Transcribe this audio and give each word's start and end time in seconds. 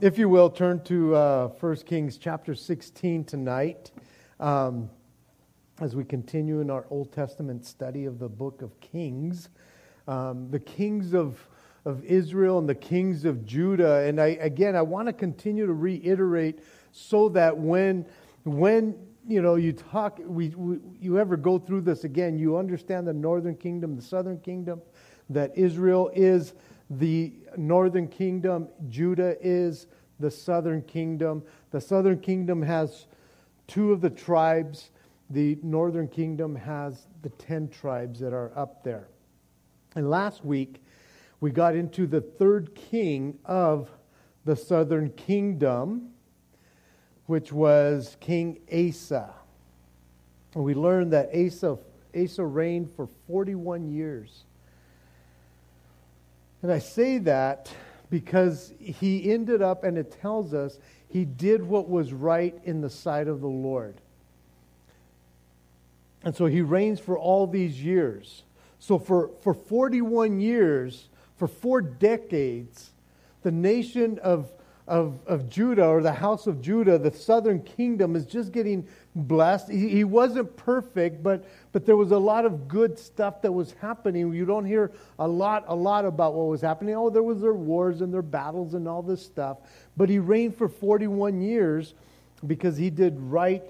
If 0.00 0.16
you 0.16 0.30
will, 0.30 0.48
turn 0.48 0.82
to 0.84 1.14
uh, 1.14 1.48
1 1.48 1.76
Kings 1.84 2.16
chapter 2.16 2.54
16 2.54 3.22
tonight 3.24 3.90
um, 4.38 4.88
as 5.78 5.94
we 5.94 6.04
continue 6.04 6.60
in 6.60 6.70
our 6.70 6.86
Old 6.88 7.12
Testament 7.12 7.66
study 7.66 8.06
of 8.06 8.18
the 8.18 8.30
book 8.30 8.62
of 8.62 8.80
Kings. 8.80 9.50
Um, 10.08 10.50
the 10.50 10.58
kings 10.58 11.12
of, 11.12 11.46
of 11.84 12.02
Israel 12.02 12.58
and 12.58 12.66
the 12.66 12.74
kings 12.74 13.26
of 13.26 13.44
Judah. 13.44 14.06
And 14.06 14.18
I, 14.18 14.38
again, 14.40 14.74
I 14.74 14.80
want 14.80 15.08
to 15.08 15.12
continue 15.12 15.66
to 15.66 15.74
reiterate 15.74 16.60
so 16.92 17.28
that 17.28 17.58
when, 17.58 18.06
when 18.44 18.96
you 19.28 19.42
know, 19.42 19.56
you 19.56 19.74
talk, 19.74 20.18
we, 20.24 20.48
we, 20.56 20.78
you 20.98 21.18
ever 21.18 21.36
go 21.36 21.58
through 21.58 21.82
this 21.82 22.04
again, 22.04 22.38
you 22.38 22.56
understand 22.56 23.06
the 23.06 23.12
northern 23.12 23.54
kingdom, 23.54 23.96
the 23.96 24.02
southern 24.02 24.40
kingdom, 24.40 24.80
that 25.28 25.52
Israel 25.58 26.10
is 26.14 26.54
the 26.90 27.32
northern 27.56 28.08
kingdom, 28.08 28.68
Judah 28.88 29.36
is 29.40 29.86
the 30.18 30.30
southern 30.30 30.82
kingdom. 30.82 31.42
The 31.70 31.80
southern 31.80 32.18
kingdom 32.18 32.62
has 32.62 33.06
two 33.66 33.92
of 33.92 34.00
the 34.00 34.10
tribes, 34.10 34.90
the 35.30 35.56
northern 35.62 36.08
kingdom 36.08 36.56
has 36.56 37.06
the 37.22 37.28
10 37.28 37.68
tribes 37.68 38.18
that 38.18 38.32
are 38.32 38.52
up 38.56 38.82
there. 38.82 39.08
And 39.94 40.10
last 40.10 40.44
week, 40.44 40.82
we 41.40 41.50
got 41.50 41.76
into 41.76 42.06
the 42.06 42.20
third 42.20 42.74
king 42.74 43.38
of 43.44 43.90
the 44.44 44.56
southern 44.56 45.10
kingdom, 45.10 46.10
which 47.26 47.52
was 47.52 48.16
King 48.20 48.58
Asa. 48.72 49.32
And 50.54 50.64
we 50.64 50.74
learned 50.74 51.12
that 51.12 51.30
Asa, 51.34 51.78
Asa 52.20 52.44
reigned 52.44 52.90
for 52.94 53.08
41 53.28 53.88
years. 53.88 54.44
And 56.62 56.70
I 56.70 56.78
say 56.78 57.18
that 57.18 57.72
because 58.10 58.72
he 58.78 59.32
ended 59.32 59.62
up, 59.62 59.84
and 59.84 59.96
it 59.96 60.20
tells 60.20 60.52
us, 60.52 60.78
he 61.08 61.24
did 61.24 61.62
what 61.62 61.88
was 61.88 62.12
right 62.12 62.58
in 62.64 62.80
the 62.80 62.90
sight 62.90 63.28
of 63.28 63.40
the 63.40 63.48
Lord. 63.48 64.00
And 66.22 66.34
so 66.34 66.46
he 66.46 66.60
reigns 66.60 67.00
for 67.00 67.18
all 67.18 67.46
these 67.46 67.82
years. 67.82 68.42
So 68.78 68.98
for, 68.98 69.30
for 69.42 69.54
41 69.54 70.40
years, 70.40 71.08
for 71.36 71.48
four 71.48 71.80
decades, 71.80 72.90
the 73.42 73.50
nation 73.50 74.18
of 74.22 74.50
of, 74.90 75.20
of 75.28 75.48
Judah 75.48 75.86
or 75.86 76.02
the 76.02 76.12
house 76.12 76.48
of 76.48 76.60
Judah, 76.60 76.98
the 76.98 77.12
southern 77.12 77.62
kingdom, 77.62 78.16
is 78.16 78.26
just 78.26 78.50
getting 78.50 78.86
blessed. 79.14 79.70
He, 79.70 79.88
he 79.88 80.04
wasn't 80.04 80.56
perfect, 80.56 81.22
but, 81.22 81.44
but 81.72 81.84
there 81.84 81.96
was 81.96 82.12
a 82.12 82.18
lot 82.18 82.44
of 82.44 82.68
good 82.68 82.98
stuff 82.98 83.42
that 83.42 83.52
was 83.52 83.74
happening. 83.80 84.32
You 84.32 84.44
don't 84.44 84.64
hear 84.64 84.92
a 85.18 85.26
lot, 85.26 85.64
a 85.68 85.74
lot 85.74 86.04
about 86.04 86.34
what 86.34 86.46
was 86.46 86.60
happening. 86.60 86.94
Oh, 86.94 87.10
there 87.10 87.22
was 87.22 87.40
their 87.40 87.54
wars 87.54 88.00
and 88.00 88.12
their 88.12 88.22
battles 88.22 88.74
and 88.74 88.86
all 88.86 89.02
this 89.02 89.24
stuff. 89.24 89.58
But 89.96 90.08
he 90.08 90.18
reigned 90.18 90.56
for 90.56 90.68
41 90.68 91.40
years 91.40 91.94
because 92.46 92.76
he 92.76 92.90
did 92.90 93.18
right 93.18 93.64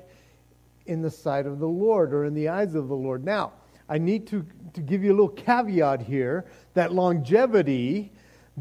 in 0.86 1.02
the 1.02 1.10
sight 1.10 1.46
of 1.46 1.58
the 1.58 1.68
Lord 1.68 2.12
or 2.12 2.24
in 2.24 2.34
the 2.34 2.48
eyes 2.48 2.74
of 2.74 2.88
the 2.88 2.96
Lord. 2.96 3.24
Now, 3.24 3.52
I 3.88 3.98
need 3.98 4.26
to, 4.28 4.46
to 4.74 4.80
give 4.80 5.02
you 5.02 5.10
a 5.10 5.16
little 5.16 5.28
caveat 5.28 6.02
here 6.02 6.44
that 6.74 6.92
longevity 6.92 8.12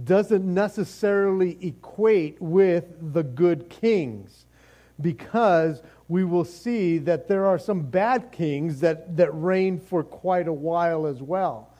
doesn't 0.03 0.45
necessarily 0.45 1.57
equate 1.61 2.41
with 2.41 3.13
the 3.13 3.23
good 3.23 3.69
kings 3.69 4.45
because 5.01 5.81
we 6.09 6.25
will 6.25 6.43
see 6.43 6.97
that 6.97 7.27
there 7.27 7.45
are 7.45 7.59
some 7.59 7.83
bad 7.83 8.31
kings 8.31 8.79
that, 8.81 9.15
that 9.15 9.29
reign 9.31 9.79
for 9.79 10.03
quite 10.03 10.47
a 10.47 10.53
while 10.53 11.05
as 11.05 11.21
well. 11.21 11.71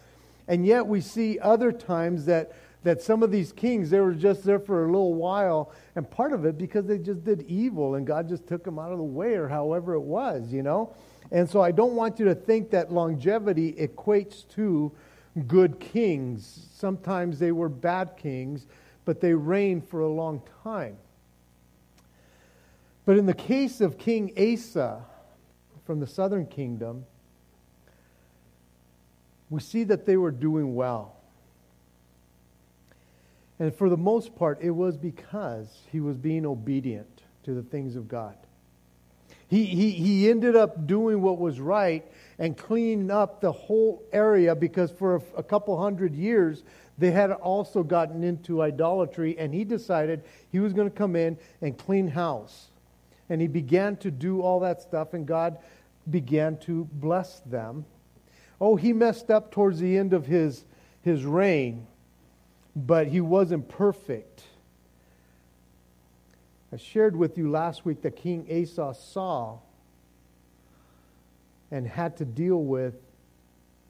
And 0.48 0.66
yet 0.66 0.86
we 0.86 1.02
see 1.02 1.40
other 1.40 1.72
times 1.72 2.26
that, 2.26 2.54
that 2.84 3.02
some 3.02 3.24
of 3.24 3.32
these 3.32 3.52
kings, 3.52 3.90
they 3.90 4.00
were 4.00 4.14
just 4.14 4.44
there 4.44 4.60
for 4.60 4.86
a 4.86 4.86
little 4.86 5.16
while, 5.16 5.74
and 5.96 6.10
part 6.10 6.32
of 6.32 6.46
it 6.46 6.60
because 6.60 6.86
they 6.86 7.00
just 7.00 7.24
did 7.24 7.42
evil 7.44 7.96
and 7.96 8.06
God 8.06 8.30
just 8.30 8.48
took 8.48 8.64
them 8.64 8.78
out 8.78 8.92
of 8.92 9.00
the 9.00 9.04
way 9.04 9.34
or 9.34 9.48
however 9.48 9.96
it 9.96 10.02
was, 10.02 10.54
you 10.54 10.62
know? 10.62 10.96
And 11.32 11.50
so 11.50 11.62
I 11.62 11.72
don't 11.72 11.96
want 11.96 12.20
you 12.20 12.26
to 12.26 12.36
think 12.36 12.70
that 12.70 12.92
longevity 12.92 13.74
equates 13.74 14.48
to 14.50 14.92
good 15.48 15.80
kings. 15.80 16.68
Sometimes 16.74 17.40
they 17.40 17.52
were 17.52 17.70
bad 17.70 18.16
kings, 18.16 18.68
but 19.06 19.22
they 19.22 19.34
reigned 19.34 19.88
for 19.88 20.02
a 20.02 20.10
long 20.10 20.44
time. 20.64 20.98
But 23.06 23.18
in 23.18 23.26
the 23.26 23.34
case 23.34 23.82
of 23.82 23.98
King 23.98 24.34
Asa 24.38 25.04
from 25.86 26.00
the 26.00 26.08
southern 26.08 26.46
kingdom, 26.46 27.06
we 29.50 29.60
see 29.60 29.84
that 29.86 30.06
they 30.06 30.18
were 30.18 30.32
doing 30.32 30.76
well. 30.76 31.16
And 33.58 33.76
for 33.76 33.90
the 33.90 33.98
most 33.98 34.36
part, 34.36 34.60
it 34.62 34.70
was 34.70 34.96
because 34.96 35.68
he 35.92 36.00
was 36.00 36.18
being 36.18 36.46
obedient 36.46 37.24
to 37.44 37.54
the 37.54 37.64
things 37.64 37.96
of 37.96 38.08
God. 38.08 38.38
He, 39.50 39.66
he, 39.66 39.92
he 39.92 40.30
ended 40.30 40.56
up 40.56 40.86
doing 40.86 41.22
what 41.22 41.40
was 41.40 41.60
right 41.60 42.06
and 42.38 42.56
cleaning 42.56 43.10
up 43.10 43.42
the 43.42 43.52
whole 43.52 44.04
area 44.14 44.56
because 44.56 44.92
for 44.92 45.16
a, 45.16 45.22
a 45.38 45.44
couple 45.44 45.80
hundred 45.82 46.14
years, 46.14 46.64
they 47.00 47.12
had 47.12 47.32
also 47.32 47.82
gotten 47.82 48.24
into 48.24 48.62
idolatry, 48.62 49.38
and 49.40 49.54
he 49.54 49.64
decided 49.64 50.24
he 50.52 50.60
was 50.60 50.74
going 50.74 50.90
to 50.90 50.96
come 50.96 51.16
in 51.16 51.38
and 51.62 51.78
clean 51.78 52.08
house. 52.08 52.69
And 53.30 53.42
he 53.42 53.48
began 53.48 53.96
to 53.98 54.12
do 54.12 54.42
all 54.42 54.60
that 54.62 54.82
stuff, 54.82 55.14
and 55.14 55.26
God 55.26 55.58
began 56.10 56.58
to 56.60 56.86
bless 56.94 57.40
them. 57.42 57.86
Oh, 58.60 58.76
he 58.76 58.92
messed 58.94 59.30
up 59.30 59.52
towards 59.52 59.80
the 59.80 59.98
end 59.98 60.14
of 60.14 60.26
his, 60.26 60.66
his 61.02 61.24
reign, 61.24 61.88
but 62.76 63.08
he 63.08 63.22
wasn't 63.22 63.70
perfect. 63.70 64.44
I 66.72 66.78
shared 66.78 67.16
with 67.16 67.38
you 67.38 67.50
last 67.50 67.86
week 67.86 68.02
that 68.02 68.16
King 68.16 68.46
Asa 68.52 68.94
saw 69.00 69.60
and 71.72 71.88
had 71.88 72.18
to 72.18 72.26
deal 72.26 72.64
with 72.64 72.96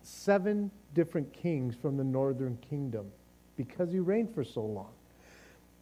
seven 0.01 0.71
different 0.93 1.31
kings 1.33 1.75
from 1.75 1.97
the 1.97 2.03
northern 2.03 2.57
kingdom 2.69 3.11
because 3.57 3.91
he 3.91 3.99
reigned 3.99 4.33
for 4.33 4.43
so 4.43 4.61
long. 4.61 4.91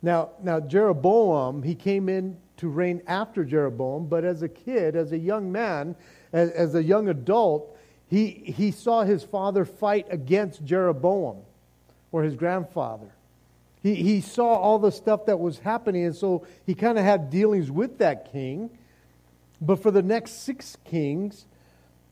Now, 0.01 0.31
now 0.41 0.59
Jeroboam, 0.59 1.63
he 1.63 1.75
came 1.75 2.09
in 2.09 2.37
to 2.57 2.67
reign 2.67 3.01
after 3.07 3.43
Jeroboam, 3.43 4.07
but 4.07 4.23
as 4.23 4.41
a 4.41 4.49
kid, 4.49 4.95
as 4.95 5.11
a 5.11 5.17
young 5.17 5.51
man, 5.51 5.95
as, 6.33 6.51
as 6.51 6.75
a 6.75 6.83
young 6.83 7.09
adult, 7.09 7.77
he, 8.07 8.29
he 8.29 8.71
saw 8.71 9.03
his 9.03 9.23
father 9.23 9.65
fight 9.65 10.07
against 10.09 10.63
Jeroboam 10.63 11.37
or 12.11 12.23
his 12.23 12.35
grandfather. 12.35 13.11
He, 13.83 13.95
he 13.95 14.21
saw 14.21 14.55
all 14.55 14.79
the 14.79 14.91
stuff 14.91 15.25
that 15.25 15.39
was 15.39 15.59
happening, 15.59 16.05
and 16.05 16.15
so 16.15 16.45
he 16.65 16.73
kind 16.73 16.97
of 16.97 17.03
had 17.03 17.29
dealings 17.29 17.69
with 17.69 17.99
that 17.99 18.31
king. 18.31 18.69
But 19.61 19.81
for 19.81 19.91
the 19.91 20.01
next 20.01 20.43
six 20.43 20.77
kings 20.85 21.45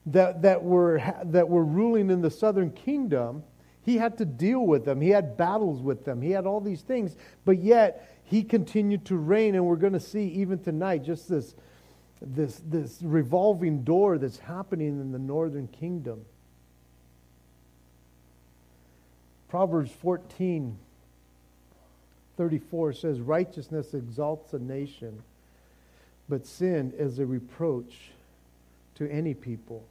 that, 0.07 0.41
that, 0.44 0.63
were, 0.63 1.01
that 1.25 1.50
were 1.50 1.63
ruling 1.63 2.09
in 2.09 2.22
the 2.22 2.31
southern 2.31 2.72
kingdom, 2.72 3.44
he 3.85 3.97
had 3.97 4.18
to 4.18 4.25
deal 4.25 4.66
with 4.66 4.84
them. 4.84 5.00
He 5.00 5.09
had 5.09 5.38
battles 5.38 5.81
with 5.81 6.06
them. 6.06 6.22
He 6.22 6.31
had 6.31 6.47
all 6.47 6.59
these 6.59 6.81
things. 6.81 7.16
But 7.46 7.59
yet, 7.59 8.19
he 8.23 8.41
continued 8.44 9.06
to 9.06 9.16
reign, 9.16 9.53
and 9.53 9.63
we're 9.63 9.75
going 9.75 9.94
to 9.94 10.00
see 10.00 10.28
even 10.29 10.57
tonight 10.57 11.03
just 11.03 11.29
this, 11.29 11.53
this, 12.19 12.62
this 12.66 12.97
revolving 13.03 13.84
door 13.84 14.18
that's 14.18 14.40
happening 14.40 15.00
in 15.00 15.12
the 15.12 15.19
northern 15.19 15.68
kingdom. 15.68 16.25
Proverbs 19.50 19.91
14 19.91 20.78
34 22.38 22.91
says, 22.91 23.22
Righteousness 23.22 23.94
exalts 23.94 24.53
a 24.53 24.59
nation, 24.59 25.24
but 26.28 26.45
sin 26.45 26.91
is 26.97 27.19
a 27.19 27.25
reproach 27.25 28.12
to 28.95 29.09
any 29.09 29.34
people. 29.34 29.85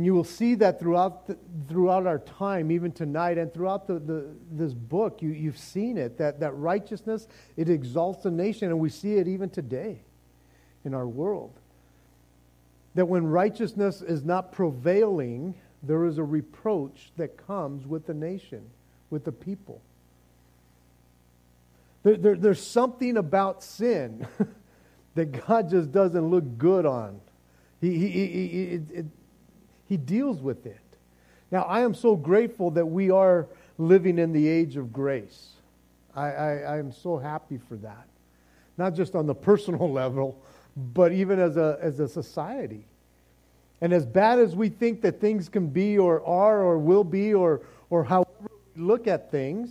And 0.00 0.06
you 0.06 0.14
will 0.14 0.24
see 0.24 0.54
that 0.54 0.80
throughout, 0.80 1.26
the, 1.26 1.36
throughout 1.68 2.06
our 2.06 2.20
time, 2.20 2.70
even 2.70 2.90
tonight, 2.90 3.36
and 3.36 3.52
throughout 3.52 3.86
the, 3.86 3.98
the, 3.98 4.28
this 4.50 4.72
book, 4.72 5.20
you, 5.20 5.28
you've 5.28 5.58
seen 5.58 5.98
it, 5.98 6.16
that, 6.16 6.40
that 6.40 6.52
righteousness, 6.52 7.28
it 7.58 7.68
exalts 7.68 8.24
a 8.24 8.30
nation, 8.30 8.68
and 8.68 8.80
we 8.80 8.88
see 8.88 9.16
it 9.16 9.28
even 9.28 9.50
today 9.50 10.00
in 10.86 10.94
our 10.94 11.06
world. 11.06 11.52
That 12.94 13.08
when 13.08 13.26
righteousness 13.26 14.00
is 14.00 14.24
not 14.24 14.52
prevailing, 14.52 15.54
there 15.82 16.06
is 16.06 16.16
a 16.16 16.24
reproach 16.24 17.12
that 17.18 17.36
comes 17.36 17.86
with 17.86 18.06
the 18.06 18.14
nation, 18.14 18.70
with 19.10 19.26
the 19.26 19.32
people. 19.32 19.82
There, 22.04 22.16
there, 22.16 22.36
there's 22.36 22.66
something 22.66 23.18
about 23.18 23.62
sin 23.62 24.26
that 25.14 25.46
God 25.46 25.68
just 25.68 25.92
doesn't 25.92 26.30
look 26.30 26.56
good 26.56 26.86
on. 26.86 27.20
He, 27.82 27.98
he, 27.98 28.08
he, 28.08 28.26
he, 28.48 28.62
it, 28.94 29.06
he 29.90 29.96
deals 29.96 30.40
with 30.40 30.66
it. 30.66 30.78
Now, 31.50 31.62
I 31.62 31.80
am 31.80 31.94
so 31.94 32.14
grateful 32.14 32.70
that 32.70 32.86
we 32.86 33.10
are 33.10 33.48
living 33.76 34.20
in 34.20 34.32
the 34.32 34.46
age 34.46 34.76
of 34.76 34.92
grace. 34.92 35.48
I, 36.14 36.30
I, 36.30 36.56
I 36.58 36.78
am 36.78 36.92
so 36.92 37.18
happy 37.18 37.58
for 37.68 37.74
that. 37.78 38.06
Not 38.78 38.94
just 38.94 39.16
on 39.16 39.26
the 39.26 39.34
personal 39.50 39.90
level, 39.90 40.40
but 40.94 41.10
even 41.10 41.40
as 41.40 41.56
a, 41.56 41.76
as 41.82 41.98
a 41.98 42.06
society. 42.06 42.84
And 43.80 43.92
as 43.92 44.06
bad 44.06 44.38
as 44.38 44.54
we 44.54 44.68
think 44.68 45.02
that 45.02 45.20
things 45.20 45.48
can 45.48 45.66
be 45.66 45.98
or 45.98 46.24
are 46.24 46.62
or 46.62 46.78
will 46.78 47.04
be 47.04 47.34
or, 47.34 47.62
or 47.90 48.04
however 48.04 48.48
we 48.76 48.82
look 48.82 49.08
at 49.08 49.32
things, 49.32 49.70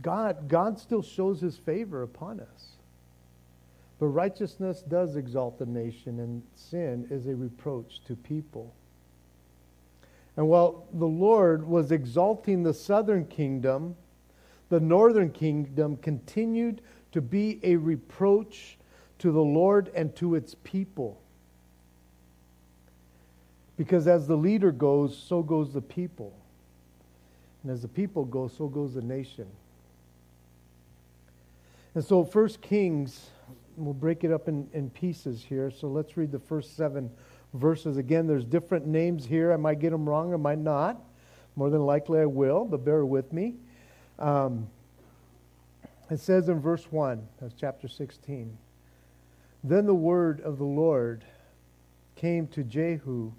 God, 0.00 0.48
God 0.48 0.78
still 0.78 1.02
shows 1.02 1.42
his 1.42 1.58
favor 1.58 2.02
upon 2.02 2.40
us. 2.40 2.69
But 4.00 4.06
righteousness 4.06 4.80
does 4.80 5.16
exalt 5.16 5.58
the 5.58 5.66
nation, 5.66 6.20
and 6.20 6.42
sin 6.54 7.06
is 7.10 7.26
a 7.26 7.36
reproach 7.36 8.02
to 8.06 8.16
people. 8.16 8.74
And 10.38 10.48
while 10.48 10.86
the 10.94 11.06
Lord 11.06 11.68
was 11.68 11.92
exalting 11.92 12.62
the 12.62 12.72
southern 12.72 13.26
kingdom, 13.26 13.94
the 14.70 14.80
northern 14.80 15.30
kingdom 15.30 15.98
continued 15.98 16.80
to 17.12 17.20
be 17.20 17.60
a 17.62 17.76
reproach 17.76 18.78
to 19.18 19.32
the 19.32 19.42
Lord 19.42 19.90
and 19.94 20.16
to 20.16 20.34
its 20.34 20.56
people. 20.64 21.20
Because 23.76 24.06
as 24.06 24.26
the 24.26 24.36
leader 24.36 24.72
goes, 24.72 25.14
so 25.14 25.42
goes 25.42 25.74
the 25.74 25.82
people. 25.82 26.32
And 27.62 27.70
as 27.70 27.82
the 27.82 27.88
people 27.88 28.24
go, 28.24 28.48
so 28.48 28.66
goes 28.66 28.94
the 28.94 29.02
nation. 29.02 29.46
And 31.94 32.02
so, 32.02 32.24
First 32.24 32.62
Kings, 32.62 33.28
we'll 33.76 33.94
break 33.94 34.24
it 34.24 34.32
up 34.32 34.48
in, 34.48 34.68
in 34.72 34.90
pieces 34.90 35.44
here. 35.48 35.70
So 35.70 35.88
let's 35.88 36.16
read 36.16 36.32
the 36.32 36.38
first 36.38 36.76
seven 36.76 37.10
verses. 37.54 37.96
Again, 37.96 38.26
there's 38.26 38.44
different 38.44 38.86
names 38.86 39.24
here. 39.24 39.52
I 39.52 39.56
might 39.56 39.80
get 39.80 39.90
them 39.90 40.08
wrong, 40.08 40.32
I 40.32 40.36
might 40.36 40.58
not. 40.58 41.00
More 41.56 41.70
than 41.70 41.80
likely 41.80 42.20
I 42.20 42.26
will, 42.26 42.64
but 42.64 42.84
bear 42.84 43.04
with 43.04 43.32
me. 43.32 43.54
Um, 44.18 44.68
it 46.10 46.20
says 46.20 46.48
in 46.48 46.60
verse 46.60 46.86
1 46.90 47.26
of 47.40 47.56
chapter 47.56 47.88
16 47.88 48.56
Then 49.64 49.86
the 49.86 49.94
word 49.94 50.40
of 50.40 50.58
the 50.58 50.64
Lord 50.64 51.24
came 52.16 52.46
to 52.48 52.62
Jehu, 52.62 53.32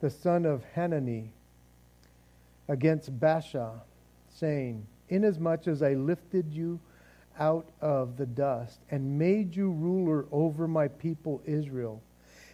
the 0.00 0.10
son 0.10 0.44
of 0.44 0.64
Hanani, 0.74 1.32
against 2.68 3.18
Baasha, 3.18 3.80
saying, 4.28 4.86
Inasmuch 5.08 5.66
as 5.66 5.82
I 5.82 5.94
lifted 5.94 6.52
you 6.52 6.78
out 7.38 7.68
of 7.80 8.16
the 8.16 8.26
dust 8.26 8.80
and 8.90 9.18
made 9.18 9.54
you 9.54 9.70
ruler 9.70 10.26
over 10.32 10.66
my 10.68 10.88
people 10.88 11.40
Israel. 11.44 12.02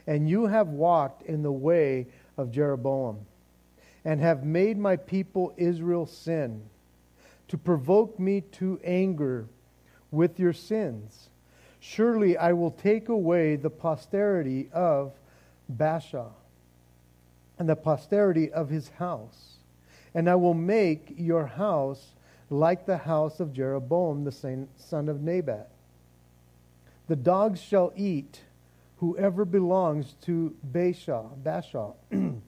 And 0.06 0.28
you 0.28 0.46
have 0.46 0.68
walked 0.68 1.22
in 1.22 1.42
the 1.42 1.52
way 1.52 2.06
of 2.36 2.50
Jeroboam 2.50 3.18
and 4.04 4.20
have 4.20 4.44
made 4.44 4.76
my 4.78 4.96
people 4.96 5.54
Israel 5.56 6.06
sin 6.06 6.62
to 7.48 7.56
provoke 7.56 8.18
me 8.18 8.42
to 8.52 8.80
anger 8.84 9.46
with 10.10 10.38
your 10.38 10.52
sins. 10.52 11.28
Surely 11.80 12.36
I 12.36 12.52
will 12.52 12.70
take 12.70 13.08
away 13.08 13.56
the 13.56 13.70
posterity 13.70 14.68
of 14.72 15.12
Baasha 15.70 16.28
and 17.58 17.68
the 17.68 17.76
posterity 17.76 18.50
of 18.52 18.68
his 18.68 18.88
house, 18.90 19.56
and 20.14 20.28
I 20.28 20.34
will 20.34 20.54
make 20.54 21.14
your 21.16 21.46
house 21.46 22.14
like 22.50 22.86
the 22.86 22.98
house 22.98 23.40
of 23.40 23.52
Jeroboam, 23.52 24.24
the 24.24 24.66
son 24.76 25.08
of 25.08 25.22
Nebat. 25.22 25.70
The 27.06 27.16
dogs 27.16 27.60
shall 27.60 27.92
eat 27.96 28.40
whoever 28.98 29.44
belongs 29.44 30.14
to 30.22 30.54
Baasha, 30.72 31.30
Baasha 31.42 31.94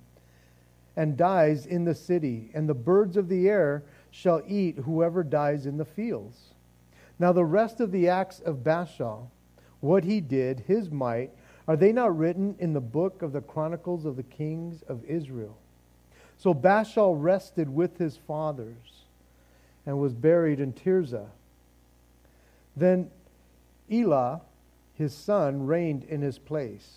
and 0.96 1.16
dies 1.16 1.66
in 1.66 1.84
the 1.84 1.94
city, 1.94 2.50
and 2.54 2.68
the 2.68 2.74
birds 2.74 3.16
of 3.16 3.28
the 3.28 3.48
air 3.48 3.82
shall 4.10 4.42
eat 4.46 4.78
whoever 4.78 5.22
dies 5.22 5.66
in 5.66 5.76
the 5.76 5.84
fields. 5.84 6.54
Now 7.18 7.32
the 7.32 7.44
rest 7.44 7.80
of 7.80 7.92
the 7.92 8.08
acts 8.08 8.40
of 8.40 8.58
Baasha, 8.58 9.26
what 9.80 10.04
he 10.04 10.20
did, 10.20 10.60
his 10.60 10.90
might, 10.90 11.30
are 11.68 11.76
they 11.76 11.92
not 11.92 12.16
written 12.16 12.54
in 12.58 12.72
the 12.72 12.80
book 12.80 13.22
of 13.22 13.32
the 13.32 13.40
Chronicles 13.40 14.04
of 14.04 14.16
the 14.16 14.22
Kings 14.22 14.82
of 14.82 15.04
Israel? 15.04 15.58
So 16.38 16.54
Baasha 16.54 17.14
rested 17.16 17.68
with 17.68 17.98
his 17.98 18.16
fathers 18.16 18.95
and 19.86 20.00
was 20.00 20.12
buried 20.12 20.58
in 20.58 20.72
Tirzah. 20.72 21.28
Then 22.76 23.10
Elah, 23.90 24.42
his 24.94 25.14
son, 25.14 25.66
reigned 25.66 26.04
in 26.04 26.20
his 26.20 26.38
place. 26.38 26.96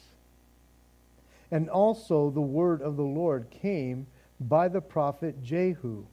And 1.51 1.69
also 1.69 2.29
the 2.29 2.41
word 2.41 2.81
of 2.81 2.97
the 2.97 3.03
Lord 3.03 3.49
came 3.51 4.07
by 4.39 4.67
the 4.67 4.81
prophet 4.81 5.43
Jehu, 5.43 6.05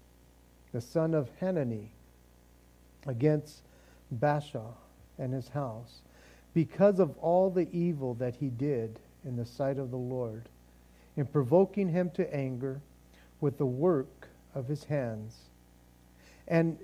the 0.73 0.81
son 0.81 1.15
of 1.15 1.31
Hanani, 1.41 1.91
against 3.07 3.63
Baasha 4.15 4.75
and 5.19 5.33
his 5.33 5.49
house, 5.49 6.03
because 6.53 6.99
of 7.01 7.17
all 7.19 7.51
the 7.51 7.69
evil 7.73 8.15
that 8.15 8.37
he 8.37 8.49
did 8.49 8.99
in 9.25 9.37
the 9.37 9.45
sight 9.45 9.79
of 9.79 9.91
the 9.91 9.97
Lord, 9.97 10.49
in 11.17 11.27
provoking 11.27 11.89
him 11.89 12.11
to 12.11 12.35
anger 12.35 12.81
with 13.41 13.59
the 13.59 13.67
work 13.67 14.29
of 14.55 14.69
his 14.69 14.85
hands 14.85 15.37
and 16.49 16.79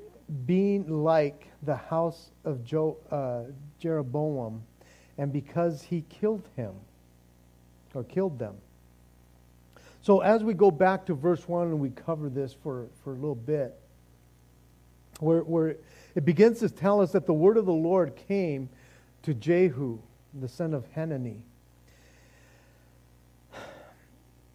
being 0.47 1.05
like 1.05 1.49
the 1.63 1.77
house 1.77 2.31
of 2.45 2.65
jo- 2.65 2.97
uh, 3.11 3.51
Jeroboam, 3.79 4.63
and 5.19 5.33
because 5.33 5.83
he 5.83 6.05
killed 6.09 6.49
him, 6.57 6.75
or 7.95 8.05
killed 8.05 8.39
them. 8.39 8.57
So 10.01 10.21
as 10.21 10.43
we 10.43 10.55
go 10.55 10.71
back 10.71 11.07
to 11.07 11.15
verse 11.15 11.47
1 11.47 11.69
and 11.69 11.79
we 11.79 11.91
cover 11.91 12.29
this 12.29 12.53
for, 12.53 12.89
for 13.05 13.13
a 13.13 13.15
little 13.15 13.37
bit, 13.37 13.79
where, 15.21 15.43
where 15.43 15.77
it 16.15 16.25
begins 16.25 16.59
to 16.61 16.69
tell 16.69 17.01
us 17.01 17.13
that 17.13 17.27
the 17.27 17.33
word 17.33 17.57
of 17.57 17.67
the 17.67 17.73
Lord 17.73 18.17
came 18.17 18.69
to 19.23 19.35
Jehu, 19.35 20.01
the 20.41 20.49
son 20.49 20.75
of 20.75 20.85
Hanani. 20.95 21.43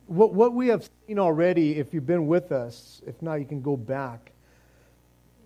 What, 0.07 0.33
what 0.33 0.53
we 0.53 0.67
have 0.67 0.89
seen 1.07 1.19
already, 1.19 1.77
if 1.77 1.93
you've 1.93 2.05
been 2.05 2.27
with 2.27 2.51
us, 2.51 3.01
if 3.07 3.21
not, 3.21 3.35
you 3.35 3.45
can 3.45 3.61
go 3.61 3.77
back 3.77 4.31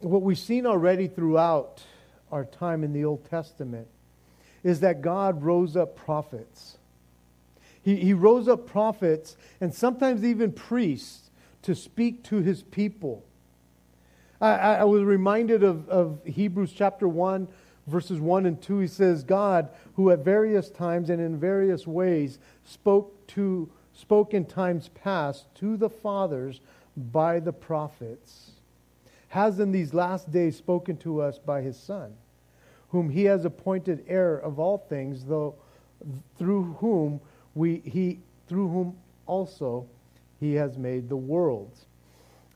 what 0.01 0.21
we've 0.21 0.37
seen 0.37 0.65
already 0.65 1.07
throughout 1.07 1.81
our 2.31 2.45
time 2.45 2.83
in 2.83 2.93
the 2.93 3.05
Old 3.05 3.29
Testament 3.29 3.87
is 4.63 4.79
that 4.81 5.01
God 5.01 5.43
rose 5.43 5.75
up 5.75 5.95
prophets. 5.95 6.77
He, 7.81 7.95
he 7.97 8.13
rose 8.13 8.47
up 8.47 8.67
prophets 8.67 9.35
and 9.59 9.73
sometimes 9.73 10.23
even 10.23 10.51
priests 10.51 11.29
to 11.63 11.75
speak 11.75 12.23
to 12.25 12.37
his 12.37 12.63
people. 12.63 13.23
I, 14.39 14.53
I 14.53 14.83
was 14.83 15.03
reminded 15.03 15.63
of, 15.63 15.87
of 15.89 16.19
Hebrews 16.25 16.73
chapter 16.73 17.07
1, 17.07 17.47
verses 17.87 18.19
1 18.19 18.45
and 18.45 18.61
2. 18.61 18.79
He 18.79 18.87
says, 18.87 19.23
God, 19.23 19.69
who 19.95 20.09
at 20.11 20.19
various 20.19 20.69
times 20.69 21.09
and 21.09 21.21
in 21.21 21.39
various 21.39 21.85
ways 21.85 22.39
spoke, 22.63 23.27
to, 23.27 23.69
spoke 23.93 24.33
in 24.33 24.45
times 24.45 24.89
past 24.89 25.45
to 25.55 25.77
the 25.77 25.89
fathers 25.89 26.59
by 26.95 27.39
the 27.39 27.53
prophets 27.53 28.50
has 29.31 29.59
in 29.59 29.71
these 29.71 29.93
last 29.93 30.29
days 30.31 30.57
spoken 30.57 30.97
to 30.97 31.21
us 31.21 31.39
by 31.39 31.61
his 31.61 31.77
Son, 31.77 32.13
whom 32.89 33.09
he 33.09 33.23
has 33.23 33.45
appointed 33.45 34.03
heir 34.07 34.37
of 34.37 34.59
all 34.59 34.77
things, 34.77 35.23
though 35.25 35.55
through 36.37 36.73
whom 36.79 37.21
we 37.55 37.81
he 37.85 38.19
through 38.47 38.67
whom 38.67 38.97
also 39.25 39.87
he 40.39 40.53
has 40.53 40.77
made 40.77 41.07
the 41.07 41.15
worlds. 41.15 41.85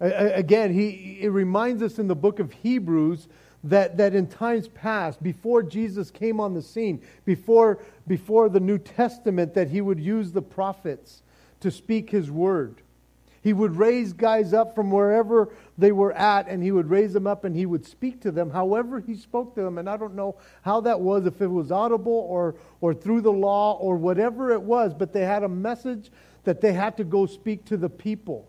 Again, 0.01 0.74
he 0.74 1.20
it 1.22 1.29
reminds 1.29 1.82
us 1.82 1.98
in 1.98 2.08
the 2.08 2.15
book 2.15 2.39
of 2.39 2.51
Hebrews 2.51 3.29
that, 3.63 3.96
that 3.98 4.13
in 4.13 4.27
times 4.27 4.67
past, 4.67 5.24
before 5.24 5.63
Jesus 5.63 6.12
came 6.12 6.39
on 6.41 6.53
the 6.53 6.62
scene, 6.62 7.01
before, 7.24 7.79
before 8.08 8.50
the 8.50 8.60
New 8.60 8.77
Testament, 8.77 9.53
that 9.53 9.70
he 9.70 9.82
would 9.82 10.00
use 10.00 10.32
the 10.32 10.41
prophets 10.41 11.24
to 11.62 11.72
speak 11.72 12.10
his 12.10 12.29
word. 12.29 12.82
He 13.46 13.54
would 13.54 13.75
raise 13.75 14.12
guys 14.12 14.54
up 14.54 14.74
from 14.74 14.90
wherever 14.90 15.54
they 15.78 15.92
were 15.92 16.14
at, 16.14 16.48
and 16.48 16.64
he 16.64 16.72
would 16.72 16.90
raise 16.90 17.14
them 17.14 17.28
up 17.28 17.46
and 17.46 17.56
he 17.56 17.68
would 17.68 17.86
speak 17.86 18.20
to 18.22 18.32
them 18.32 18.50
however 18.50 19.00
he 19.00 19.14
spoke 19.14 19.54
to 19.54 19.62
them. 19.62 19.78
And 19.78 19.88
I 19.88 19.98
don't 19.98 20.16
know 20.16 20.36
how 20.64 20.82
that 20.82 21.00
was, 21.00 21.28
if 21.28 21.40
it 21.44 21.48
was 21.48 21.72
audible 21.72 22.25
or, 22.28 22.56
or 22.82 22.96
through 22.96 23.22
the 23.22 23.32
law 23.32 23.74
or 23.74 23.98
whatever 23.98 24.52
it 24.52 24.64
was, 24.64 24.96
but 24.96 25.14
they 25.14 25.22
had 25.22 25.44
a 25.44 25.48
message 25.48 26.10
that 26.44 26.60
they 26.60 26.74
had 26.74 26.98
to 26.98 27.04
go 27.04 27.28
speak 27.28 27.64
to 27.66 27.78
the 27.78 27.88
people. 27.88 28.48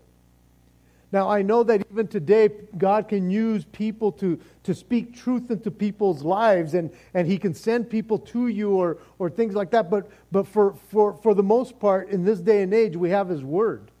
Now, 1.11 1.29
I 1.29 1.43
know 1.43 1.61
that 1.61 1.85
even 1.91 2.07
today, 2.07 2.49
God 2.75 3.07
can 3.07 3.29
use 3.29 3.65
people 3.65 4.11
to, 4.13 4.39
to 4.63 4.73
speak 4.73 5.15
truth 5.15 5.51
into 5.51 5.69
people's 5.69 6.23
lives, 6.23 6.73
and, 6.73 6.89
and 7.13 7.27
He 7.27 7.37
can 7.37 7.53
send 7.53 7.87
people 7.87 8.17
to 8.17 8.47
you 8.47 8.71
or, 8.71 8.97
or 9.19 9.29
things 9.29 9.53
like 9.53 9.69
that. 9.71 9.91
But, 9.91 10.09
but 10.31 10.47
for, 10.47 10.73
for, 10.89 11.13
for 11.13 11.35
the 11.35 11.43
most 11.43 11.79
part, 11.79 12.09
in 12.09 12.25
this 12.25 12.39
day 12.39 12.63
and 12.63 12.73
age, 12.73 12.95
we 12.95 13.11
have 13.11 13.29
His 13.29 13.43
Word. 13.43 13.91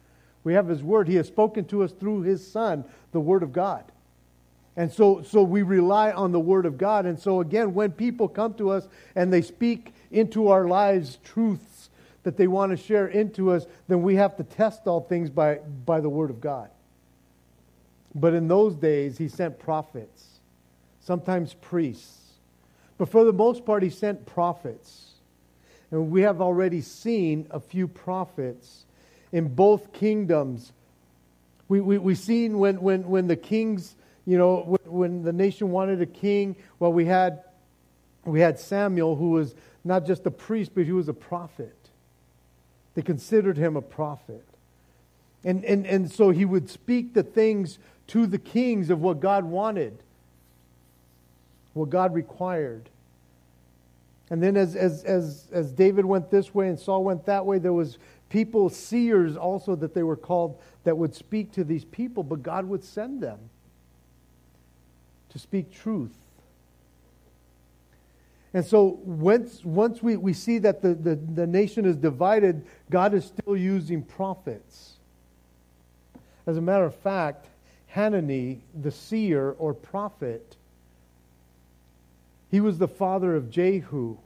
We 0.47 0.53
have 0.53 0.69
His 0.69 0.81
Word. 0.81 1.09
He 1.09 1.15
has 1.15 1.27
spoken 1.27 1.65
to 1.65 1.83
us 1.83 1.91
through 1.91 2.21
His 2.21 2.49
Son, 2.49 2.85
the 3.11 3.19
Word 3.19 3.43
of 3.43 3.51
God. 3.51 3.83
And 4.77 4.89
so, 4.89 5.21
so 5.21 5.43
we 5.43 5.61
rely 5.61 6.13
on 6.13 6.31
the 6.31 6.39
Word 6.39 6.65
of 6.65 6.77
God. 6.77 7.05
And 7.05 7.19
so, 7.19 7.41
again, 7.41 7.73
when 7.73 7.91
people 7.91 8.29
come 8.29 8.53
to 8.53 8.69
us 8.69 8.87
and 9.13 9.33
they 9.33 9.41
speak 9.41 9.93
into 10.09 10.47
our 10.47 10.65
lives 10.65 11.17
truths 11.25 11.89
that 12.23 12.37
they 12.37 12.47
want 12.47 12.71
to 12.71 12.77
share 12.77 13.07
into 13.07 13.51
us, 13.51 13.65
then 13.89 14.03
we 14.03 14.15
have 14.15 14.37
to 14.37 14.43
test 14.45 14.87
all 14.87 15.01
things 15.01 15.29
by, 15.29 15.55
by 15.85 15.99
the 15.99 16.07
Word 16.07 16.29
of 16.29 16.39
God. 16.39 16.69
But 18.15 18.33
in 18.33 18.47
those 18.47 18.77
days, 18.77 19.17
He 19.17 19.27
sent 19.27 19.59
prophets, 19.59 20.39
sometimes 21.01 21.55
priests. 21.55 22.35
But 22.97 23.09
for 23.09 23.25
the 23.25 23.33
most 23.33 23.65
part, 23.65 23.83
He 23.83 23.89
sent 23.89 24.25
prophets. 24.25 25.15
And 25.91 26.09
we 26.09 26.21
have 26.21 26.39
already 26.39 26.79
seen 26.79 27.47
a 27.51 27.59
few 27.59 27.89
prophets 27.89 28.85
in 29.31 29.53
both 29.53 29.93
kingdoms. 29.93 30.71
We, 31.67 31.81
we, 31.81 31.97
we've 31.97 32.17
seen 32.17 32.59
when, 32.59 32.81
when, 32.81 33.07
when 33.07 33.27
the 33.27 33.35
kings 33.35 33.95
you 34.27 34.37
know, 34.37 34.77
when 34.83 35.23
the 35.23 35.31
nation 35.31 35.71
wanted 35.71 36.01
a 36.01 36.05
king, 36.05 36.57
well, 36.79 36.91
we 36.91 37.05
had, 37.05 37.43
we 38.25 38.41
had 38.41 38.59
Samuel, 38.59 39.15
who 39.15 39.29
was 39.31 39.55
not 39.85 40.05
just 40.05 40.25
a 40.25 40.31
priest, 40.31 40.71
but 40.75 40.83
he 40.83 40.91
was 40.91 41.07
a 41.07 41.13
prophet. 41.13 41.73
They 42.93 43.01
considered 43.01 43.57
him 43.57 43.77
a 43.77 43.81
prophet. 43.81 44.43
And, 45.45 45.63
and, 45.63 45.85
and 45.85 46.11
so 46.11 46.31
he 46.31 46.43
would 46.43 46.69
speak 46.69 47.13
the 47.13 47.23
things 47.23 47.79
to 48.07 48.27
the 48.27 48.37
kings 48.37 48.89
of 48.89 48.99
what 48.99 49.21
God 49.21 49.45
wanted, 49.45 49.97
what 51.73 51.89
God 51.89 52.13
required. 52.13 52.89
And 54.29 54.43
then 54.43 54.57
as, 54.57 54.75
as, 54.75 55.05
as, 55.05 55.47
as 55.53 55.71
David 55.71 56.03
went 56.03 56.29
this 56.29 56.53
way 56.53 56.67
and 56.67 56.77
Saul 56.77 57.05
went 57.05 57.27
that 57.27 57.45
way, 57.45 57.59
there 57.59 57.71
was 57.71 57.97
people, 58.29 58.69
seers 58.69 59.37
also 59.37 59.75
that 59.75 59.93
they 59.93 60.03
were 60.03 60.15
called, 60.15 60.59
that 60.83 60.97
would 60.97 61.15
speak 61.15 61.51
to 61.53 61.63
these 61.63 61.85
people, 61.85 62.23
but 62.23 62.43
God 62.43 62.65
would 62.65 62.83
send 62.83 63.21
them 63.21 63.39
to 65.29 65.39
speak 65.39 65.71
truth. 65.71 66.15
And 68.53 68.65
so 68.65 68.99
once, 69.03 69.63
once 69.63 70.01
we, 70.01 70.17
we 70.17 70.33
see 70.33 70.57
that 70.59 70.81
the, 70.81 70.93
the, 70.93 71.15
the 71.15 71.45
nation 71.45 71.85
is 71.85 71.95
divided, 71.95 72.65
God 72.89 73.13
is 73.13 73.25
still 73.25 73.55
using 73.55 74.01
prophets. 74.01 74.93
As 76.47 76.57
a 76.57 76.61
matter 76.61 76.85
of 76.85 76.95
fact, 76.95 77.47
Hanani, 77.87 78.61
the 78.79 78.91
seer 78.91 79.55
or 79.59 79.73
prophet, 79.73 80.55
he 82.49 82.59
was 82.61 82.77
the 82.77 82.87
father 82.87 83.35
of 83.35 83.51
Jehu. 83.51 84.17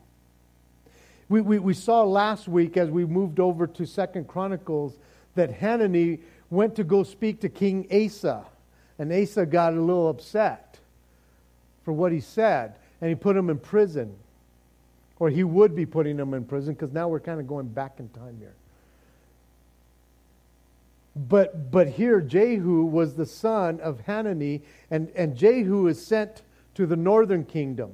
We, 1.31 1.39
we, 1.39 1.59
we 1.59 1.73
saw 1.73 2.03
last 2.03 2.49
week 2.49 2.75
as 2.75 2.89
we 2.89 3.05
moved 3.05 3.39
over 3.39 3.65
to 3.65 3.85
Second 3.85 4.27
Chronicles 4.27 4.97
that 5.35 5.49
Hanani 5.49 6.19
went 6.49 6.75
to 6.75 6.83
go 6.83 7.03
speak 7.03 7.39
to 7.39 7.47
King 7.47 7.87
Asa. 7.89 8.43
And 8.99 9.13
Asa 9.13 9.45
got 9.45 9.71
a 9.71 9.79
little 9.79 10.09
upset 10.09 10.77
for 11.85 11.93
what 11.93 12.11
he 12.11 12.19
said, 12.19 12.75
and 12.99 13.07
he 13.07 13.15
put 13.15 13.37
him 13.37 13.49
in 13.49 13.59
prison. 13.59 14.13
Or 15.19 15.29
he 15.29 15.45
would 15.45 15.73
be 15.73 15.85
putting 15.85 16.19
him 16.19 16.33
in 16.33 16.43
prison 16.43 16.73
because 16.73 16.91
now 16.91 17.07
we're 17.07 17.21
kind 17.21 17.39
of 17.39 17.47
going 17.47 17.69
back 17.69 17.93
in 17.99 18.09
time 18.09 18.35
here. 18.37 18.53
But, 21.15 21.71
but 21.71 21.87
here, 21.87 22.19
Jehu 22.19 22.83
was 22.83 23.13
the 23.13 23.25
son 23.25 23.79
of 23.79 24.01
Hanani, 24.01 24.63
and, 24.89 25.09
and 25.15 25.37
Jehu 25.37 25.87
is 25.87 26.05
sent 26.05 26.41
to 26.75 26.85
the 26.85 26.97
northern 26.97 27.45
kingdom. 27.45 27.93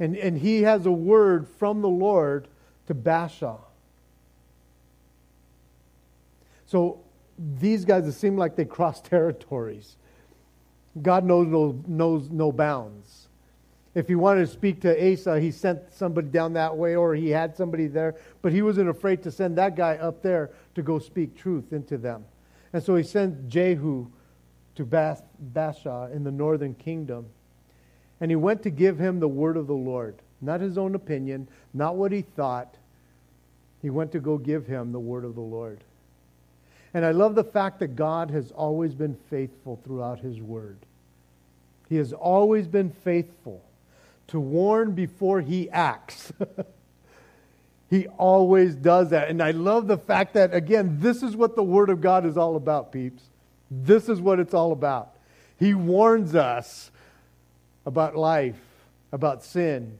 And, 0.00 0.16
and 0.16 0.36
he 0.36 0.62
has 0.62 0.86
a 0.86 0.90
word 0.90 1.46
from 1.46 1.82
the 1.82 1.88
Lord 1.88 2.48
to 2.86 2.94
Baasha. 2.94 3.60
So 6.66 7.00
these 7.38 7.84
guys, 7.84 8.06
it 8.06 8.12
seemed 8.12 8.38
like 8.38 8.56
they 8.56 8.64
crossed 8.64 9.04
territories. 9.06 9.96
God 11.00 11.24
knows 11.24 11.46
no, 11.46 11.84
knows 11.86 12.30
no 12.30 12.50
bounds. 12.50 13.28
If 13.94 14.08
he 14.08 14.14
wanted 14.14 14.40
to 14.40 14.46
speak 14.46 14.80
to 14.82 15.12
Asa, 15.12 15.40
he 15.40 15.50
sent 15.50 15.92
somebody 15.92 16.28
down 16.28 16.52
that 16.54 16.76
way 16.76 16.94
or 16.94 17.14
he 17.14 17.28
had 17.28 17.56
somebody 17.56 17.86
there, 17.86 18.14
but 18.40 18.52
he 18.52 18.62
wasn't 18.62 18.88
afraid 18.88 19.22
to 19.24 19.30
send 19.30 19.58
that 19.58 19.74
guy 19.74 19.96
up 19.96 20.22
there 20.22 20.50
to 20.76 20.82
go 20.82 20.98
speak 20.98 21.36
truth 21.36 21.72
into 21.72 21.98
them. 21.98 22.24
And 22.72 22.82
so 22.82 22.94
he 22.94 23.02
sent 23.02 23.48
Jehu 23.48 24.06
to 24.76 24.84
Bath, 24.84 25.24
Baasha 25.52 26.14
in 26.14 26.22
the 26.22 26.30
northern 26.30 26.74
kingdom. 26.74 27.26
And 28.20 28.30
he 28.30 28.36
went 28.36 28.62
to 28.64 28.70
give 28.70 28.98
him 28.98 29.20
the 29.20 29.28
word 29.28 29.56
of 29.56 29.66
the 29.66 29.72
Lord. 29.72 30.16
Not 30.40 30.60
his 30.60 30.78
own 30.78 30.94
opinion, 30.94 31.48
not 31.74 31.96
what 31.96 32.12
he 32.12 32.22
thought. 32.22 32.76
He 33.82 33.90
went 33.90 34.12
to 34.12 34.20
go 34.20 34.38
give 34.38 34.66
him 34.66 34.92
the 34.92 35.00
word 35.00 35.24
of 35.24 35.34
the 35.34 35.40
Lord. 35.40 35.84
And 36.92 37.04
I 37.04 37.12
love 37.12 37.34
the 37.34 37.44
fact 37.44 37.78
that 37.80 37.94
God 37.94 38.30
has 38.30 38.50
always 38.50 38.94
been 38.94 39.16
faithful 39.28 39.80
throughout 39.84 40.20
his 40.20 40.40
word. 40.40 40.78
He 41.88 41.96
has 41.96 42.12
always 42.12 42.66
been 42.66 42.90
faithful 42.90 43.62
to 44.28 44.40
warn 44.40 44.92
before 44.92 45.40
he 45.40 45.68
acts. 45.70 46.32
he 47.90 48.06
always 48.08 48.74
does 48.74 49.10
that. 49.10 49.28
And 49.28 49.42
I 49.42 49.50
love 49.50 49.88
the 49.88 49.98
fact 49.98 50.34
that, 50.34 50.54
again, 50.54 50.98
this 51.00 51.22
is 51.22 51.36
what 51.36 51.56
the 51.56 51.64
Word 51.64 51.90
of 51.90 52.00
God 52.00 52.24
is 52.24 52.36
all 52.36 52.54
about, 52.54 52.92
peeps. 52.92 53.24
This 53.70 54.08
is 54.08 54.20
what 54.20 54.38
it's 54.38 54.54
all 54.54 54.70
about. 54.70 55.16
He 55.58 55.74
warns 55.74 56.34
us 56.34 56.89
about 57.86 58.16
life, 58.16 58.60
about 59.12 59.42
sin. 59.42 59.98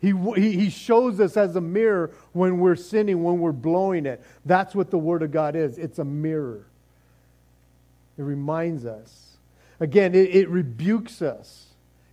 He, 0.00 0.12
he 0.34 0.68
shows 0.68 1.20
us 1.20 1.36
as 1.36 1.54
a 1.54 1.60
mirror 1.60 2.10
when 2.32 2.58
we're 2.58 2.74
sinning, 2.74 3.22
when 3.22 3.38
we're 3.38 3.52
blowing 3.52 4.04
it. 4.04 4.20
That's 4.44 4.74
what 4.74 4.90
the 4.90 4.98
Word 4.98 5.22
of 5.22 5.30
God 5.30 5.54
is 5.54 5.78
it's 5.78 6.00
a 6.00 6.04
mirror. 6.04 6.66
It 8.18 8.22
reminds 8.22 8.84
us. 8.84 9.36
Again, 9.78 10.14
it, 10.14 10.34
it 10.34 10.48
rebukes 10.48 11.22
us, 11.22 11.66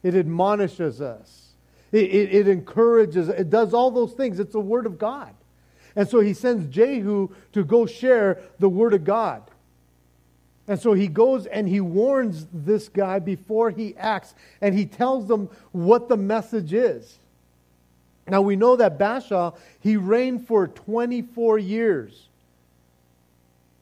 it 0.04 0.16
admonishes 0.16 1.02
us. 1.02 1.46
It, 1.92 2.04
it, 2.04 2.36
it, 2.36 2.48
encourages, 2.48 3.30
it 3.30 3.50
does 3.50 3.74
all 3.74 3.90
those 3.90 4.14
things. 4.14 4.40
It's 4.40 4.54
the 4.54 4.60
Word 4.60 4.86
of 4.86 5.00
God. 5.00 5.34
And 5.96 6.08
so 6.08 6.20
he 6.20 6.36
sends 6.36 6.68
Jehu 6.68 7.30
to 7.54 7.64
go 7.64 7.88
share 7.88 8.40
the 8.60 8.70
Word 8.70 8.94
of 8.94 9.04
God. 9.04 9.42
And 10.70 10.80
so 10.80 10.94
he 10.94 11.08
goes 11.08 11.48
and 11.48 11.68
he 11.68 11.82
warns 11.82 12.46
this 12.54 12.90
guy 12.90 13.18
before 13.18 13.72
he 13.72 13.98
acts, 13.98 14.36
and 14.62 14.78
he 14.78 14.86
tells 14.86 15.28
them 15.28 15.50
what 15.72 16.08
the 16.08 16.16
message 16.16 16.74
is. 16.74 17.18
Now 18.28 18.42
we 18.42 18.56
know 18.56 18.76
that 18.76 19.00
Baasha, 19.00 19.58
he 19.80 19.98
reigned 19.98 20.48
for 20.48 20.68
24 20.68 21.58
years. 21.58 22.28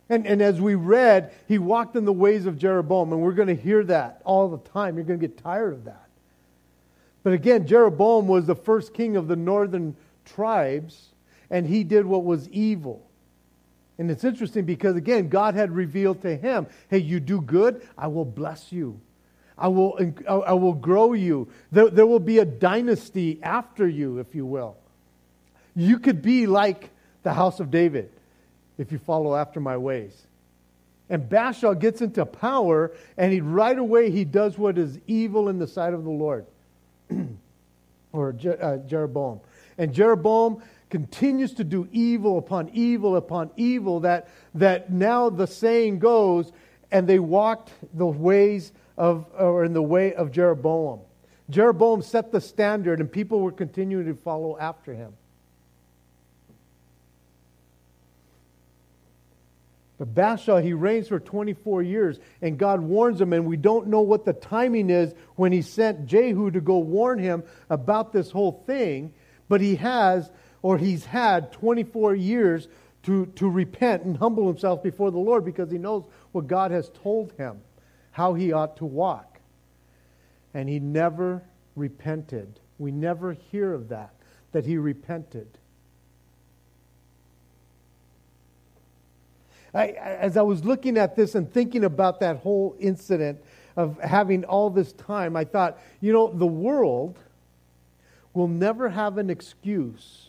And, 0.08 0.26
and 0.26 0.42
as 0.42 0.62
we 0.62 0.76
read, 0.76 1.34
he 1.50 1.58
walked 1.58 1.98
in 1.98 2.06
the 2.06 2.14
ways 2.14 2.46
of 2.46 2.58
Jeroboam, 2.58 3.12
and 3.12 3.22
we're 3.22 3.34
going 3.34 3.50
to 3.50 3.62
hear 3.62 3.84
that 3.84 4.22
all 4.24 4.48
the 4.48 4.70
time. 4.70 4.96
You're 4.96 5.04
going 5.04 5.20
to 5.20 5.28
get 5.28 5.38
tired 5.38 5.74
of 5.74 5.84
that. 5.84 6.08
But 7.22 7.34
again, 7.34 7.68
Jeroboam 7.68 8.30
was 8.30 8.46
the 8.46 8.56
first 8.56 8.94
king 8.94 9.18
of 9.18 9.28
the 9.28 9.36
northern 9.36 9.98
tribes, 10.24 11.10
and 11.50 11.68
he 11.68 11.84
did 11.84 12.06
what 12.06 12.24
was 12.24 12.48
evil. 12.48 13.07
And 13.98 14.12
it's 14.12 14.24
interesting 14.24 14.66
because, 14.66 14.96
again, 14.96 15.30
God 15.30 15.56
had 15.56 15.72
revealed 15.72 16.22
to 16.22 16.36
him, 16.36 16.68
hey, 16.90 17.00
you 17.00 17.20
do 17.20 17.42
good, 17.42 17.88
I 17.98 18.08
will 18.08 18.26
bless 18.26 18.72
you. 18.72 19.00
I 19.58 19.70
will, 19.70 20.00
I 20.28 20.54
will 20.54 20.74
grow 20.74 21.14
you. 21.14 21.48
There, 21.72 21.90
there 21.90 22.06
will 22.06 22.20
be 22.20 22.38
a 22.38 22.46
dynasty 22.46 23.40
after 23.42 23.88
you, 23.88 24.20
if 24.20 24.36
you 24.36 24.46
will. 24.46 24.78
You 25.76 25.98
could 25.98 26.22
be 26.22 26.46
like 26.46 26.92
the 27.24 27.34
house 27.34 27.60
of 27.60 27.72
David 27.72 28.12
if 28.78 28.92
you 28.92 29.00
follow 29.00 29.36
after 29.36 29.60
my 29.60 29.78
ways. 29.78 30.28
And 31.10 31.28
Baasha 31.28 31.80
gets 31.80 32.02
into 32.02 32.26
power, 32.26 32.92
and 33.18 33.34
he 33.34 33.42
right 33.42 33.78
away 33.78 34.12
he 34.12 34.26
does 34.26 34.58
what 34.58 34.78
is 34.78 35.00
evil 35.08 35.50
in 35.50 35.58
the 35.58 35.68
sight 35.68 35.94
of 35.94 36.04
the 36.04 36.10
Lord. 36.12 36.46
or 38.14 38.36
uh, 38.62 38.78
Jeroboam. 38.88 39.40
And 39.78 39.94
Jeroboam 39.94 40.62
continues 40.90 41.54
to 41.54 41.64
do 41.64 41.88
evil 41.92 42.38
upon 42.38 42.70
evil 42.70 43.16
upon 43.16 43.52
evil 43.56 44.02
that, 44.02 44.30
that 44.56 44.92
now 44.92 45.30
the 45.30 45.48
saying 45.48 46.00
goes, 46.00 46.52
and 46.92 47.08
they 47.08 47.20
walked 47.20 47.72
the 47.94 48.06
ways 48.06 48.72
of, 48.98 49.26
or 49.38 49.66
in 49.66 49.74
the 49.74 49.82
way 49.82 50.14
of 50.14 50.32
Jeroboam. 50.32 51.02
Jeroboam 51.50 52.02
set 52.02 52.32
the 52.32 52.42
standard, 52.42 53.00
and 53.00 53.12
people 53.12 53.40
were 53.40 53.52
continuing 53.52 54.06
to 54.06 54.16
follow 54.16 54.58
after 54.58 54.94
him. 54.94 55.14
But 59.98 60.14
Baasha, 60.14 60.64
he 60.64 60.74
reigns 60.74 61.08
for 61.08 61.20
24 61.20 61.82
years, 61.82 62.20
and 62.42 62.58
God 62.58 62.82
warns 62.82 63.20
him, 63.20 63.34
and 63.34 63.46
we 63.46 63.58
don't 63.58 63.88
know 63.88 64.02
what 64.02 64.26
the 64.26 64.34
timing 64.34 64.90
is 64.90 65.14
when 65.36 65.52
he 65.52 65.62
sent 65.62 66.06
Jehu 66.06 66.52
to 66.52 66.62
go 66.62 66.78
warn 66.78 67.18
him 67.18 67.44
about 67.70 68.14
this 68.14 68.30
whole 68.30 68.64
thing, 68.68 69.12
but 69.50 69.60
he 69.60 69.76
has, 69.78 70.30
or 70.62 70.78
he's 70.78 71.06
had 71.06 71.52
24 71.52 72.16
years 72.16 72.68
to, 73.04 73.26
to 73.36 73.50
repent 73.50 74.04
and 74.04 74.18
humble 74.18 74.48
himself 74.48 74.84
before 74.84 75.12
the 75.12 75.18
Lord 75.18 75.46
because 75.46 75.72
he 75.72 75.78
knows 75.78 76.06
what 76.32 76.48
God 76.48 76.72
has 76.72 76.90
told 76.90 77.32
him, 77.34 77.62
how 78.12 78.34
he 78.34 78.52
ought 78.52 78.78
to 78.78 78.86
walk. 78.86 79.40
And 80.54 80.68
he 80.68 80.80
never 80.80 81.44
repented. 81.76 82.60
We 82.80 82.92
never 82.92 83.34
hear 83.34 83.74
of 83.74 83.90
that, 83.90 84.14
that 84.52 84.66
he 84.66 84.78
repented. 84.78 85.48
I, 89.74 89.90
as 89.90 90.38
I 90.38 90.42
was 90.42 90.66
looking 90.66 90.98
at 90.98 91.16
this 91.16 91.36
and 91.36 91.52
thinking 91.52 91.84
about 91.84 92.20
that 92.22 92.38
whole 92.38 92.76
incident 92.80 93.40
of 93.76 94.00
having 94.02 94.44
all 94.44 94.70
this 94.70 94.92
time, 94.94 95.36
I 95.36 95.46
thought, 95.46 95.80
you 96.02 96.12
know, 96.12 96.34
the 96.34 96.48
world 96.48 97.20
will 98.34 98.48
never 98.48 98.90
have 98.90 99.18
an 99.18 99.30
excuse 99.30 100.27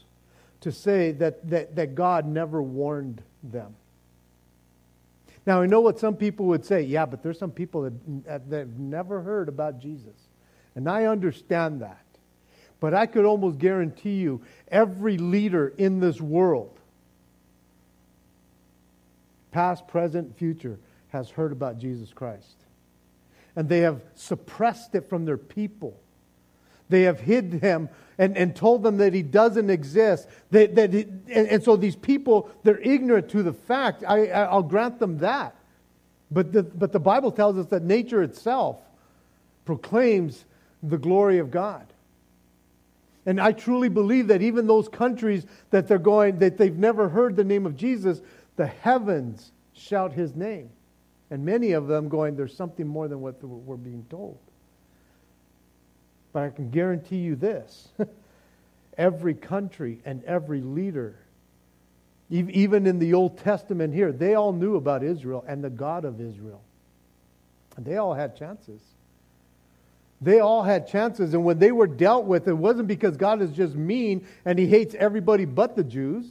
to 0.60 0.72
say 0.72 1.12
that, 1.12 1.48
that, 1.50 1.76
that 1.76 1.94
God 1.94 2.26
never 2.26 2.62
warned 2.62 3.22
them. 3.42 3.74
Now, 5.46 5.62
I 5.62 5.66
know 5.66 5.80
what 5.80 5.98
some 5.98 6.16
people 6.16 6.46
would 6.46 6.64
say, 6.64 6.82
yeah, 6.82 7.06
but 7.06 7.22
there's 7.22 7.38
some 7.38 7.52
people 7.52 7.82
that, 7.82 8.50
that 8.50 8.58
have 8.58 8.78
never 8.78 9.22
heard 9.22 9.48
about 9.48 9.78
Jesus. 9.80 10.16
And 10.74 10.88
I 10.88 11.06
understand 11.06 11.80
that. 11.80 12.04
But 12.80 12.94
I 12.94 13.06
could 13.06 13.24
almost 13.24 13.58
guarantee 13.58 14.16
you 14.16 14.42
every 14.68 15.16
leader 15.16 15.68
in 15.78 16.00
this 16.00 16.20
world 16.20 16.78
past, 19.50 19.88
present, 19.88 20.36
future, 20.38 20.78
has 21.08 21.30
heard 21.30 21.52
about 21.52 21.78
Jesus 21.78 22.12
Christ. 22.12 22.56
and 23.58 23.68
they 23.68 23.80
have 23.80 24.00
suppressed 24.14 24.94
it 24.94 25.08
from 25.08 25.24
their 25.24 25.36
people. 25.36 25.98
They 26.88 27.02
have 27.02 27.20
hid 27.20 27.54
him 27.54 27.88
and, 28.18 28.36
and 28.36 28.54
told 28.54 28.82
them 28.82 28.96
that 28.98 29.14
he 29.14 29.22
doesn't 29.22 29.70
exist. 29.70 30.28
That, 30.50 30.74
that 30.74 30.92
he, 30.92 31.02
and, 31.02 31.48
and, 31.48 31.62
so 31.62 31.76
these 31.76 31.96
people, 31.96 32.50
they're 32.64 32.80
ignorant 32.80 33.28
to 33.30 33.42
the 33.42 33.52
fact. 33.52 34.02
I, 34.06 34.28
I'll 34.30 34.62
grant 34.62 34.98
them 34.98 35.18
that. 35.18 35.54
But 36.30 36.52
the, 36.52 36.62
but 36.62 36.92
the 36.92 37.00
Bible 37.00 37.30
tells 37.30 37.56
us 37.58 37.66
that 37.66 37.82
nature 37.82 38.22
itself 38.22 38.80
proclaims 39.64 40.44
the 40.82 40.98
glory 40.98 41.38
of 41.38 41.50
God. 41.50 41.86
And 43.26 43.40
I 43.40 43.52
truly 43.52 43.88
believe 43.88 44.28
that 44.28 44.42
even 44.42 44.66
those 44.66 44.88
countries 44.88 45.44
that 45.70 45.86
they're 45.86 45.98
going, 45.98 46.38
that 46.38 46.56
they've 46.56 46.76
never 46.76 47.08
heard 47.08 47.36
the 47.36 47.44
name 47.44 47.66
of 47.66 47.76
Jesus, 47.76 48.22
the 48.56 48.66
heavens 48.66 49.52
shout 49.74 50.12
his 50.12 50.34
name. 50.34 50.70
And 51.30 51.44
many 51.44 51.72
of 51.72 51.86
them 51.86 52.08
going, 52.08 52.36
there's 52.36 52.56
something 52.56 52.86
more 52.86 53.06
than 53.06 53.20
what 53.20 53.42
we're 53.44 53.76
being 53.76 54.06
told. 54.08 54.38
But 56.38 56.44
I 56.44 56.50
can 56.50 56.70
guarantee 56.70 57.16
you 57.16 57.34
this 57.34 57.88
every 58.96 59.34
country 59.34 59.98
and 60.04 60.22
every 60.22 60.60
leader, 60.60 61.18
even 62.30 62.86
in 62.86 63.00
the 63.00 63.14
Old 63.14 63.38
Testament 63.38 63.92
here, 63.92 64.12
they 64.12 64.34
all 64.36 64.52
knew 64.52 64.76
about 64.76 65.02
Israel 65.02 65.44
and 65.48 65.64
the 65.64 65.70
God 65.70 66.04
of 66.04 66.20
Israel. 66.20 66.60
And 67.76 67.84
they 67.84 67.96
all 67.96 68.14
had 68.14 68.36
chances. 68.36 68.80
They 70.20 70.38
all 70.38 70.62
had 70.62 70.86
chances, 70.86 71.34
and 71.34 71.44
when 71.44 71.58
they 71.58 71.72
were 71.72 71.88
dealt 71.88 72.24
with, 72.24 72.46
it 72.46 72.52
wasn't 72.52 72.86
because 72.86 73.16
God 73.16 73.42
is 73.42 73.50
just 73.50 73.74
mean 73.74 74.24
and 74.44 74.60
he 74.60 74.68
hates 74.68 74.94
everybody 74.94 75.44
but 75.44 75.74
the 75.74 75.82
Jews. 75.82 76.24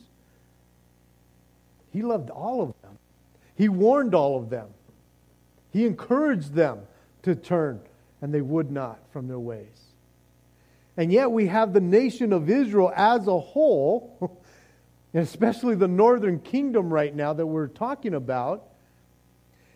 He 1.91 2.01
loved 2.01 2.29
all 2.29 2.61
of 2.61 2.73
them. 2.81 2.97
He 3.55 3.67
warned 3.67 4.15
all 4.15 4.37
of 4.37 4.49
them. 4.49 4.69
He 5.73 5.85
encouraged 5.85 6.53
them 6.53 6.79
to 7.23 7.35
turn, 7.35 7.81
and 8.21 8.33
they 8.33 8.39
would 8.39 8.71
not 8.71 8.99
from 9.11 9.27
their 9.27 9.39
ways. 9.39 9.86
And 10.97 11.13
yet 11.13 11.31
we 11.31 11.47
have 11.47 11.73
the 11.73 11.79
nation 11.79 12.33
of 12.33 12.49
Israel 12.49 12.91
as 12.95 13.27
a 13.27 13.39
whole, 13.39 14.41
and 15.13 15.23
especially 15.23 15.75
the 15.75 15.87
northern 15.87 16.39
kingdom 16.39 16.91
right 16.91 17.15
now 17.15 17.33
that 17.33 17.45
we're 17.45 17.67
talking 17.67 18.15
about. 18.15 18.63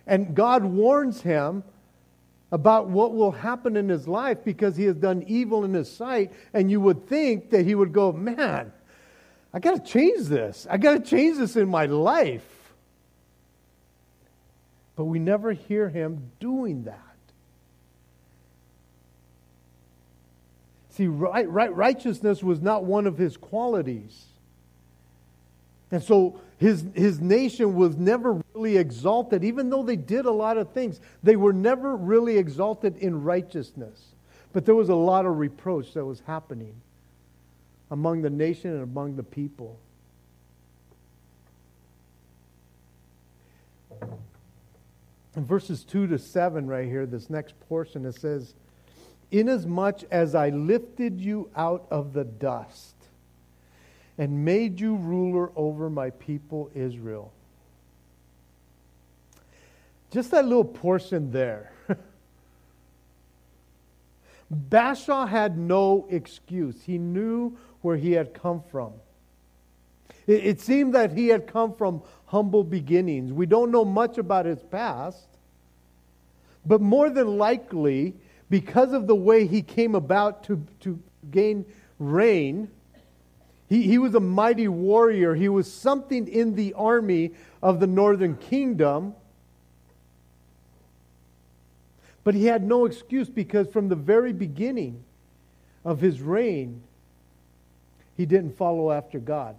And 0.07 0.35
God 0.35 0.65
warns 0.65 1.21
him 1.21 1.63
about 2.51 2.89
what 2.89 3.13
will 3.13 3.31
happen 3.31 3.77
in 3.77 3.87
his 3.87 4.07
life 4.07 4.43
because 4.43 4.75
he 4.75 4.83
has 4.85 4.95
done 4.95 5.23
evil 5.27 5.63
in 5.63 5.73
his 5.73 5.89
sight. 5.89 6.31
And 6.53 6.69
you 6.69 6.81
would 6.81 7.07
think 7.07 7.51
that 7.51 7.65
he 7.65 7.75
would 7.75 7.93
go, 7.93 8.11
Man, 8.11 8.73
I 9.53 9.59
got 9.59 9.85
to 9.85 9.91
change 9.91 10.27
this. 10.27 10.65
I 10.69 10.77
got 10.77 10.93
to 10.93 10.99
change 10.99 11.37
this 11.37 11.55
in 11.55 11.69
my 11.69 11.85
life. 11.85 12.45
But 14.95 15.05
we 15.05 15.19
never 15.19 15.53
hear 15.53 15.87
him 15.87 16.31
doing 16.39 16.83
that. 16.83 17.10
See, 20.91 21.07
right, 21.07 21.49
right, 21.49 21.73
righteousness 21.73 22.43
was 22.43 22.61
not 22.61 22.83
one 22.83 23.07
of 23.07 23.17
his 23.17 23.37
qualities. 23.37 24.25
And 25.89 26.03
so 26.03 26.39
his, 26.57 26.85
his 26.93 27.19
nation 27.19 27.75
was 27.75 27.97
never 27.97 28.41
really 28.53 28.77
exalted, 28.77 29.43
even 29.43 29.69
though 29.69 29.83
they 29.83 29.95
did 29.95 30.25
a 30.25 30.31
lot 30.31 30.57
of 30.57 30.71
things. 30.71 30.99
They 31.23 31.35
were 31.35 31.53
never 31.53 31.95
really 31.95 32.37
exalted 32.37 32.97
in 32.97 33.23
righteousness. 33.23 33.99
But 34.53 34.65
there 34.65 34.75
was 34.75 34.89
a 34.89 34.95
lot 34.95 35.25
of 35.25 35.37
reproach 35.37 35.93
that 35.93 36.05
was 36.05 36.21
happening 36.27 36.75
among 37.89 38.21
the 38.21 38.29
nation 38.29 38.71
and 38.71 38.83
among 38.83 39.15
the 39.15 39.23
people. 39.23 39.79
In 45.35 45.45
verses 45.45 45.85
2 45.85 46.07
to 46.07 46.19
7, 46.19 46.67
right 46.67 46.87
here, 46.87 47.05
this 47.05 47.29
next 47.29 47.57
portion, 47.69 48.05
it 48.05 48.15
says, 48.15 48.53
Inasmuch 49.31 50.03
as 50.11 50.35
I 50.35 50.49
lifted 50.49 51.19
you 51.19 51.49
out 51.55 51.85
of 51.89 52.13
the 52.13 52.25
dust 52.25 52.95
and 54.17 54.45
made 54.45 54.79
you 54.79 54.95
ruler 54.95 55.51
over 55.55 55.89
my 55.89 56.09
people 56.11 56.69
Israel. 56.75 57.31
Just 60.11 60.31
that 60.31 60.45
little 60.45 60.65
portion 60.65 61.31
there. 61.31 61.71
Baasha 64.69 65.27
had 65.27 65.57
no 65.57 66.05
excuse. 66.09 66.83
He 66.83 66.97
knew 66.97 67.57
where 67.81 67.95
he 67.95 68.11
had 68.11 68.33
come 68.33 68.61
from. 68.69 68.91
It, 70.27 70.45
it, 70.45 70.61
seemed 70.61 70.93
that 70.93 71.13
he 71.13 71.29
had 71.29 71.47
come 71.47 71.73
from 71.73 72.01
humble 72.25 72.63
beginnings. 72.63 73.31
We 73.31 73.45
don't 73.45 73.71
know 73.71 73.85
much 73.85 74.17
about 74.17 74.45
his 74.45 74.61
past, 74.61 75.25
but 76.65 76.81
more 76.81 77.09
than 77.09 77.37
likely, 77.37 78.13
because 78.51 78.91
of 78.91 79.07
the 79.07 79.15
way 79.15 79.47
he 79.47 79.61
came 79.61 79.95
about 79.95 80.43
to, 80.43 80.61
to 80.81 80.99
gain 81.31 81.65
reign, 81.99 82.69
he, 83.69 83.83
he 83.83 83.97
was 83.97 84.13
a 84.13 84.19
mighty 84.19 84.67
warrior. 84.67 85.33
He 85.33 85.47
was 85.47 85.71
something 85.71 86.27
in 86.27 86.55
the 86.55 86.73
army 86.73 87.31
of 87.63 87.79
the 87.79 87.87
northern 87.87 88.35
kingdom. 88.35 89.15
But 92.25 92.35
he 92.35 92.45
had 92.45 92.61
no 92.61 92.83
excuse 92.83 93.29
because 93.29 93.69
from 93.69 93.87
the 93.87 93.95
very 93.95 94.33
beginning 94.33 95.01
of 95.85 96.01
his 96.01 96.21
reign, 96.21 96.83
he 98.17 98.25
didn't 98.25 98.57
follow 98.57 98.91
after 98.91 99.17
God. 99.17 99.55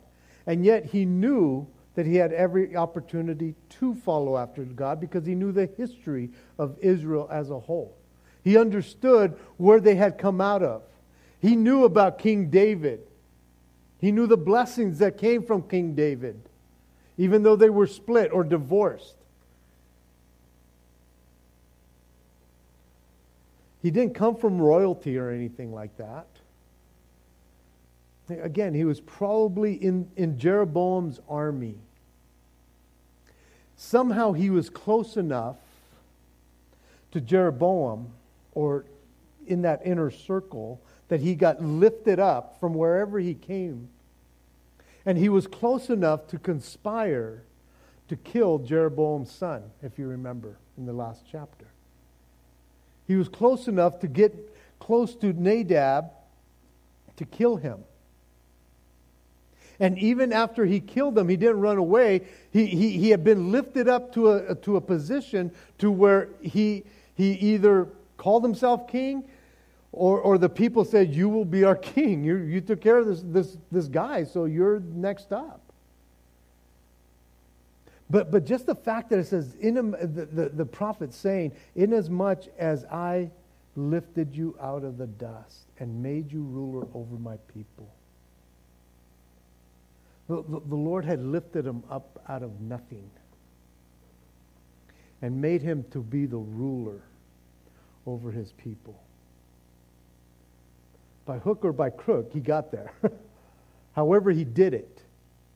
And 0.46 0.66
yet 0.66 0.84
he 0.84 1.06
knew 1.06 1.66
that 1.94 2.04
he 2.04 2.16
had 2.16 2.34
every 2.34 2.76
opportunity 2.76 3.54
to 3.70 3.94
follow 3.94 4.36
after 4.36 4.64
God 4.64 5.00
because 5.00 5.24
he 5.24 5.34
knew 5.34 5.50
the 5.50 5.70
history 5.78 6.28
of 6.58 6.76
Israel 6.82 7.26
as 7.32 7.48
a 7.48 7.58
whole. 7.58 7.96
He 8.42 8.56
understood 8.56 9.38
where 9.56 9.80
they 9.80 9.94
had 9.94 10.18
come 10.18 10.40
out 10.40 10.62
of. 10.62 10.82
He 11.40 11.56
knew 11.56 11.84
about 11.84 12.18
King 12.18 12.50
David. 12.50 13.00
He 13.98 14.12
knew 14.12 14.26
the 14.26 14.36
blessings 14.36 14.98
that 14.98 15.18
came 15.18 15.44
from 15.44 15.62
King 15.62 15.94
David, 15.94 16.40
even 17.16 17.42
though 17.42 17.56
they 17.56 17.70
were 17.70 17.86
split 17.86 18.32
or 18.32 18.42
divorced. 18.42 19.14
He 23.82 23.90
didn't 23.90 24.14
come 24.14 24.36
from 24.36 24.60
royalty 24.60 25.18
or 25.18 25.30
anything 25.30 25.72
like 25.72 25.96
that. 25.96 26.26
Again, 28.28 28.74
he 28.74 28.84
was 28.84 29.00
probably 29.00 29.74
in, 29.74 30.08
in 30.16 30.38
Jeroboam's 30.38 31.20
army. 31.28 31.74
Somehow 33.76 34.32
he 34.32 34.48
was 34.48 34.70
close 34.70 35.16
enough 35.16 35.56
to 37.10 37.20
Jeroboam 37.20 38.12
or 38.54 38.84
in 39.46 39.62
that 39.62 39.82
inner 39.84 40.10
circle 40.10 40.80
that 41.08 41.20
he 41.20 41.34
got 41.34 41.62
lifted 41.62 42.18
up 42.18 42.58
from 42.60 42.74
wherever 42.74 43.18
he 43.18 43.34
came. 43.34 43.88
And 45.04 45.18
he 45.18 45.28
was 45.28 45.46
close 45.46 45.90
enough 45.90 46.28
to 46.28 46.38
conspire 46.38 47.42
to 48.08 48.16
kill 48.16 48.58
Jeroboam's 48.58 49.30
son, 49.30 49.62
if 49.82 49.98
you 49.98 50.06
remember 50.06 50.56
in 50.76 50.86
the 50.86 50.92
last 50.92 51.22
chapter. 51.30 51.66
He 53.06 53.16
was 53.16 53.28
close 53.28 53.68
enough 53.68 54.00
to 54.00 54.06
get 54.06 54.34
close 54.78 55.14
to 55.16 55.32
Nadab 55.32 56.10
to 57.16 57.24
kill 57.24 57.56
him. 57.56 57.84
And 59.80 59.98
even 59.98 60.32
after 60.32 60.64
he 60.64 60.80
killed 60.80 61.18
him, 61.18 61.28
he 61.28 61.36
didn't 61.36 61.60
run 61.60 61.78
away. 61.78 62.22
He, 62.52 62.66
he, 62.66 62.98
he 62.98 63.10
had 63.10 63.24
been 63.24 63.50
lifted 63.50 63.88
up 63.88 64.12
to 64.14 64.30
a, 64.30 64.54
to 64.56 64.76
a 64.76 64.80
position 64.80 65.50
to 65.78 65.90
where 65.90 66.28
he, 66.40 66.84
he 67.14 67.32
either 67.32 67.88
called 68.16 68.42
himself 68.44 68.86
king 68.88 69.24
or, 69.92 70.20
or 70.20 70.38
the 70.38 70.48
people 70.48 70.84
said, 70.84 71.14
You 71.14 71.28
will 71.28 71.44
be 71.44 71.64
our 71.64 71.76
king. 71.94 72.24
You, 72.24 72.38
you 72.38 72.60
took 72.60 72.80
care 72.80 72.98
of 72.98 73.06
this, 73.06 73.22
this, 73.24 73.56
this 73.70 73.88
guy, 73.88 74.24
so 74.24 74.46
you're 74.46 74.80
next 74.80 75.32
up. 75.32 75.60
But, 78.10 78.30
but 78.30 78.44
just 78.44 78.66
the 78.66 78.74
fact 78.74 79.10
that 79.10 79.18
it 79.18 79.26
says, 79.26 79.54
in 79.54 79.78
a, 79.78 79.82
the, 79.82 80.26
the, 80.26 80.48
the 80.50 80.66
prophet 80.66 81.14
saying, 81.14 81.52
Inasmuch 81.76 82.44
as 82.58 82.84
I 82.86 83.30
lifted 83.74 84.34
you 84.34 84.54
out 84.60 84.84
of 84.84 84.98
the 84.98 85.06
dust 85.06 85.64
and 85.78 86.02
made 86.02 86.30
you 86.30 86.42
ruler 86.42 86.86
over 86.92 87.16
my 87.16 87.36
people. 87.54 87.90
The, 90.28 90.42
the, 90.42 90.60
the 90.68 90.76
Lord 90.76 91.06
had 91.06 91.20
lifted 91.24 91.66
him 91.66 91.82
up 91.90 92.22
out 92.28 92.42
of 92.42 92.60
nothing 92.60 93.10
and 95.22 95.40
made 95.40 95.62
him 95.62 95.84
to 95.92 96.02
be 96.02 96.26
the 96.26 96.36
ruler 96.36 97.00
over 98.06 98.30
his 98.30 98.52
people 98.52 99.00
by 101.24 101.38
hook 101.38 101.64
or 101.64 101.72
by 101.72 101.90
crook, 101.90 102.30
he 102.32 102.40
got 102.40 102.70
there. 102.70 102.92
However, 103.92 104.30
he 104.30 104.44
did 104.44 104.74
it, 104.74 105.02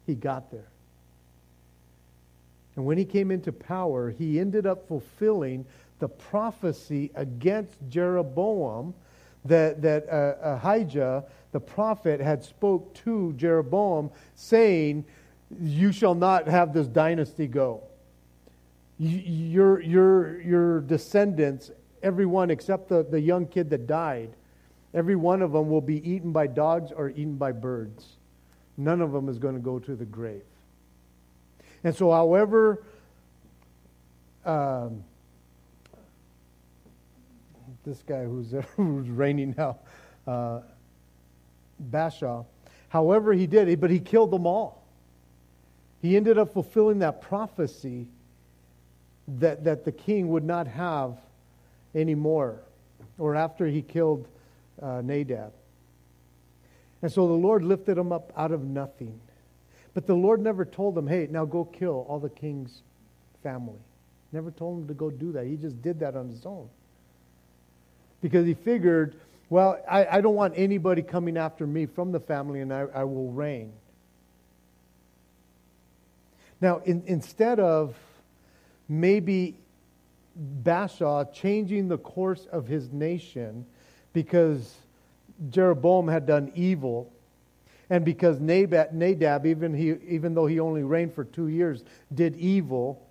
he 0.07 0.15
got 0.15 0.51
there. 0.51 0.69
And 2.77 2.85
when 2.85 2.99
he 2.99 3.05
came 3.05 3.31
into 3.31 3.53
power, 3.53 4.11
he 4.11 4.39
ended 4.39 4.67
up 4.67 4.87
fulfilling 4.87 5.65
the 5.99 6.09
prophecy 6.09 7.11
against 7.15 7.75
Jeroboam 7.89 8.95
that, 9.47 9.81
that 9.83 10.09
uh, 10.09 10.59
Ahijah, 10.63 11.25
the 11.53 11.61
prophet, 11.61 12.21
had 12.21 12.45
spoke 12.45 12.93
to 13.05 13.33
Jeroboam, 13.35 14.11
saying, 14.35 15.05
You 15.61 15.91
shall 15.91 16.15
not 16.15 16.47
have 16.47 16.75
this 16.75 16.87
dynasty 16.87 17.47
go. 17.47 17.83
Your, 18.99 19.81
your, 19.81 20.41
your 20.41 20.81
descendants 20.83 21.71
everyone 22.03 22.51
except 22.51 22.89
the, 22.89 23.03
the 23.03 23.21
young 23.21 23.47
kid 23.47 23.71
that 23.71 23.87
died, 23.87 24.31
every 24.95 25.17
one 25.17 25.43
of 25.43 25.53
them 25.53 25.69
will 25.69 25.81
be 25.81 26.09
eaten 26.09 26.33
by 26.33 26.47
dogs 26.47 26.93
or 26.93 27.11
eaten 27.11 27.37
by 27.37 27.53
birds. 27.53 28.17
None 28.77 29.01
of 29.01 29.13
them 29.13 29.29
is 29.29 29.39
going 29.39 29.55
to 29.55 29.61
go 29.61 29.79
to 29.79 29.97
the 29.97 30.05
grave. 30.05 30.43
And 31.83 31.95
so, 31.95 32.11
however, 32.11 32.83
um, 34.45 35.05
this 37.85 38.03
guy 38.07 38.25
who's, 38.25 38.55
who's 38.77 39.09
reigning 39.09 39.55
now, 39.57 39.79
uh, 40.27 40.61
Baasha, 41.91 42.45
however 42.89 43.33
he 43.33 43.47
did 43.47 43.81
but 43.81 43.91
he 43.91 44.01
killed 44.01 44.31
them 44.31 44.47
all. 44.47 44.83
He 46.03 46.17
ended 46.17 46.39
up 46.39 46.53
fulfilling 46.53 47.01
that 47.01 47.21
prophecy 47.21 48.07
that, 49.39 49.65
that 49.65 49.85
the 49.85 49.93
king 49.93 50.29
would 50.29 50.45
not 50.45 50.67
have 50.67 51.19
anymore, 51.97 52.61
or 53.19 53.35
after 53.35 53.67
he 53.67 53.83
killed 53.83 54.29
uh, 54.81 55.01
Nadab. 55.03 55.53
And 57.03 57.11
so 57.11 57.27
the 57.27 57.35
Lord 57.35 57.65
lifted 57.65 57.99
him 57.99 58.13
up 58.13 58.33
out 58.37 58.53
of 58.53 58.63
nothing. 58.63 59.19
But 59.95 60.07
the 60.07 60.15
Lord 60.15 60.41
never 60.41 60.65
told 60.65 60.97
him, 60.97 61.07
hey, 61.07 61.27
now 61.31 61.45
go 61.45 61.65
kill 61.65 62.05
all 62.09 62.21
the 62.21 62.29
king's 62.29 62.83
family. 63.43 63.79
Never 64.33 64.51
told 64.51 64.83
him 64.83 64.89
to 64.89 64.95
go 64.95 65.11
do 65.11 65.33
that. 65.33 65.47
He 65.47 65.57
just 65.57 65.81
did 65.81 66.01
that 66.01 66.15
on 66.17 66.29
his 66.29 66.45
own. 66.45 66.69
Because 68.21 68.47
he 68.47 68.55
figured, 68.55 69.15
well, 69.49 69.79
I, 69.89 70.07
I 70.07 70.21
don't 70.21 70.35
want 70.35 70.55
anybody 70.57 71.01
coming 71.01 71.37
after 71.37 71.67
me 71.67 71.87
from 71.87 72.13
the 72.13 72.21
family, 72.21 72.61
and 72.61 72.73
I, 72.73 72.87
I 72.95 73.05
will 73.05 73.31
reign. 73.31 73.73
Now, 76.61 76.83
in, 76.85 77.03
instead 77.07 77.61
of 77.61 77.95
maybe 78.89 79.55
Baasha 80.63 81.33
changing 81.33 81.89
the 81.89 81.99
course 81.99 82.47
of 82.53 82.67
his 82.67 82.93
nation 82.93 83.65
because 84.13 84.75
Jeroboam 85.51 86.09
had 86.09 86.27
done 86.27 86.51
evil, 86.55 87.13
and 87.89 88.05
because 88.05 88.41
Nadab, 88.41 88.93
Nadab 88.93 89.47
even, 89.47 89.75
he, 89.75 89.95
even 90.09 90.35
though 90.35 90.47
he 90.47 90.61
only 90.61 90.83
reigned 90.83 91.15
for 91.15 91.25
two 91.25 91.49
years, 91.49 91.85
did 92.15 92.37
evil, 92.37 93.07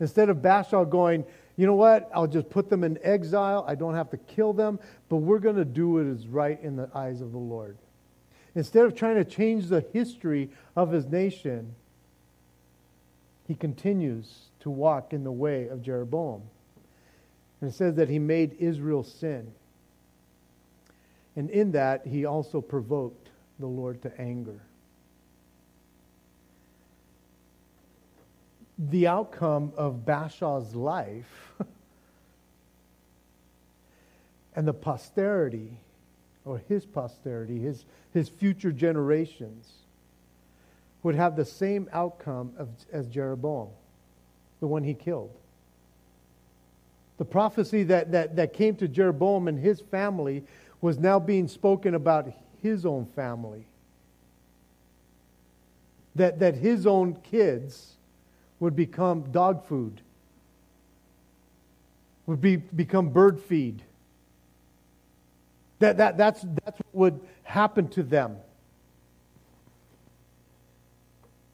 instead 0.00 0.28
of 0.28 0.38
Baasha 0.38 0.88
going, 0.88 1.24
you 1.56 1.66
know 1.66 1.74
what, 1.74 2.10
I'll 2.14 2.26
just 2.26 2.50
put 2.50 2.68
them 2.68 2.84
in 2.84 2.98
exile, 3.02 3.64
I 3.66 3.74
don't 3.74 3.94
have 3.94 4.10
to 4.10 4.16
kill 4.16 4.52
them, 4.52 4.78
but 5.08 5.16
we're 5.16 5.38
going 5.38 5.56
to 5.56 5.64
do 5.64 5.90
what 5.90 6.06
is 6.06 6.26
right 6.26 6.60
in 6.62 6.76
the 6.76 6.90
eyes 6.94 7.20
of 7.20 7.32
the 7.32 7.38
Lord. 7.38 7.78
Instead 8.54 8.84
of 8.84 8.94
trying 8.94 9.16
to 9.16 9.24
change 9.24 9.66
the 9.66 9.84
history 9.92 10.50
of 10.74 10.90
his 10.90 11.06
nation, 11.06 11.74
he 13.46 13.54
continues 13.54 14.48
to 14.60 14.70
walk 14.70 15.12
in 15.12 15.24
the 15.24 15.32
way 15.32 15.68
of 15.68 15.82
Jeroboam. 15.82 16.42
And 17.60 17.70
it 17.70 17.74
says 17.74 17.94
that 17.96 18.08
he 18.08 18.18
made 18.18 18.56
Israel 18.58 19.02
sin. 19.02 19.52
And 21.36 21.50
in 21.50 21.72
that, 21.72 22.06
he 22.06 22.24
also 22.24 22.60
provoked 22.60 23.28
the 23.58 23.66
Lord 23.66 24.02
to 24.02 24.20
anger. 24.20 24.60
The 28.78 29.06
outcome 29.06 29.72
of 29.76 30.04
Baasha's 30.04 30.74
life 30.74 31.52
and 34.54 34.68
the 34.68 34.74
posterity, 34.74 35.78
or 36.44 36.58
his 36.68 36.84
posterity, 36.84 37.58
his, 37.58 37.84
his 38.12 38.28
future 38.28 38.72
generations, 38.72 39.72
would 41.02 41.14
have 41.14 41.36
the 41.36 41.44
same 41.44 41.88
outcome 41.92 42.52
of, 42.58 42.68
as 42.92 43.06
Jeroboam, 43.06 43.68
the 44.60 44.66
one 44.66 44.84
he 44.84 44.92
killed. 44.92 45.30
The 47.18 47.24
prophecy 47.24 47.84
that, 47.84 48.12
that, 48.12 48.36
that 48.36 48.52
came 48.52 48.76
to 48.76 48.88
Jeroboam 48.88 49.48
and 49.48 49.58
his 49.58 49.80
family 49.80 50.44
was 50.80 50.98
now 50.98 51.18
being 51.18 51.48
spoken 51.48 51.94
about 51.94 52.32
his 52.62 52.84
own 52.84 53.06
family. 53.06 53.66
That, 56.14 56.38
that 56.40 56.54
his 56.54 56.86
own 56.86 57.16
kids 57.16 57.96
would 58.60 58.74
become 58.74 59.30
dog 59.30 59.64
food, 59.66 60.00
would 62.26 62.40
be, 62.40 62.56
become 62.56 63.10
bird 63.10 63.40
feed. 63.40 63.82
That, 65.78 65.98
that, 65.98 66.16
that's, 66.16 66.40
that's 66.64 66.78
what 66.78 66.94
would 66.94 67.20
happen 67.42 67.88
to 67.88 68.02
them. 68.02 68.36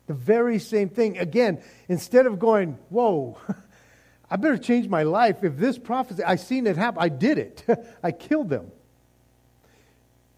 The 0.06 0.14
very 0.14 0.58
same 0.58 0.88
thing. 0.88 1.18
Again, 1.18 1.62
instead 1.88 2.26
of 2.26 2.38
going, 2.38 2.78
whoa, 2.88 3.38
I 4.32 4.36
better 4.36 4.56
change 4.56 4.88
my 4.88 5.02
life. 5.02 5.44
If 5.44 5.58
this 5.58 5.76
prophecy, 5.76 6.24
I 6.24 6.36
seen 6.36 6.66
it 6.66 6.78
happen, 6.78 7.02
I 7.02 7.10
did 7.10 7.36
it. 7.36 7.66
I 8.02 8.12
killed 8.12 8.48
them. 8.48 8.72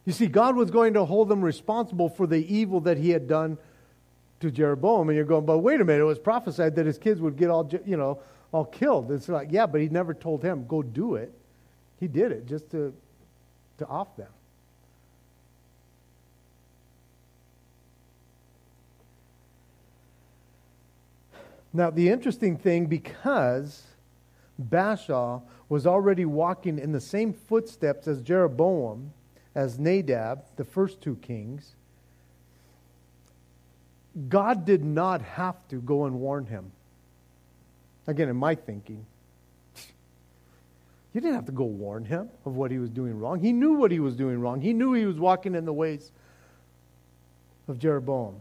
You 0.04 0.12
see, 0.12 0.26
God 0.26 0.56
was 0.56 0.72
going 0.72 0.94
to 0.94 1.04
hold 1.04 1.28
them 1.28 1.42
responsible 1.42 2.08
for 2.08 2.26
the 2.26 2.44
evil 2.52 2.80
that 2.80 2.98
he 2.98 3.10
had 3.10 3.28
done 3.28 3.56
to 4.40 4.50
Jeroboam. 4.50 5.10
And 5.10 5.14
you're 5.14 5.24
going, 5.24 5.46
but 5.46 5.58
wait 5.58 5.80
a 5.80 5.84
minute, 5.84 6.02
it 6.02 6.06
was 6.06 6.18
prophesied 6.18 6.74
that 6.74 6.86
his 6.86 6.98
kids 6.98 7.20
would 7.20 7.36
get 7.36 7.50
all, 7.50 7.70
you 7.86 7.96
know, 7.96 8.18
all 8.50 8.64
killed. 8.64 9.12
It's 9.12 9.28
like, 9.28 9.52
yeah, 9.52 9.66
but 9.66 9.80
he 9.80 9.88
never 9.88 10.12
told 10.12 10.42
him, 10.42 10.66
go 10.66 10.82
do 10.82 11.14
it. 11.14 11.32
He 12.00 12.08
did 12.08 12.32
it 12.32 12.46
just 12.46 12.72
to, 12.72 12.92
to 13.78 13.86
off 13.86 14.16
them. 14.16 14.32
Now, 21.76 21.90
the 21.90 22.08
interesting 22.08 22.56
thing, 22.56 22.86
because 22.86 23.82
Baasha 24.70 25.42
was 25.68 25.88
already 25.88 26.24
walking 26.24 26.78
in 26.78 26.92
the 26.92 27.00
same 27.00 27.32
footsteps 27.32 28.06
as 28.06 28.22
Jeroboam, 28.22 29.12
as 29.56 29.76
Nadab, 29.76 30.44
the 30.54 30.64
first 30.64 31.00
two 31.00 31.16
kings, 31.16 31.74
God 34.28 34.64
did 34.64 34.84
not 34.84 35.20
have 35.20 35.56
to 35.68 35.80
go 35.80 36.04
and 36.04 36.20
warn 36.20 36.46
him. 36.46 36.70
Again, 38.06 38.28
in 38.28 38.36
my 38.36 38.54
thinking, 38.54 39.04
you 41.12 41.20
didn't 41.20 41.34
have 41.34 41.46
to 41.46 41.52
go 41.52 41.64
warn 41.64 42.04
him 42.04 42.28
of 42.44 42.54
what 42.54 42.70
he 42.70 42.78
was 42.78 42.90
doing 42.90 43.18
wrong. 43.18 43.40
He 43.40 43.52
knew 43.52 43.74
what 43.74 43.90
he 43.90 43.98
was 43.98 44.14
doing 44.14 44.38
wrong. 44.40 44.60
He 44.60 44.72
knew 44.72 44.92
he 44.92 45.06
was 45.06 45.18
walking 45.18 45.56
in 45.56 45.64
the 45.64 45.72
ways 45.72 46.12
of 47.66 47.80
Jeroboam. 47.80 48.40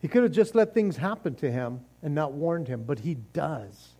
He 0.00 0.08
could 0.08 0.22
have 0.22 0.32
just 0.32 0.54
let 0.54 0.74
things 0.74 0.96
happen 0.96 1.34
to 1.36 1.50
him 1.50 1.80
and 2.02 2.14
not 2.14 2.32
warned 2.32 2.68
him, 2.68 2.84
but 2.84 3.00
he 3.00 3.14
does. 3.14 3.90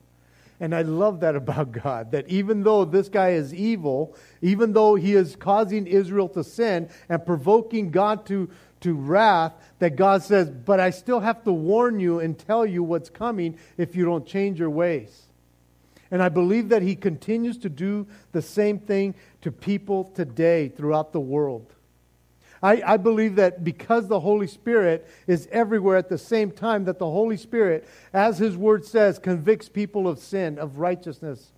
And 0.58 0.74
I 0.74 0.82
love 0.82 1.20
that 1.20 1.36
about 1.42 1.72
God, 1.72 2.12
that 2.12 2.28
even 2.28 2.62
though 2.62 2.84
this 2.84 3.08
guy 3.08 3.30
is 3.30 3.54
evil, 3.54 4.16
even 4.42 4.72
though 4.72 4.94
he 4.94 5.14
is 5.14 5.36
causing 5.36 5.86
Israel 5.86 6.28
to 6.30 6.44
sin 6.44 6.88
and 7.08 7.24
provoking 7.24 7.90
God 7.90 8.26
to, 8.26 8.50
to 8.80 8.94
wrath, 8.94 9.52
that 9.78 9.96
God 9.96 10.22
says, 10.22 10.50
But 10.50 10.80
I 10.80 10.90
still 10.90 11.20
have 11.20 11.44
to 11.44 11.52
warn 11.52 12.00
you 12.00 12.20
and 12.20 12.38
tell 12.38 12.64
you 12.64 12.82
what's 12.82 13.10
coming 13.10 13.58
if 13.76 13.94
you 13.94 14.04
don't 14.04 14.26
change 14.26 14.58
your 14.58 14.70
ways. 14.70 15.26
And 16.10 16.22
I 16.22 16.28
believe 16.28 16.70
that 16.70 16.82
he 16.82 16.96
continues 16.96 17.56
to 17.58 17.68
do 17.68 18.06
the 18.32 18.42
same 18.42 18.78
thing 18.80 19.14
to 19.42 19.52
people 19.52 20.04
today 20.04 20.68
throughout 20.68 21.12
the 21.12 21.20
world. 21.20 21.72
I, 22.62 22.82
I 22.84 22.96
believe 22.98 23.36
that 23.36 23.64
because 23.64 24.08
the 24.08 24.20
Holy 24.20 24.46
Spirit 24.46 25.08
is 25.26 25.48
everywhere 25.50 25.96
at 25.96 26.08
the 26.08 26.18
same 26.18 26.50
time, 26.50 26.84
that 26.84 26.98
the 26.98 27.10
Holy 27.10 27.36
Spirit, 27.36 27.88
as 28.12 28.38
His 28.38 28.56
Word 28.56 28.84
says, 28.84 29.18
convicts 29.18 29.68
people 29.68 30.06
of 30.06 30.18
sin, 30.18 30.58
of 30.58 30.78
righteousness, 30.78 31.52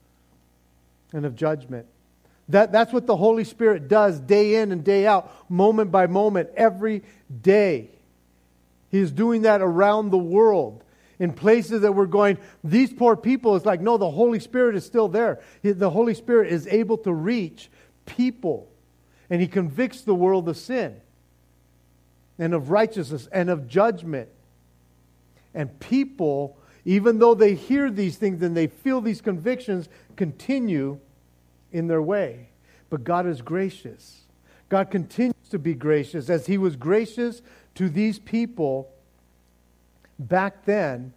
and 1.13 1.27
of 1.27 1.35
judgment. 1.35 1.87
That, 2.49 2.71
that's 2.71 2.93
what 2.93 3.07
the 3.07 3.17
Holy 3.17 3.45
Spirit 3.45 3.89
does 3.89 4.21
day 4.21 4.57
in 4.57 4.73
and 4.73 4.85
day 4.85 5.07
out, 5.07 5.33
moment 5.51 5.91
by 5.91 6.07
moment, 6.07 6.51
every 6.57 7.03
day. 7.41 7.91
He 8.91 8.99
is 8.99 9.11
doing 9.11 9.43
that 9.43 9.61
around 9.61 10.11
the 10.11 10.19
world 10.19 10.85
in 11.19 11.33
places 11.33 11.83
that 11.83 11.93
we're 11.93 12.07
going, 12.07 12.39
these 12.63 12.93
poor 12.93 13.17
people. 13.17 13.57
It's 13.57 13.67
like, 13.67 13.81
no, 13.81 13.97
the 13.97 14.11
Holy 14.11 14.41
Spirit 14.41 14.77
is 14.77 14.85
still 14.85 15.09
there. 15.09 15.41
The 15.63 15.91
Holy 15.91 16.15
Spirit 16.15 16.53
is 16.53 16.67
able 16.67 16.99
to 16.99 17.13
reach 17.13 17.71
people 18.07 18.72
and 19.33 19.41
he 19.41 19.49
convicts 19.49 20.03
the 20.03 20.15
world 20.15 20.47
of 20.47 20.59
sin 20.59 21.01
and 22.39 22.53
of 22.53 22.69
righteousness 22.69 23.31
and 23.33 23.49
of 23.49 23.67
judgment. 23.67 24.29
And 25.55 25.81
people, 25.81 26.59
even 26.85 27.19
though 27.19 27.33
they 27.33 27.55
hear 27.55 27.91
these 27.91 28.19
things 28.19 28.43
and 28.43 28.55
they 28.55 28.67
feel 28.67 29.01
these 29.01 29.23
convictions, 29.23 29.89
continue 30.17 30.99
in 31.73 31.87
their 31.87 32.03
way. 32.03 32.51
But 32.91 33.05
God 33.05 33.27
is 33.27 33.41
gracious. 33.41 34.25
God 34.69 34.91
continues 34.91 35.49
to 35.49 35.59
be 35.59 35.73
gracious 35.73 36.29
as 36.29 36.45
he 36.45 36.59
was 36.59 36.77
gracious 36.77 37.41
to 37.77 37.89
these 37.89 38.19
people 38.19 38.93
back 40.19 40.67
then 40.67 41.15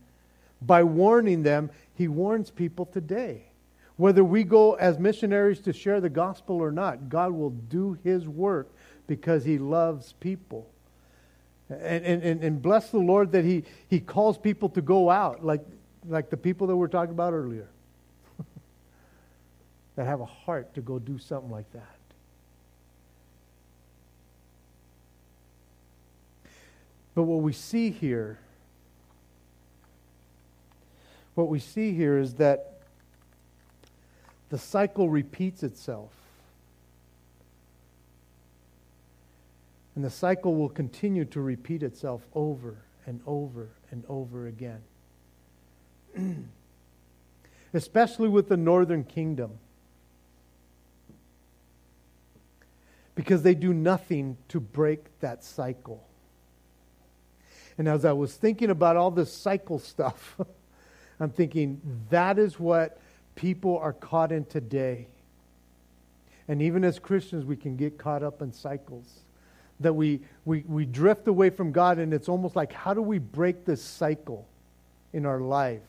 by 0.62 0.84
warning 0.84 1.44
them. 1.44 1.70
He 1.96 2.08
warns 2.08 2.50
people 2.50 2.86
today. 2.86 3.45
Whether 3.98 4.24
we 4.24 4.44
go 4.44 4.74
as 4.74 5.00
missionaries 5.00 5.62
to 5.62 5.74
share 5.74 6.02
the 6.02 6.10
gospel 6.10 6.58
or 6.58 6.72
not, 6.72 7.08
God 7.08 7.32
will 7.32 7.52
do 7.52 7.98
his 8.04 8.28
work 8.28 8.70
because 9.08 9.46
he 9.46 9.58
loves 9.58 10.14
people. 10.14 10.70
And, 11.70 12.06
and, 12.06 12.44
and 12.44 12.62
bless 12.62 12.92
the 12.92 13.00
Lord 13.00 13.32
that 13.32 13.46
he, 13.46 13.64
he 13.88 14.00
calls 14.00 14.38
people 14.38 14.70
to 14.70 14.82
go 14.82 15.10
out, 15.10 15.44
like, 15.44 15.66
like 16.08 16.30
the 16.30 16.38
people 16.38 16.68
that 16.68 16.76
we 16.76 16.86
are 16.86 16.90
talking 16.90 17.14
about 17.14 17.34
earlier. 17.34 17.70
that 19.96 20.06
have 20.06 20.20
a 20.20 20.26
heart 20.26 20.74
to 20.76 20.82
go 20.82 21.00
do 21.00 21.18
something 21.18 21.50
like 21.50 21.72
that. 21.72 21.96
But 27.16 27.24
what 27.24 27.42
we 27.42 27.54
see 27.54 27.92
here, 27.92 28.40
what 31.34 31.48
we 31.48 31.60
see 31.60 31.94
here 31.94 32.20
is 32.20 32.34
that 32.36 32.75
the 34.56 34.62
cycle 34.62 35.10
repeats 35.10 35.64
itself. 35.64 36.14
And 39.94 40.06
the 40.06 40.10
cycle 40.10 40.56
will 40.56 40.70
continue 40.70 41.26
to 41.26 41.42
repeat 41.42 41.84
itself 41.84 42.22
over 42.34 42.78
and 43.06 43.20
over 43.28 43.68
and 43.92 44.06
over 44.08 44.48
again. 44.48 44.80
Especially 47.74 48.30
with 48.30 48.48
the 48.48 48.56
northern 48.56 49.04
kingdom. 49.04 49.60
Because 53.14 53.42
they 53.42 53.56
do 53.56 53.74
nothing 53.74 54.38
to 54.48 54.62
break 54.62 55.20
that 55.20 55.44
cycle. 55.44 56.02
And 57.78 57.90
as 57.90 58.06
I 58.06 58.14
was 58.14 58.34
thinking 58.34 58.70
about 58.70 58.96
all 58.96 59.12
this 59.12 59.34
cycle 59.34 59.80
stuff, 59.80 60.40
I'm 61.20 61.32
thinking 61.32 61.82
that 62.10 62.40
is 62.40 62.58
what 62.58 63.02
people 63.36 63.78
are 63.78 63.94
caught 63.94 64.32
in 64.32 64.46
today. 64.46 65.08
And 66.48 66.62
even 66.62 66.84
as 66.84 67.00
Christians, 67.00 67.46
we 67.46 67.56
can 67.56 67.76
get 67.76 67.98
caught 67.98 68.24
up 68.24 68.42
in 68.42 68.52
cycles. 68.52 69.22
That 69.80 69.94
we, 69.94 70.22
we, 70.46 70.64
we 70.68 70.86
drift 70.86 71.28
away 71.28 71.50
from 71.50 71.72
God, 71.72 72.00
and 72.00 72.14
it's 72.14 72.30
almost 72.30 72.56
like, 72.56 72.72
how 72.72 72.94
do 72.94 73.02
we 73.02 73.20
break 73.20 73.66
this 73.66 73.82
cycle 73.82 74.48
in 75.12 75.26
our 75.26 75.42
life? 75.42 75.82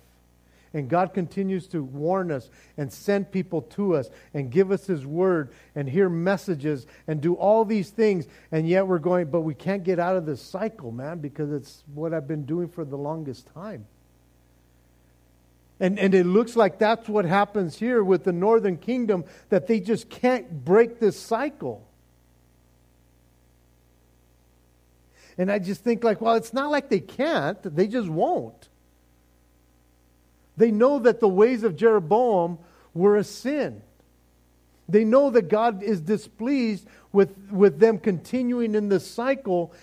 And 0.74 0.90
God 0.90 1.14
continues 1.14 1.66
to 1.68 1.82
warn 1.82 2.30
us 2.30 2.50
and 2.76 2.92
send 2.92 3.30
people 3.30 3.62
to 3.62 3.94
us 3.94 4.10
and 4.34 4.50
give 4.50 4.70
us 4.70 4.86
His 4.86 5.06
word 5.06 5.50
and 5.74 5.88
hear 5.88 6.08
messages 6.08 6.86
and 7.06 7.20
do 7.20 7.34
all 7.34 7.64
these 7.64 7.90
things. 7.90 8.26
And 8.52 8.68
yet 8.68 8.86
we're 8.86 8.98
going, 8.98 9.30
but 9.30 9.40
we 9.40 9.54
can't 9.54 9.84
get 9.84 9.98
out 9.98 10.16
of 10.16 10.26
this 10.26 10.42
cycle, 10.42 10.90
man, 10.90 11.20
because 11.20 11.50
it's 11.50 11.82
what 11.94 12.12
I've 12.12 12.28
been 12.28 12.44
doing 12.44 12.68
for 12.68 12.84
the 12.84 12.98
longest 12.98 13.46
time. 13.54 13.86
And, 15.78 15.98
and 15.98 16.14
it 16.14 16.24
looks 16.24 16.56
like 16.56 16.78
that's 16.78 17.08
what 17.08 17.24
happens 17.24 17.78
here 17.78 18.02
with 18.02 18.24
the 18.24 18.32
northern 18.32 18.78
kingdom, 18.78 19.24
that 19.50 19.66
they 19.66 19.80
just 19.80 20.08
can't 20.08 20.64
break 20.64 21.00
this 21.00 21.18
cycle. 21.18 21.86
And 25.38 25.52
I 25.52 25.58
just 25.58 25.84
think, 25.84 26.02
like, 26.02 26.22
well, 26.22 26.34
it's 26.34 26.54
not 26.54 26.70
like 26.70 26.88
they 26.88 27.00
can't, 27.00 27.62
they 27.62 27.88
just 27.88 28.08
won't. 28.08 28.68
They 30.56 30.70
know 30.70 30.98
that 31.00 31.20
the 31.20 31.28
ways 31.28 31.62
of 31.62 31.76
Jeroboam 31.76 32.58
were 32.94 33.16
a 33.16 33.24
sin. 33.24 33.82
They 34.88 35.04
know 35.04 35.28
that 35.30 35.48
God 35.48 35.82
is 35.82 36.00
displeased 36.00 36.86
with, 37.12 37.36
with 37.50 37.78
them 37.78 37.98
continuing 37.98 38.74
in 38.74 38.88
this 38.88 39.06
cycle, 39.06 39.74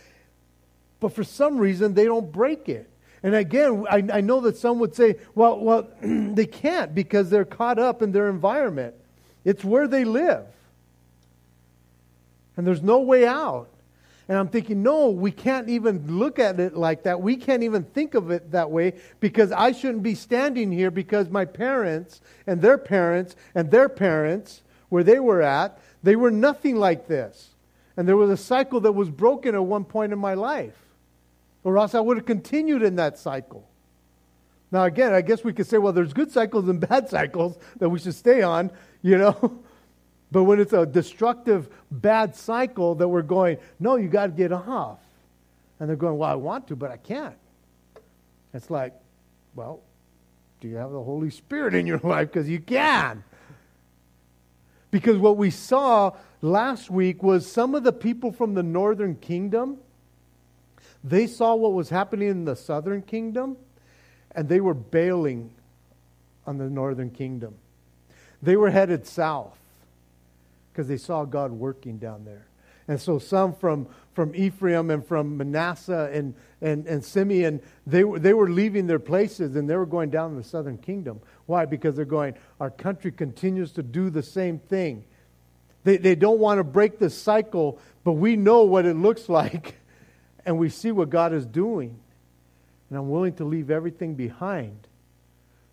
but 0.99 1.13
for 1.13 1.23
some 1.23 1.57
reason 1.57 1.93
they 1.93 2.05
don't 2.05 2.31
break 2.31 2.67
it. 2.67 2.89
And 3.23 3.33
again, 3.33 3.85
I, 3.89 4.03
I 4.11 4.21
know 4.21 4.41
that 4.41 4.57
some 4.57 4.79
would 4.79 4.93
say, 4.93 5.15
well, 5.33 5.59
well, 5.59 5.87
they 6.01 6.45
can't 6.45 6.93
because 6.93 7.29
they're 7.29 7.45
caught 7.45 7.79
up 7.79 8.01
in 8.01 8.11
their 8.11 8.29
environment. 8.29 8.95
It's 9.45 9.63
where 9.63 9.87
they 9.87 10.03
live. 10.03 10.45
And 12.55 12.67
there's 12.67 12.83
no 12.83 12.99
way 12.99 13.25
out. 13.25 13.69
And 14.27 14.37
I'm 14.37 14.47
thinking, 14.47 14.83
no, 14.83 15.09
we 15.09 15.31
can't 15.31 15.67
even 15.69 16.17
look 16.19 16.39
at 16.39 16.59
it 16.59 16.75
like 16.75 17.03
that. 17.03 17.21
We 17.21 17.35
can't 17.35 17.63
even 17.63 17.83
think 17.83 18.13
of 18.13 18.31
it 18.31 18.51
that 18.51 18.71
way 18.71 18.93
because 19.19 19.51
I 19.51 19.73
shouldn't 19.73 20.03
be 20.03 20.15
standing 20.15 20.71
here 20.71 20.91
because 20.91 21.29
my 21.29 21.45
parents 21.45 22.21
and 22.47 22.61
their 22.61 22.77
parents 22.77 23.35
and 23.53 23.69
their 23.69 23.89
parents, 23.89 24.61
where 24.89 25.03
they 25.03 25.19
were 25.19 25.41
at, 25.41 25.79
they 26.03 26.15
were 26.15 26.31
nothing 26.31 26.77
like 26.77 27.07
this. 27.07 27.49
And 27.97 28.07
there 28.07 28.17
was 28.17 28.29
a 28.29 28.37
cycle 28.37 28.79
that 28.81 28.93
was 28.93 29.09
broken 29.09 29.55
at 29.55 29.63
one 29.63 29.83
point 29.83 30.13
in 30.13 30.19
my 30.19 30.35
life, 30.35 30.77
or 31.63 31.77
else 31.77 31.95
I 31.95 31.99
would 31.99 32.17
have 32.17 32.25
continued 32.25 32.83
in 32.83 32.95
that 32.97 33.17
cycle. 33.17 33.67
Now, 34.71 34.85
again, 34.85 35.13
I 35.13 35.21
guess 35.21 35.43
we 35.43 35.53
could 35.53 35.67
say, 35.67 35.77
well, 35.77 35.93
there's 35.93 36.13
good 36.13 36.31
cycles 36.31 36.67
and 36.67 36.79
bad 36.79 37.07
cycles 37.09 37.57
that 37.77 37.89
we 37.89 37.99
should 37.99 38.15
stay 38.15 38.41
on, 38.41 38.71
you 39.01 39.17
know. 39.17 39.59
But 40.33 40.45
when 40.45 40.59
it's 40.59 40.73
a 40.73 40.83
destructive, 40.83 41.69
bad 41.91 42.35
cycle 42.35 42.95
that 42.95 43.07
we're 43.07 43.21
going, 43.21 43.59
no, 43.79 43.97
you 43.97 44.07
got 44.07 44.25
to 44.25 44.31
get 44.31 44.51
off. 44.51 44.97
And 45.79 45.87
they're 45.87 45.95
going, 45.95 46.17
well, 46.17 46.31
I 46.31 46.33
want 46.33 46.69
to, 46.69 46.75
but 46.75 46.89
I 46.89 46.97
can't. 46.97 47.35
It's 48.51 48.71
like, 48.71 48.95
well, 49.53 49.81
do 50.59 50.67
you 50.67 50.77
have 50.77 50.91
the 50.91 51.03
Holy 51.03 51.29
Spirit 51.29 51.75
in 51.75 51.85
your 51.85 51.99
life? 52.03 52.31
Because 52.31 52.49
you 52.49 52.59
can. 52.59 53.23
Because 54.89 55.19
what 55.19 55.37
we 55.37 55.51
saw 55.51 56.13
last 56.41 56.89
week 56.89 57.21
was 57.21 57.45
some 57.45 57.75
of 57.75 57.83
the 57.83 57.93
people 57.93 58.31
from 58.31 58.55
the 58.55 58.63
northern 58.63 59.13
kingdom, 59.15 59.77
they 61.03 61.27
saw 61.27 61.55
what 61.55 61.73
was 61.73 61.89
happening 61.89 62.29
in 62.29 62.45
the 62.45 62.55
southern 62.55 63.01
kingdom, 63.01 63.57
and 64.31 64.47
they 64.47 64.61
were 64.61 64.73
bailing 64.73 65.51
on 66.45 66.57
the 66.57 66.69
northern 66.69 67.09
kingdom. 67.09 67.55
They 68.41 68.55
were 68.55 68.69
headed 68.69 69.05
south 69.05 69.57
because 70.71 70.87
they 70.87 70.97
saw 70.97 71.25
God 71.25 71.51
working 71.51 71.97
down 71.97 72.25
there. 72.25 72.45
And 72.87 72.99
so 72.99 73.19
some 73.19 73.53
from, 73.53 73.87
from 74.13 74.35
Ephraim 74.35 74.89
and 74.89 75.05
from 75.05 75.37
Manasseh 75.37 76.09
and, 76.11 76.33
and, 76.61 76.85
and 76.85 77.03
Simeon, 77.03 77.61
they, 77.87 78.03
were, 78.03 78.19
they 78.19 78.33
were 78.33 78.49
leaving 78.49 78.87
their 78.87 78.99
places 78.99 79.55
and 79.55 79.69
they 79.69 79.75
were 79.75 79.85
going 79.85 80.09
down 80.09 80.31
in 80.31 80.37
the 80.37 80.43
southern 80.43 80.77
kingdom. 80.77 81.21
Why? 81.45 81.65
Because 81.65 81.95
they're 81.95 82.03
going, 82.03 82.35
our 82.59 82.69
country 82.69 83.11
continues 83.11 83.71
to 83.73 83.83
do 83.83 84.09
the 84.09 84.23
same 84.23 84.59
thing. 84.59 85.05
They, 85.85 85.97
they 85.97 86.15
don't 86.15 86.39
want 86.39 86.59
to 86.59 86.63
break 86.63 86.99
the 86.99 87.09
cycle, 87.09 87.79
but 88.03 88.13
we 88.13 88.35
know 88.35 88.63
what 88.63 88.85
it 88.85 88.95
looks 88.95 89.29
like 89.29 89.77
and 90.45 90.57
we 90.57 90.69
see 90.69 90.91
what 90.91 91.09
God 91.09 91.33
is 91.33 91.45
doing. 91.45 91.97
And 92.89 92.99
I'm 92.99 93.09
willing 93.09 93.33
to 93.35 93.45
leave 93.45 93.71
everything 93.71 94.15
behind 94.15 94.87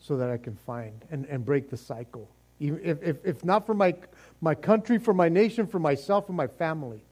so 0.00 0.16
that 0.16 0.30
I 0.30 0.38
can 0.38 0.56
find 0.66 1.04
and, 1.10 1.26
and 1.26 1.44
break 1.44 1.70
the 1.70 1.76
cycle. 1.76 2.28
Even 2.58 2.80
if, 2.82 3.02
if, 3.02 3.16
if 3.24 3.44
not 3.44 3.66
for 3.66 3.74
my, 3.74 3.94
my 4.40 4.54
country, 4.54 4.98
for 4.98 5.14
my 5.14 5.28
nation, 5.28 5.66
for 5.66 5.78
myself, 5.78 6.26
for 6.26 6.32
my 6.32 6.46
family. 6.46 7.02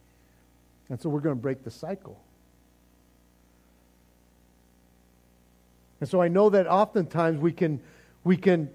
And 0.88 1.00
so 1.00 1.08
we're 1.08 1.20
going 1.20 1.36
to 1.36 1.40
break 1.40 1.64
the 1.64 1.70
cycle. 1.70 2.18
And 6.00 6.08
so 6.08 6.22
I 6.22 6.28
know 6.28 6.50
that 6.50 6.66
oftentimes 6.66 7.40
we 7.40 7.52
can, 7.52 7.80
we 8.24 8.36
can 8.36 8.70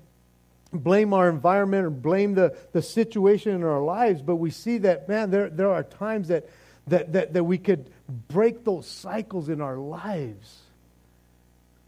blame 0.74 1.14
our 1.14 1.30
environment 1.30 1.86
or 1.86 1.90
blame 1.90 2.34
the, 2.34 2.58
the 2.74 2.82
situation 2.82 3.54
in 3.54 3.64
our 3.64 3.82
lives, 3.82 4.22
but 4.22 4.36
we 4.36 4.52
see 4.52 4.80
that, 4.80 5.08
man, 5.08 5.32
there, 5.32 5.50
there 5.50 5.70
are 5.70 5.84
times 5.84 6.28
that, 6.28 6.50
that, 6.88 7.14
that, 7.14 7.34
that 7.34 7.44
we 7.44 7.58
could 7.58 7.90
break 8.14 8.64
those 8.64 8.88
cycles 8.88 9.50
in 9.50 9.62
our 9.62 9.78
lives 9.78 10.62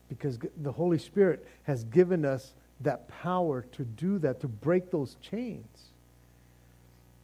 because 0.10 0.38
the 0.62 0.72
Holy 0.72 1.00
Spirit 1.00 1.46
has 1.64 1.84
given 1.86 2.26
us 2.26 2.54
that 2.82 3.08
power 3.08 3.66
to 3.74 3.84
do 3.84 4.20
that, 4.20 4.42
to 4.42 4.48
break 4.48 4.92
those 4.92 5.16
chains. 5.22 5.68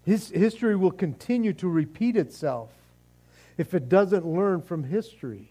His 0.05 0.29
history 0.29 0.75
will 0.75 0.91
continue 0.91 1.53
to 1.53 1.67
repeat 1.67 2.15
itself 2.15 2.71
if 3.57 3.73
it 3.73 3.89
doesn't 3.89 4.25
learn 4.25 4.61
from 4.61 4.83
history. 4.83 5.49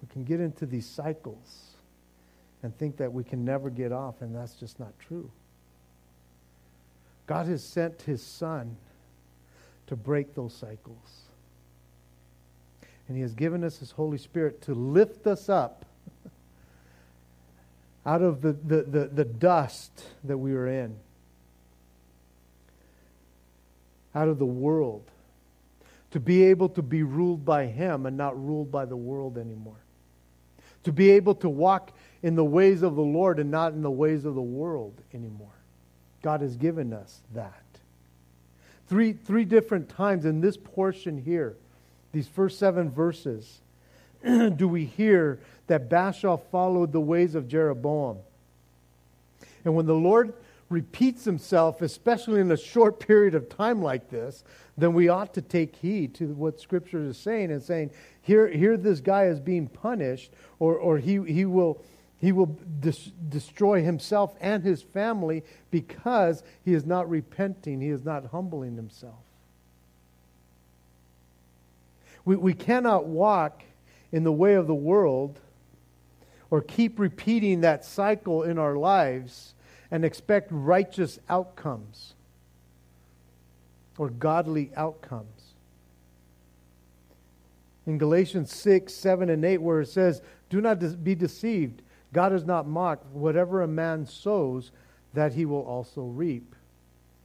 We 0.00 0.08
can 0.12 0.24
get 0.24 0.40
into 0.40 0.64
these 0.64 0.86
cycles 0.86 1.74
and 2.62 2.76
think 2.78 2.96
that 2.96 3.12
we 3.12 3.24
can 3.24 3.44
never 3.44 3.68
get 3.68 3.92
off, 3.92 4.22
and 4.22 4.34
that's 4.34 4.54
just 4.54 4.80
not 4.80 4.92
true. 4.98 5.30
God 7.26 7.46
has 7.46 7.64
sent 7.64 8.02
his 8.02 8.22
son 8.22 8.76
to 9.86 9.96
break 9.96 10.34
those 10.34 10.54
cycles. 10.54 11.24
And 13.08 13.16
He 13.16 13.22
has 13.22 13.34
given 13.34 13.64
us 13.64 13.78
His 13.78 13.90
Holy 13.90 14.18
Spirit 14.18 14.62
to 14.62 14.74
lift 14.74 15.26
us 15.26 15.48
up 15.48 15.84
out 18.06 18.22
of 18.22 18.42
the, 18.42 18.52
the, 18.52 18.82
the, 18.82 19.06
the 19.06 19.24
dust 19.24 20.04
that 20.24 20.36
we 20.36 20.52
were 20.52 20.68
in, 20.68 20.94
out 24.14 24.28
of 24.28 24.38
the 24.38 24.46
world, 24.46 25.02
to 26.10 26.20
be 26.20 26.44
able 26.44 26.68
to 26.70 26.82
be 26.82 27.02
ruled 27.02 27.44
by 27.44 27.66
Him 27.66 28.06
and 28.06 28.16
not 28.16 28.42
ruled 28.42 28.70
by 28.70 28.84
the 28.84 28.96
world 28.96 29.38
anymore. 29.38 29.76
To 30.84 30.92
be 30.92 31.10
able 31.12 31.34
to 31.36 31.48
walk 31.48 31.92
in 32.22 32.34
the 32.34 32.44
ways 32.44 32.82
of 32.82 32.94
the 32.94 33.02
Lord 33.02 33.38
and 33.38 33.50
not 33.50 33.72
in 33.72 33.82
the 33.82 33.90
ways 33.90 34.24
of 34.26 34.34
the 34.34 34.42
world 34.42 35.00
anymore. 35.14 35.48
God 36.24 36.40
has 36.40 36.56
given 36.56 36.94
us 36.94 37.20
that. 37.34 37.52
Three, 38.88 39.12
three 39.12 39.44
different 39.44 39.90
times 39.90 40.24
in 40.24 40.40
this 40.40 40.56
portion 40.56 41.18
here 41.22 41.54
these 42.12 42.28
first 42.28 42.58
seven 42.58 42.90
verses, 42.90 43.60
do 44.24 44.68
we 44.68 44.84
hear 44.84 45.40
that 45.66 45.90
Baasha 45.90 46.40
followed 46.50 46.92
the 46.92 47.00
ways 47.00 47.34
of 47.34 47.48
Jeroboam. 47.48 48.18
And 49.64 49.74
when 49.74 49.86
the 49.86 49.94
Lord 49.94 50.32
repeats 50.70 51.24
himself, 51.24 51.82
especially 51.82 52.40
in 52.40 52.50
a 52.52 52.56
short 52.56 53.00
period 53.06 53.34
of 53.34 53.48
time 53.48 53.82
like 53.82 54.10
this, 54.10 54.44
then 54.78 54.94
we 54.94 55.08
ought 55.08 55.34
to 55.34 55.42
take 55.42 55.76
heed 55.76 56.14
to 56.14 56.28
what 56.28 56.60
Scripture 56.60 57.04
is 57.04 57.18
saying 57.18 57.50
and 57.50 57.62
saying, 57.62 57.90
here, 58.22 58.48
here 58.48 58.76
this 58.76 59.00
guy 59.00 59.26
is 59.26 59.40
being 59.40 59.66
punished, 59.66 60.30
or, 60.58 60.76
or 60.76 60.98
he, 60.98 61.20
he 61.24 61.44
will 61.44 61.82
He 62.24 62.32
will 62.32 62.58
dis- 62.80 63.12
destroy 63.28 63.82
himself 63.82 64.34
and 64.40 64.64
his 64.64 64.80
family 64.80 65.44
because 65.70 66.42
he 66.64 66.72
is 66.72 66.86
not 66.86 67.10
repenting, 67.10 67.82
he 67.82 67.90
is 67.90 68.02
not 68.02 68.24
humbling 68.28 68.76
himself. 68.76 69.18
We, 72.24 72.36
we 72.36 72.54
cannot 72.54 73.04
walk 73.04 73.62
in 74.10 74.24
the 74.24 74.32
way 74.32 74.54
of 74.54 74.66
the 74.66 74.74
world 74.74 75.38
or 76.50 76.62
keep 76.62 76.98
repeating 76.98 77.60
that 77.60 77.84
cycle 77.84 78.42
in 78.42 78.58
our 78.58 78.74
lives 78.74 79.52
and 79.90 80.02
expect 80.02 80.48
righteous 80.50 81.18
outcomes 81.28 82.14
or 83.98 84.08
godly 84.08 84.70
outcomes. 84.78 85.28
In 87.86 87.98
Galatians 87.98 88.50
6, 88.50 88.94
7, 88.94 89.28
and 89.28 89.44
8, 89.44 89.58
where 89.58 89.82
it 89.82 89.88
says, 89.88 90.22
Do 90.48 90.62
not 90.62 91.04
be 91.04 91.14
deceived. 91.14 91.82
God 92.14 92.32
is 92.32 92.44
not 92.44 92.66
mocked. 92.66 93.04
Whatever 93.12 93.60
a 93.60 93.68
man 93.68 94.06
sows, 94.06 94.70
that 95.12 95.34
he 95.34 95.44
will 95.44 95.64
also 95.66 96.02
reap. 96.02 96.54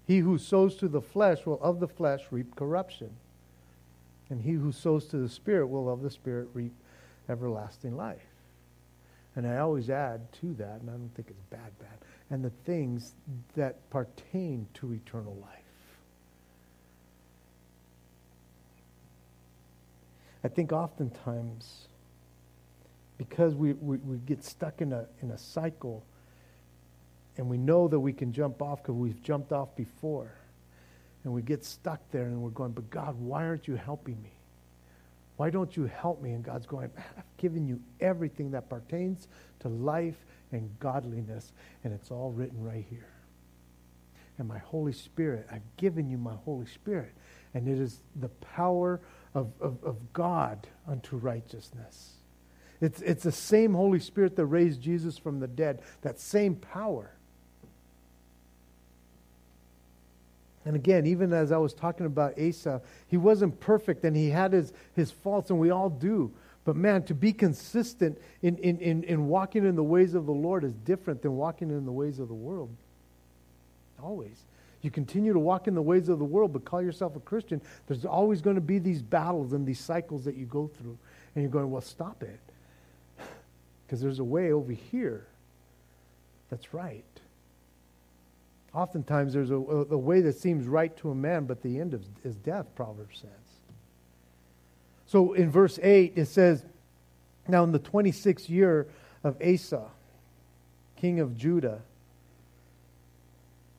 He 0.05 0.17
who 0.19 0.37
sows 0.37 0.75
to 0.77 0.87
the 0.87 1.01
flesh 1.01 1.45
will 1.45 1.61
of 1.61 1.79
the 1.79 1.87
flesh 1.87 2.23
reap 2.31 2.55
corruption. 2.55 3.11
And 4.29 4.41
he 4.41 4.53
who 4.53 4.71
sows 4.71 5.05
to 5.07 5.17
the 5.17 5.29
Spirit 5.29 5.67
will 5.67 5.89
of 5.89 6.01
the 6.01 6.09
Spirit 6.09 6.49
reap 6.53 6.73
everlasting 7.29 7.95
life. 7.95 8.25
And 9.35 9.45
I 9.47 9.57
always 9.57 9.91
add 9.91 10.31
to 10.41 10.53
that, 10.55 10.81
and 10.81 10.89
I 10.89 10.93
don't 10.93 11.11
think 11.15 11.29
it's 11.29 11.43
bad, 11.51 11.77
bad, 11.79 11.99
and 12.31 12.43
the 12.43 12.49
things 12.65 13.13
that 13.55 13.87
pertain 13.91 14.67
to 14.75 14.93
eternal 14.93 15.37
life. 15.39 15.59
I 20.43 20.47
think 20.47 20.71
oftentimes, 20.71 21.88
because 23.19 23.53
we, 23.53 23.73
we, 23.73 23.97
we 23.97 24.17
get 24.17 24.43
stuck 24.43 24.81
in 24.81 24.93
a, 24.93 25.05
in 25.21 25.29
a 25.29 25.37
cycle, 25.37 26.03
and 27.37 27.47
we 27.47 27.57
know 27.57 27.87
that 27.87 27.99
we 27.99 28.13
can 28.13 28.33
jump 28.33 28.61
off 28.63 28.81
because 28.81 28.95
we've 28.95 29.21
jumped 29.21 29.51
off 29.51 29.75
before 29.75 30.33
and 31.23 31.33
we 31.33 31.41
get 31.41 31.63
stuck 31.63 31.99
there 32.11 32.23
and 32.23 32.41
we're 32.41 32.49
going, 32.49 32.71
but 32.71 32.89
God, 32.89 33.15
why 33.19 33.45
aren't 33.45 33.67
you 33.67 33.75
helping 33.75 34.21
me? 34.21 34.31
Why 35.37 35.49
don't 35.49 35.75
you 35.75 35.85
help 35.85 36.21
me? 36.21 36.31
And 36.31 36.43
God's 36.43 36.65
going, 36.65 36.89
I've 37.17 37.37
given 37.37 37.67
you 37.67 37.79
everything 37.99 38.51
that 38.51 38.69
pertains 38.69 39.27
to 39.59 39.69
life 39.69 40.17
and 40.51 40.69
godliness, 40.79 41.53
and 41.83 41.93
it's 41.93 42.11
all 42.11 42.31
written 42.31 42.61
right 42.63 42.85
here. 42.89 43.07
And 44.37 44.47
my 44.47 44.57
Holy 44.57 44.93
Spirit, 44.93 45.47
I've 45.51 45.77
given 45.77 46.09
you 46.09 46.17
my 46.17 46.35
Holy 46.45 46.65
Spirit, 46.65 47.13
and 47.53 47.67
it 47.67 47.77
is 47.79 48.01
the 48.15 48.29
power 48.29 48.99
of, 49.33 49.51
of, 49.61 49.77
of 49.83 49.97
God 50.13 50.67
unto 50.87 51.17
righteousness. 51.17 52.18
It's, 52.81 53.01
it's 53.01 53.23
the 53.23 53.31
same 53.31 53.73
Holy 53.73 53.99
Spirit 53.99 54.35
that 54.37 54.45
raised 54.45 54.81
Jesus 54.81 55.17
from 55.17 55.39
the 55.39 55.47
dead, 55.47 55.81
that 56.01 56.19
same 56.19 56.55
power. 56.55 57.11
And 60.65 60.75
again, 60.75 61.05
even 61.05 61.33
as 61.33 61.51
I 61.51 61.57
was 61.57 61.73
talking 61.73 62.05
about 62.05 62.39
Asa, 62.39 62.81
he 63.07 63.17
wasn't 63.17 63.59
perfect 63.59 64.03
and 64.03 64.15
he 64.15 64.29
had 64.29 64.53
his, 64.53 64.71
his 64.95 65.11
faults, 65.11 65.49
and 65.49 65.59
we 65.59 65.71
all 65.71 65.89
do. 65.89 66.31
But 66.63 66.75
man, 66.75 67.03
to 67.03 67.13
be 67.13 67.33
consistent 67.33 68.19
in, 68.41 68.57
in, 68.57 68.77
in, 68.79 69.03
in 69.03 69.27
walking 69.27 69.65
in 69.65 69.75
the 69.75 69.83
ways 69.83 70.13
of 70.13 70.25
the 70.25 70.31
Lord 70.31 70.63
is 70.63 70.73
different 70.73 71.21
than 71.21 71.35
walking 71.35 71.69
in 71.69 71.85
the 71.85 71.91
ways 71.91 72.19
of 72.19 72.27
the 72.27 72.33
world. 72.33 72.69
Always. 74.01 74.43
You 74.81 74.91
continue 74.91 75.33
to 75.33 75.39
walk 75.39 75.67
in 75.67 75.75
the 75.75 75.81
ways 75.81 76.07
of 76.07 76.19
the 76.19 76.25
world, 76.25 76.53
but 76.53 76.63
call 76.63 76.81
yourself 76.81 77.15
a 77.15 77.19
Christian, 77.19 77.61
there's 77.87 78.05
always 78.05 78.41
going 78.41 78.55
to 78.55 78.61
be 78.61 78.79
these 78.79 79.01
battles 79.01 79.51
and 79.51 79.65
these 79.65 79.79
cycles 79.79 80.23
that 80.25 80.35
you 80.35 80.45
go 80.45 80.67
through. 80.67 80.97
And 81.35 81.43
you're 81.43 81.51
going, 81.51 81.69
well, 81.69 81.81
stop 81.81 82.23
it. 82.23 82.39
Because 83.89 84.01
there's 84.01 84.19
a 84.19 84.23
way 84.23 84.51
over 84.51 84.71
here 84.71 85.25
that's 86.51 86.75
right. 86.75 87.03
Oftentimes, 88.71 89.33
there's 89.33 89.49
a, 89.49 89.55
a, 89.55 89.97
way 89.97 90.21
that 90.21 90.37
seems 90.37 90.67
right 90.67 90.95
to 90.97 91.09
a 91.09 91.15
man, 91.15 91.45
but 91.45 91.63
the 91.63 91.79
end 91.79 91.95
is, 91.95 92.01
is 92.23 92.35
death, 92.35 92.67
Proverbs 92.75 93.17
says. 93.21 93.31
So 95.07 95.33
in 95.33 95.49
verse 95.49 95.79
8, 95.81 96.13
it 96.15 96.27
says, 96.27 96.63
Now 97.47 97.63
in 97.63 97.71
the 97.71 97.79
26th 97.79 98.47
year 98.47 98.85
of 99.23 99.41
Asa, 99.41 99.87
king 100.95 101.19
of 101.19 101.35
Judah, 101.35 101.81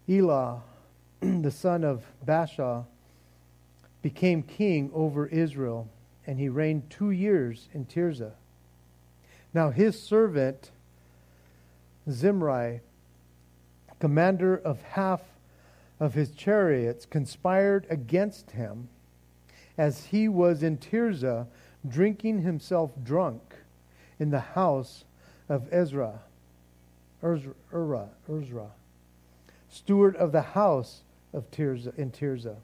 Elah, 0.09 0.61
the 1.21 1.53
son 1.53 1.85
of 1.85 2.05
Baasha, 2.27 2.85
became 4.03 4.43
king 4.43 4.91
over 4.93 5.29
Israel, 5.29 5.89
and 6.27 6.41
he 6.41 6.49
reigned 6.49 6.91
two 6.91 7.13
years 7.13 7.69
in 7.73 7.87
Tirzah. 7.87 8.33
Now 9.53 9.71
his 9.71 10.01
servant, 10.01 10.71
Zimri, 12.09 12.81
commander 13.99 14.57
of 14.57 14.83
half 14.83 15.23
of 15.99 16.15
his 16.15 16.31
chariots, 16.31 17.05
conspired 17.05 17.87
against 17.91 18.53
him 18.53 18.89
as 19.77 20.07
he 20.07 20.29
was 20.29 20.63
in 20.63 20.79
Tirzah, 20.79 21.47
drinking 21.87 22.43
himself 22.43 22.93
drunk 23.03 23.55
in 24.19 24.31
the 24.31 24.41
house 24.41 25.05
of 25.49 25.73
Ezra, 25.73 26.21
Ezra, 27.23 28.09
Ezra, 28.29 28.71
steward 29.69 30.17
of 30.17 30.33
the 30.33 30.43
house 30.43 31.03
of 31.33 31.51
Tirzah, 31.51 31.95
in 31.97 32.11
Tirzah. 32.11 32.57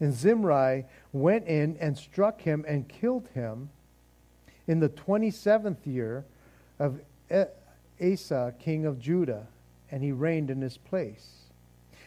And 0.00 0.12
Zimri 0.12 0.84
went 1.12 1.46
in 1.46 1.76
and 1.78 1.96
struck 1.96 2.42
him 2.42 2.64
and 2.66 2.88
killed 2.88 3.28
him 3.34 3.70
in 4.66 4.80
the 4.80 4.88
27th 4.88 5.86
year 5.86 6.24
of 6.78 7.00
Asa, 8.00 8.54
king 8.58 8.86
of 8.86 8.98
Judah 9.00 9.46
and 9.92 10.02
he 10.02 10.10
reigned 10.10 10.50
in 10.50 10.62
his 10.62 10.78
place. 10.78 11.42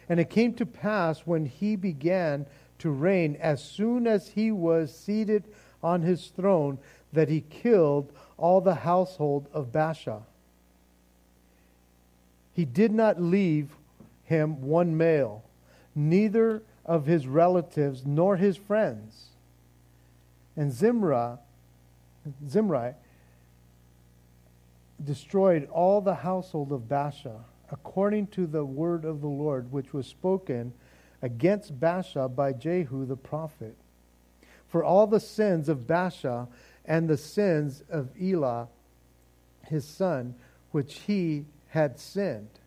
And 0.10 0.20
it 0.20 0.30
came 0.30 0.54
to 0.56 0.66
pass 0.66 1.20
when 1.20 1.46
he 1.46 1.76
began 1.76 2.48
to 2.80 2.90
reign, 2.90 3.38
as 3.40 3.64
soon 3.64 4.08
as 4.08 4.30
he 4.30 4.52
was 4.52 4.94
seated 4.94 5.46
on 5.82 6.02
his 6.02 6.28
throne, 6.28 6.80
that 7.14 7.30
he 7.30 7.42
killed 7.42 8.12
all 8.38 8.60
the 8.60 8.76
household 8.76 9.48
of 9.54 9.72
Baasha. 9.72 10.24
He 12.54 12.66
did 12.66 12.92
not 12.92 13.22
leave 13.22 13.70
him 14.26 14.62
one 14.62 14.98
male, 14.98 15.44
neither 15.94 16.64
of 16.86 17.06
his 17.06 17.28
relatives 17.28 18.06
nor 18.06 18.36
his 18.36 18.58
friends. 18.58 19.28
And 20.58 20.72
Zimri, 20.72 21.38
Zimri 22.48 22.94
destroyed 25.04 25.68
all 25.72 26.02
the 26.02 26.16
household 26.16 26.72
of 26.72 26.82
Baasha 26.82 27.42
according 27.72 28.28
to 28.28 28.46
the 28.48 28.64
word 28.64 29.06
of 29.06 29.22
the 29.22 29.28
Lord, 29.28 29.72
which 29.72 29.94
was 29.94 30.08
spoken 30.08 30.74
against 31.22 31.80
Baasha 31.80 32.34
by 32.34 32.54
Jehu 32.54 33.06
the 33.06 33.18
prophet. 33.18 33.76
For 34.68 34.84
all 34.84 35.08
the 35.08 35.20
sins 35.20 35.70
of 35.70 35.88
Baasha 35.88 36.48
and 36.86 37.08
the 37.08 37.18
sins 37.18 37.84
of 37.90 38.10
Elah, 38.22 38.68
his 39.68 39.86
son, 39.86 40.36
which 40.72 41.00
he 41.00 41.46
had 41.70 42.00
sinned, 42.00 42.60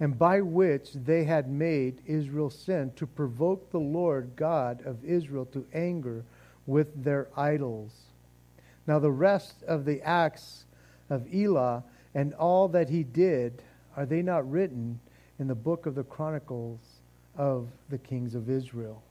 and 0.00 0.18
by 0.18 0.40
which 0.40 0.92
they 0.92 1.24
had 1.24 1.48
made 1.48 2.02
Israel 2.06 2.50
sin, 2.50 2.92
to 2.96 3.06
provoke 3.06 3.70
the 3.70 3.78
Lord 3.78 4.32
God 4.34 4.84
of 4.84 5.04
Israel 5.04 5.46
to 5.46 5.64
anger 5.72 6.24
with 6.66 7.04
their 7.04 7.28
idols. 7.36 7.92
Now, 8.86 8.98
the 8.98 9.12
rest 9.12 9.62
of 9.64 9.84
the 9.84 10.02
acts 10.02 10.64
of 11.08 11.32
Elah 11.32 11.84
and 12.14 12.34
all 12.34 12.68
that 12.68 12.88
he 12.88 13.04
did, 13.04 13.62
are 13.96 14.06
they 14.06 14.22
not 14.22 14.50
written 14.50 14.98
in 15.38 15.46
the 15.46 15.54
book 15.54 15.86
of 15.86 15.94
the 15.94 16.04
Chronicles 16.04 16.80
of 17.36 17.68
the 17.88 17.98
kings 17.98 18.34
of 18.34 18.50
Israel? 18.50 19.02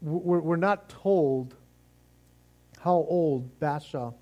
We're, 0.00 0.56
not 0.56 0.88
told 0.88 1.54
how 2.78 3.04
old 3.08 3.58
Baasha 3.58 4.14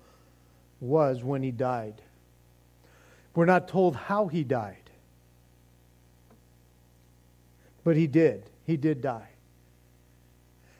was 0.79 1.23
when 1.23 1.43
he 1.43 1.51
died. 1.51 2.01
We're 3.35 3.45
not 3.45 3.67
told 3.67 3.95
how 3.95 4.27
he 4.27 4.43
died. 4.43 4.89
But 7.83 7.95
he 7.95 8.07
did. 8.07 8.49
He 8.65 8.75
did 8.75 9.01
die. 9.01 9.29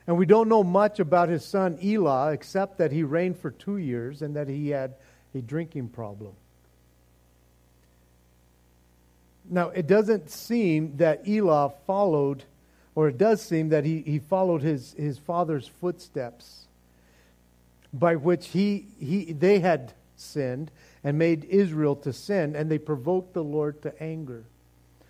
And 0.08 0.16
we 0.16 0.24
don't 0.24 0.48
know 0.48 0.64
much 0.64 1.00
about 1.00 1.28
his 1.28 1.44
son 1.44 1.78
Elah 1.84 2.32
except 2.32 2.78
that 2.78 2.92
he 2.92 3.02
reigned 3.02 3.38
for 3.38 3.50
two 3.50 3.76
years 3.76 4.22
and 4.22 4.34
that 4.36 4.48
he 4.48 4.70
had 4.70 4.94
a 5.34 5.42
drinking 5.42 5.90
problem. 5.90 6.32
Now, 9.50 9.68
it 9.68 9.86
doesn't 9.86 10.30
seem 10.30 10.96
that 10.96 11.28
Elah 11.28 11.74
followed, 11.86 12.44
or 12.94 13.08
it 13.08 13.18
does 13.18 13.42
seem 13.42 13.68
that 13.68 13.84
he, 13.84 14.00
he 14.00 14.18
followed 14.18 14.62
his, 14.62 14.94
his 14.94 15.18
father's 15.18 15.68
footsteps, 15.68 16.64
by 17.92 18.16
which 18.16 18.48
he, 18.48 18.86
he, 18.98 19.34
they 19.34 19.60
had 19.60 19.92
sinned 20.16 20.70
and 21.04 21.18
made 21.18 21.44
Israel 21.44 21.96
to 21.96 22.14
sin, 22.14 22.56
and 22.56 22.70
they 22.70 22.78
provoked 22.78 23.34
the 23.34 23.44
Lord 23.44 23.82
to 23.82 24.02
anger. 24.02 24.44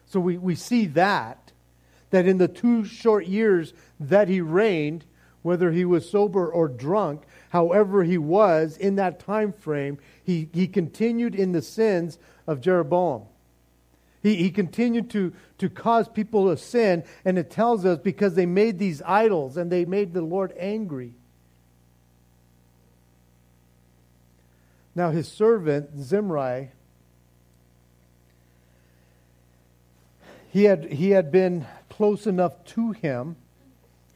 So 0.06 0.18
we, 0.18 0.38
we 0.38 0.56
see 0.56 0.86
that, 0.86 1.52
that 2.10 2.26
in 2.26 2.38
the 2.38 2.48
two 2.48 2.84
short 2.84 3.26
years 3.26 3.72
that 4.00 4.28
he 4.28 4.40
reigned, 4.40 5.04
whether 5.42 5.70
he 5.72 5.84
was 5.84 6.08
sober 6.08 6.48
or 6.48 6.68
drunk, 6.68 7.22
however 7.50 8.04
he 8.04 8.18
was 8.18 8.76
in 8.76 8.96
that 8.96 9.20
time 9.20 9.52
frame, 9.52 9.98
he, 10.24 10.48
he 10.52 10.66
continued 10.66 11.34
in 11.34 11.52
the 11.52 11.62
sins 11.62 12.18
of 12.46 12.60
Jeroboam. 12.60 13.24
He, 14.22 14.34
he 14.36 14.50
continued 14.50 15.10
to, 15.10 15.32
to 15.58 15.68
cause 15.68 16.08
people 16.08 16.50
to 16.50 16.56
sin, 16.56 17.04
and 17.24 17.38
it 17.38 17.50
tells 17.50 17.84
us 17.84 17.98
because 17.98 18.34
they 18.34 18.46
made 18.46 18.78
these 18.78 19.00
idols 19.02 19.56
and 19.56 19.70
they 19.70 19.84
made 19.84 20.12
the 20.12 20.22
Lord 20.22 20.52
angry. 20.58 21.14
Now, 24.94 25.10
his 25.10 25.28
servant, 25.28 25.90
Zimri, 26.00 26.70
he 30.50 30.64
had, 30.64 30.92
he 30.92 31.10
had 31.10 31.30
been 31.30 31.66
close 31.98 32.28
enough 32.28 32.64
to 32.64 32.92
him. 32.92 33.34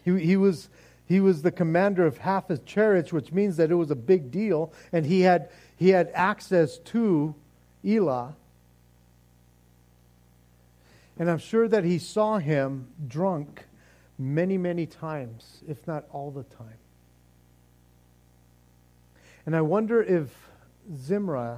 He, 0.05 0.16
he, 0.20 0.37
was, 0.37 0.68
he 1.09 1.18
was 1.18 1.43
the 1.43 1.51
commander 1.51 2.07
of 2.07 2.18
half 2.18 2.47
his 2.47 2.61
chariots, 2.61 3.12
which 3.12 3.33
means 3.33 3.57
that 3.57 3.72
it 3.72 3.74
was 3.74 3.91
a 3.91 3.97
big 3.97 4.30
deal, 4.30 4.72
and 4.93 5.05
he 5.05 5.22
had, 5.22 5.51
he 5.76 5.89
had 5.89 6.09
access 6.14 6.78
to 6.78 7.35
Elah. 7.85 8.37
And 11.18 11.28
I'm 11.28 11.39
sure 11.39 11.66
that 11.66 11.83
he 11.83 11.99
saw 11.99 12.39
him 12.39 12.87
drunk 13.09 13.64
many, 14.16 14.57
many 14.57 14.87
times, 14.87 15.64
if 15.66 15.85
not 15.85 16.05
all 16.12 16.30
the 16.30 16.45
time. 16.45 16.78
And 19.45 19.57
I 19.57 19.61
wonder 19.61 20.01
if 20.01 20.28
Zimri, 20.97 21.57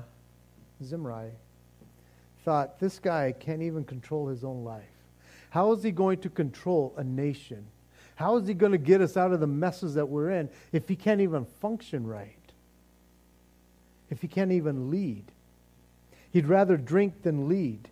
Zimri 0.82 1.32
thought, 2.46 2.80
this 2.80 2.98
guy 2.98 3.34
can't 3.38 3.60
even 3.60 3.84
control 3.84 4.28
his 4.28 4.42
own 4.42 4.64
life. 4.64 4.93
How 5.54 5.70
is 5.70 5.84
he 5.84 5.92
going 5.92 6.18
to 6.22 6.28
control 6.28 6.92
a 6.96 7.04
nation? 7.04 7.64
How 8.16 8.38
is 8.38 8.48
he 8.48 8.54
going 8.54 8.72
to 8.72 8.78
get 8.78 9.00
us 9.00 9.16
out 9.16 9.30
of 9.30 9.38
the 9.38 9.46
messes 9.46 9.94
that 9.94 10.08
we're 10.08 10.30
in 10.30 10.48
if 10.72 10.88
he 10.88 10.96
can't 10.96 11.20
even 11.20 11.44
function 11.44 12.04
right? 12.04 12.34
If 14.10 14.20
he 14.20 14.26
can't 14.26 14.50
even 14.50 14.90
lead? 14.90 15.22
He'd 16.32 16.46
rather 16.46 16.76
drink 16.76 17.22
than 17.22 17.48
lead. 17.48 17.88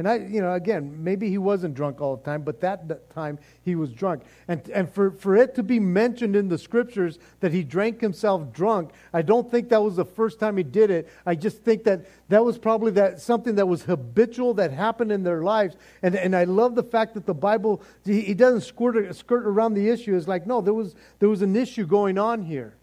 And 0.00 0.08
I, 0.08 0.16
you 0.16 0.40
know, 0.40 0.54
again, 0.54 0.96
maybe 1.04 1.28
he 1.28 1.36
wasn't 1.36 1.74
drunk 1.74 2.00
all 2.00 2.16
the 2.16 2.22
time, 2.22 2.40
but 2.40 2.58
that, 2.62 3.10
time 3.10 3.38
he 3.66 3.74
was 3.74 3.92
drunk. 3.92 4.22
And, 4.48 4.66
and 4.70 4.90
for, 4.90 5.10
for 5.10 5.36
it 5.36 5.54
to 5.56 5.62
be 5.62 5.78
mentioned 5.78 6.34
in 6.34 6.48
the 6.48 6.56
scriptures 6.56 7.18
that 7.40 7.52
he 7.52 7.62
drank 7.62 8.00
himself 8.00 8.50
drunk, 8.50 8.92
I 9.12 9.20
don't 9.20 9.50
think 9.50 9.68
that 9.68 9.82
was 9.82 9.96
the 9.96 10.06
first 10.06 10.40
time 10.40 10.56
he 10.56 10.62
did 10.62 10.90
it. 10.90 11.10
I 11.26 11.34
just 11.34 11.58
think 11.58 11.84
that 11.84 12.06
that 12.30 12.42
was 12.42 12.56
probably 12.56 12.92
that 12.92 13.20
something 13.20 13.56
that 13.56 13.66
was 13.66 13.82
habitual 13.82 14.54
that 14.54 14.72
happened 14.72 15.12
in 15.12 15.22
their 15.22 15.42
lives. 15.42 15.76
And, 16.00 16.14
and 16.16 16.34
I 16.34 16.44
love 16.44 16.76
the 16.76 16.82
fact 16.82 17.12
that 17.12 17.26
the 17.26 17.34
Bible, 17.34 17.82
he, 18.02 18.32
doesn't 18.32 18.62
skirt, 18.62 19.14
skirt 19.14 19.44
around 19.44 19.74
the 19.74 19.86
issue. 19.90 20.16
It's 20.16 20.26
like, 20.26 20.46
no, 20.46 20.62
there 20.62 20.72
was, 20.72 20.94
there 21.18 21.28
was 21.28 21.42
an 21.42 21.54
issue 21.54 21.86
going 21.86 22.16
on 22.16 22.40
here. 22.40 22.74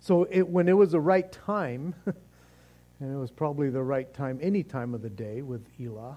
So 0.00 0.26
it, 0.30 0.48
when 0.48 0.68
it 0.68 0.72
was 0.72 0.92
the 0.92 1.00
right 1.00 1.30
time, 1.30 1.94
and 2.06 3.14
it 3.14 3.18
was 3.18 3.30
probably 3.30 3.70
the 3.70 3.82
right 3.82 4.12
time 4.14 4.38
any 4.42 4.62
time 4.62 4.94
of 4.94 5.02
the 5.02 5.10
day 5.10 5.42
with 5.42 5.64
Elah, 5.80 6.16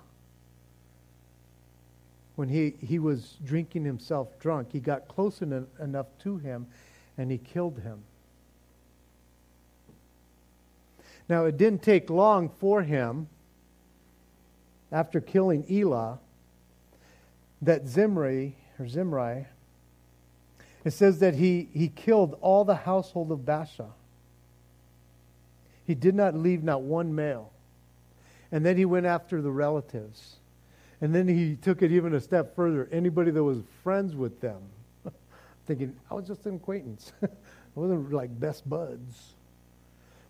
when 2.36 2.49
he, 2.49 2.73
he 2.81 2.97
was 2.97 3.38
drinking 3.43 3.86
himself 3.86 4.39
drunk, 4.39 4.69
he 4.71 4.79
got 4.79 5.07
close 5.07 5.41
en- 5.41 5.67
enough 5.79 6.07
to 6.19 6.38
him 6.38 6.65
and 7.17 7.29
he 7.29 7.38
killed 7.38 7.79
him. 7.79 7.99
Now, 11.29 11.45
it 11.45 11.57
didn't 11.57 11.84
take 11.84 12.09
long 12.09 12.49
for 12.49 12.81
him, 12.81 13.27
after 14.91 15.21
killing 15.21 15.65
Elah, 15.71 16.19
that 17.61 17.88
Zimri, 17.88 18.55
or 18.79 18.88
Zimri, 18.88 19.45
it 20.86 20.91
says 20.91 21.19
that 21.19 21.36
he, 21.36 21.69
he 21.73 21.88
killed 21.88 22.38
all 22.41 22.65
the 22.65 22.75
household 22.75 23.31
of 23.31 23.39
Baasha. 23.39 23.88
He 25.86 25.95
did 25.95 26.15
not 26.15 26.36
leave 26.36 26.63
not 26.63 26.81
one 26.81 27.15
male. 27.15 27.51
And 28.51 28.65
then 28.65 28.77
he 28.77 28.86
went 28.86 29.05
after 29.05 29.41
the 29.41 29.51
relatives. 29.51 30.36
And 31.01 31.13
then 31.13 31.27
he 31.27 31.55
took 31.55 31.81
it 31.81 31.91
even 31.91 32.13
a 32.13 32.19
step 32.19 32.55
further. 32.55 32.88
Anybody 32.91 33.31
that 33.31 33.43
was 33.43 33.59
friends 33.84 34.15
with 34.15 34.39
them. 34.41 34.61
Thinking, 35.65 35.95
I 36.11 36.13
was 36.13 36.27
just 36.27 36.45
an 36.45 36.55
acquaintance. 36.55 37.11
I 37.23 37.27
wasn't 37.75 38.11
like 38.11 38.38
best 38.39 38.69
buds. 38.69 39.34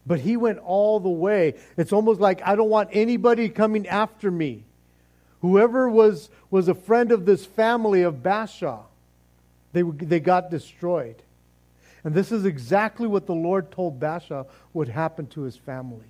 But 0.05 0.19
he 0.19 0.37
went 0.37 0.59
all 0.59 0.99
the 0.99 1.09
way. 1.09 1.55
It's 1.77 1.93
almost 1.93 2.19
like 2.19 2.41
I 2.45 2.55
don't 2.55 2.69
want 2.69 2.89
anybody 2.91 3.49
coming 3.49 3.87
after 3.87 4.29
me. 4.29 4.63
Whoever 5.41 5.89
was, 5.89 6.29
was 6.49 6.67
a 6.67 6.73
friend 6.73 7.11
of 7.11 7.25
this 7.25 7.45
family 7.45 8.03
of 8.03 8.15
Baasha 8.15 8.83
they, 9.73 9.81
they 9.81 10.19
got 10.19 10.49
destroyed. 10.49 11.21
And 12.03 12.13
this 12.13 12.31
is 12.31 12.45
exactly 12.45 13.07
what 13.07 13.25
the 13.25 13.35
Lord 13.35 13.71
told 13.71 13.99
Baasha 13.99 14.47
would 14.73 14.89
happen 14.89 15.27
to 15.27 15.41
his 15.41 15.55
family. 15.55 16.05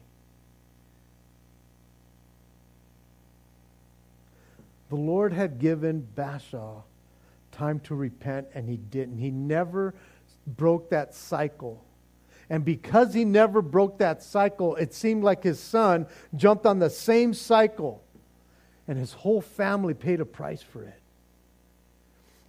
The 4.90 4.96
Lord 4.96 5.34
had 5.34 5.60
given 5.60 6.08
Baasha 6.16 6.84
time 7.52 7.80
to 7.82 7.96
repent, 7.96 8.48
and 8.54 8.68
he 8.68 8.78
didn't. 8.78 9.18
He 9.18 9.32
never 9.32 9.94
broke 10.46 10.90
that 10.90 11.16
cycle. 11.16 11.84
And 12.50 12.66
because 12.66 13.14
he 13.14 13.26
never 13.26 13.62
broke 13.62 14.00
that 14.00 14.22
cycle, 14.22 14.76
it 14.76 14.94
seemed 14.94 15.24
like 15.24 15.44
his 15.44 15.60
son 15.60 16.08
jumped 16.36 16.66
on 16.66 16.80
the 16.80 16.90
same 16.90 17.34
cycle, 17.34 18.04
and 18.88 18.98
his 18.98 19.14
whole 19.14 19.42
family 19.42 19.94
paid 19.94 20.20
a 20.20 20.26
price 20.26 20.62
for 20.62 20.84
it. 20.84 21.03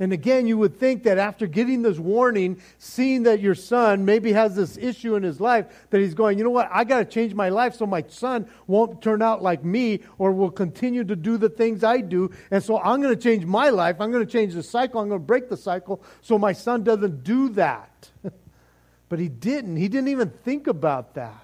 And 0.00 0.12
again, 0.12 0.48
you 0.48 0.58
would 0.58 0.76
think 0.76 1.04
that 1.04 1.18
after 1.18 1.46
getting 1.46 1.82
this 1.82 1.98
warning, 1.98 2.60
seeing 2.78 3.22
that 3.24 3.38
your 3.38 3.54
son 3.54 4.04
maybe 4.04 4.32
has 4.32 4.56
this 4.56 4.76
issue 4.76 5.14
in 5.14 5.22
his 5.22 5.40
life, 5.40 5.66
that 5.90 6.00
he's 6.00 6.14
going, 6.14 6.36
you 6.36 6.42
know 6.42 6.50
what, 6.50 6.68
I 6.72 6.82
got 6.82 6.98
to 6.98 7.04
change 7.04 7.32
my 7.32 7.48
life 7.48 7.76
so 7.76 7.86
my 7.86 8.04
son 8.08 8.48
won't 8.66 9.00
turn 9.00 9.22
out 9.22 9.40
like 9.40 9.64
me 9.64 10.00
or 10.18 10.32
will 10.32 10.50
continue 10.50 11.04
to 11.04 11.14
do 11.14 11.36
the 11.36 11.48
things 11.48 11.84
I 11.84 12.00
do. 12.00 12.32
And 12.50 12.62
so 12.62 12.80
I'm 12.80 13.00
going 13.00 13.14
to 13.14 13.22
change 13.22 13.44
my 13.46 13.70
life. 13.70 14.00
I'm 14.00 14.10
going 14.10 14.26
to 14.26 14.30
change 14.30 14.54
the 14.54 14.64
cycle. 14.64 15.00
I'm 15.00 15.08
going 15.08 15.20
to 15.20 15.26
break 15.26 15.48
the 15.48 15.56
cycle 15.56 16.02
so 16.22 16.38
my 16.38 16.52
son 16.52 16.82
doesn't 16.82 17.22
do 17.22 17.50
that. 17.50 18.10
but 19.08 19.20
he 19.20 19.28
didn't. 19.28 19.76
He 19.76 19.86
didn't 19.86 20.08
even 20.08 20.30
think 20.30 20.66
about 20.66 21.14
that. 21.14 21.40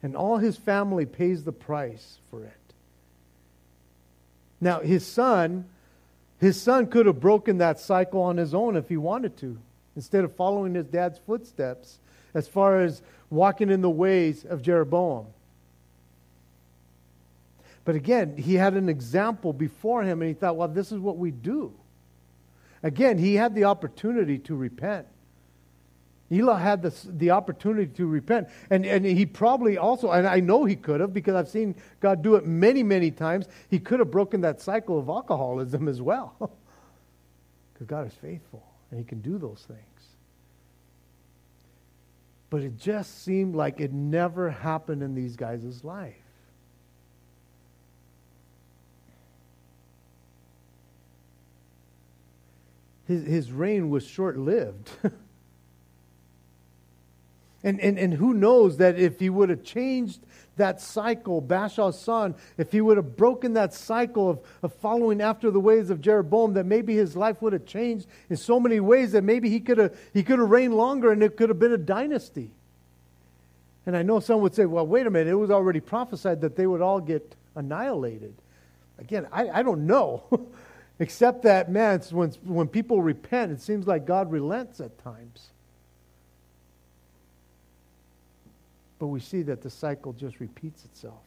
And 0.00 0.16
all 0.16 0.36
his 0.36 0.56
family 0.56 1.06
pays 1.06 1.42
the 1.42 1.52
price 1.52 2.18
for 2.30 2.44
it. 2.44 2.61
Now, 4.62 4.78
his 4.78 5.04
son, 5.04 5.64
his 6.38 6.58
son 6.58 6.86
could 6.86 7.06
have 7.06 7.18
broken 7.18 7.58
that 7.58 7.80
cycle 7.80 8.22
on 8.22 8.36
his 8.36 8.54
own 8.54 8.76
if 8.76 8.88
he 8.88 8.96
wanted 8.96 9.36
to, 9.38 9.58
instead 9.96 10.22
of 10.22 10.36
following 10.36 10.76
his 10.76 10.86
dad's 10.86 11.18
footsteps 11.18 11.98
as 12.32 12.46
far 12.46 12.80
as 12.80 13.02
walking 13.28 13.70
in 13.70 13.80
the 13.80 13.90
ways 13.90 14.44
of 14.44 14.62
Jeroboam. 14.62 15.26
But 17.84 17.96
again, 17.96 18.36
he 18.36 18.54
had 18.54 18.74
an 18.74 18.88
example 18.88 19.52
before 19.52 20.04
him, 20.04 20.22
and 20.22 20.28
he 20.28 20.34
thought, 20.34 20.54
well, 20.54 20.68
this 20.68 20.92
is 20.92 21.00
what 21.00 21.18
we 21.18 21.32
do. 21.32 21.72
Again, 22.84 23.18
he 23.18 23.34
had 23.34 23.56
the 23.56 23.64
opportunity 23.64 24.38
to 24.38 24.54
repent. 24.54 25.08
Elah 26.32 26.58
had 26.58 26.82
the, 26.82 26.94
the 27.04 27.30
opportunity 27.30 27.86
to 27.94 28.06
repent. 28.06 28.48
And, 28.70 28.86
and 28.86 29.04
he 29.04 29.26
probably 29.26 29.76
also, 29.76 30.10
and 30.10 30.26
I 30.26 30.40
know 30.40 30.64
he 30.64 30.76
could 30.76 31.00
have 31.00 31.12
because 31.12 31.34
I've 31.34 31.48
seen 31.48 31.74
God 32.00 32.22
do 32.22 32.36
it 32.36 32.46
many, 32.46 32.82
many 32.82 33.10
times, 33.10 33.48
he 33.68 33.78
could 33.78 33.98
have 33.98 34.10
broken 34.10 34.40
that 34.42 34.60
cycle 34.60 34.98
of 34.98 35.08
alcoholism 35.08 35.88
as 35.88 36.00
well. 36.00 36.50
Because 37.72 37.86
God 37.86 38.06
is 38.06 38.12
faithful 38.12 38.62
and 38.90 39.00
he 39.00 39.04
can 39.04 39.22
do 39.22 39.38
those 39.38 39.64
things. 39.66 39.80
But 42.50 42.60
it 42.60 42.76
just 42.76 43.24
seemed 43.24 43.56
like 43.56 43.80
it 43.80 43.94
never 43.94 44.50
happened 44.50 45.02
in 45.02 45.14
these 45.14 45.36
guys' 45.36 45.82
life. 45.82 46.14
His, 53.08 53.26
his 53.26 53.52
reign 53.52 53.88
was 53.88 54.06
short 54.06 54.36
lived. 54.36 54.90
And, 57.64 57.80
and, 57.80 57.98
and 57.98 58.14
who 58.14 58.34
knows 58.34 58.78
that 58.78 58.98
if 58.98 59.20
he 59.20 59.30
would 59.30 59.48
have 59.48 59.62
changed 59.62 60.20
that 60.56 60.80
cycle, 60.80 61.40
Baasha's 61.40 61.98
son, 61.98 62.34
if 62.58 62.72
he 62.72 62.80
would 62.80 62.96
have 62.96 63.16
broken 63.16 63.54
that 63.54 63.72
cycle 63.72 64.28
of, 64.28 64.40
of 64.62 64.74
following 64.74 65.20
after 65.20 65.50
the 65.50 65.60
ways 65.60 65.88
of 65.88 66.00
Jeroboam, 66.00 66.54
that 66.54 66.66
maybe 66.66 66.94
his 66.94 67.16
life 67.16 67.40
would 67.40 67.52
have 67.52 67.64
changed 67.64 68.06
in 68.28 68.36
so 68.36 68.58
many 68.58 68.80
ways 68.80 69.12
that 69.12 69.22
maybe 69.22 69.48
he 69.48 69.60
could 69.60 69.78
have, 69.78 69.96
he 70.12 70.22
could 70.22 70.38
have 70.38 70.50
reigned 70.50 70.74
longer 70.74 71.12
and 71.12 71.22
it 71.22 71.36
could 71.36 71.48
have 71.48 71.58
been 71.58 71.72
a 71.72 71.78
dynasty. 71.78 72.50
And 73.86 73.96
I 73.96 74.02
know 74.02 74.20
some 74.20 74.40
would 74.40 74.54
say, 74.54 74.66
well, 74.66 74.86
wait 74.86 75.06
a 75.06 75.10
minute, 75.10 75.30
it 75.30 75.34
was 75.34 75.50
already 75.50 75.80
prophesied 75.80 76.40
that 76.42 76.56
they 76.56 76.66
would 76.66 76.80
all 76.80 77.00
get 77.00 77.34
annihilated. 77.54 78.34
Again, 78.98 79.26
I, 79.32 79.48
I 79.48 79.62
don't 79.62 79.86
know. 79.86 80.22
Except 80.98 81.42
that, 81.42 81.70
man, 81.70 82.00
when, 82.10 82.30
when 82.44 82.68
people 82.68 83.02
repent, 83.02 83.50
it 83.50 83.60
seems 83.60 83.86
like 83.86 84.04
God 84.04 84.30
relents 84.30 84.78
at 84.78 84.98
times. 84.98 85.50
But 89.02 89.08
we 89.08 89.18
see 89.18 89.42
that 89.42 89.62
the 89.62 89.68
cycle 89.68 90.12
just 90.12 90.38
repeats 90.38 90.84
itself. 90.84 91.24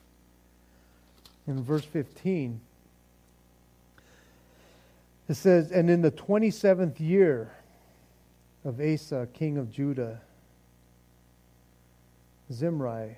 In 1.45 1.61
verse 1.61 1.83
15, 1.83 2.61
it 5.27 5.33
says, 5.33 5.73
And 5.73 5.89
in 5.89 6.01
the 6.01 6.09
27th 6.09 7.01
year 7.01 7.51
of 8.63 8.79
Asa, 8.79 9.27
king 9.33 9.57
of 9.57 9.73
Judah, 9.73 10.21
Zimri, 12.49 13.17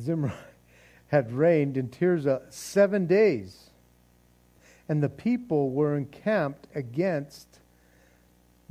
Zimri 0.00 0.32
had 1.06 1.30
reigned 1.30 1.76
in 1.76 1.86
Tirzah 1.86 2.42
seven 2.50 3.06
days, 3.06 3.70
and 4.88 5.00
the 5.00 5.08
people 5.08 5.70
were 5.70 5.96
encamped 5.96 6.66
against 6.74 7.60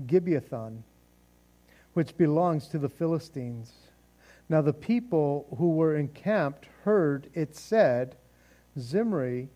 Gibbethon, 0.06 0.82
which 1.96 2.18
belongs 2.18 2.68
to 2.68 2.78
the 2.78 2.90
Philistines. 2.90 3.72
Now 4.50 4.62
the 4.62 4.74
people 4.74 5.48
who 5.58 5.72
were 5.72 5.96
encamped 5.96 6.68
heard 6.84 7.28
it 7.34 7.56
said, 7.56 8.16
Zimri 8.78 9.48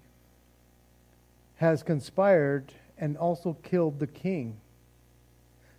has 1.58 1.84
conspired 1.84 2.72
and 2.98 3.18
also 3.18 3.58
killed 3.62 4.00
the 4.00 4.08
king. 4.08 4.56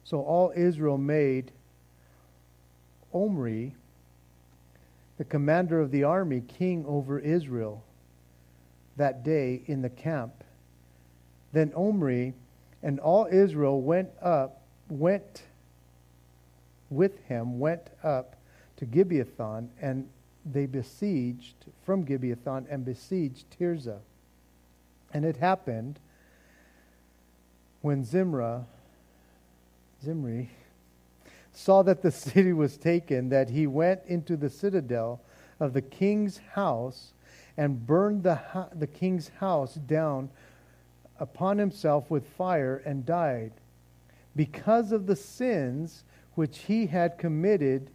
So 0.04 0.20
all 0.20 0.52
Israel 0.54 0.98
made 0.98 1.50
Omri, 3.14 3.74
the 5.16 5.24
commander 5.24 5.80
of 5.80 5.90
the 5.90 6.04
army, 6.04 6.42
king 6.42 6.84
over 6.86 7.18
Israel 7.18 7.82
that 8.98 9.24
day 9.24 9.62
in 9.64 9.80
the 9.80 9.88
camp. 9.88 10.44
Then 11.54 11.72
Omri 11.74 12.34
and 12.82 13.00
all 13.00 13.26
Israel 13.32 13.80
went 13.80 14.10
up, 14.20 14.60
went 14.90 15.44
with 16.90 17.24
him, 17.24 17.58
went 17.58 17.88
up 18.02 18.36
to 18.76 18.86
Gibbethon, 18.86 19.68
and 19.80 20.08
they 20.44 20.66
besieged 20.66 21.54
from 21.84 22.04
Gibbethon 22.04 22.66
and 22.68 22.84
besieged 22.84 23.46
Tirzah. 23.58 24.00
And 25.12 25.24
it 25.24 25.36
happened 25.36 25.98
when 27.80 28.04
Zimra, 28.04 28.64
Zimri, 30.04 30.50
saw 31.52 31.82
that 31.82 32.02
the 32.02 32.10
city 32.10 32.52
was 32.52 32.76
taken, 32.76 33.28
that 33.30 33.50
he 33.50 33.66
went 33.66 34.00
into 34.06 34.36
the 34.36 34.50
citadel 34.50 35.20
of 35.58 35.72
the 35.72 35.82
king's 35.82 36.38
house 36.54 37.12
and 37.56 37.86
burned 37.86 38.22
the, 38.22 38.40
the 38.74 38.86
king's 38.86 39.28
house 39.40 39.74
down 39.74 40.30
upon 41.18 41.58
himself 41.58 42.10
with 42.10 42.26
fire 42.26 42.82
and 42.86 43.04
died 43.04 43.52
because 44.34 44.92
of 44.92 45.06
the 45.06 45.16
sins 45.16 46.04
which 46.40 46.60
he 46.60 46.86
had 46.86 47.18
committed 47.18 47.90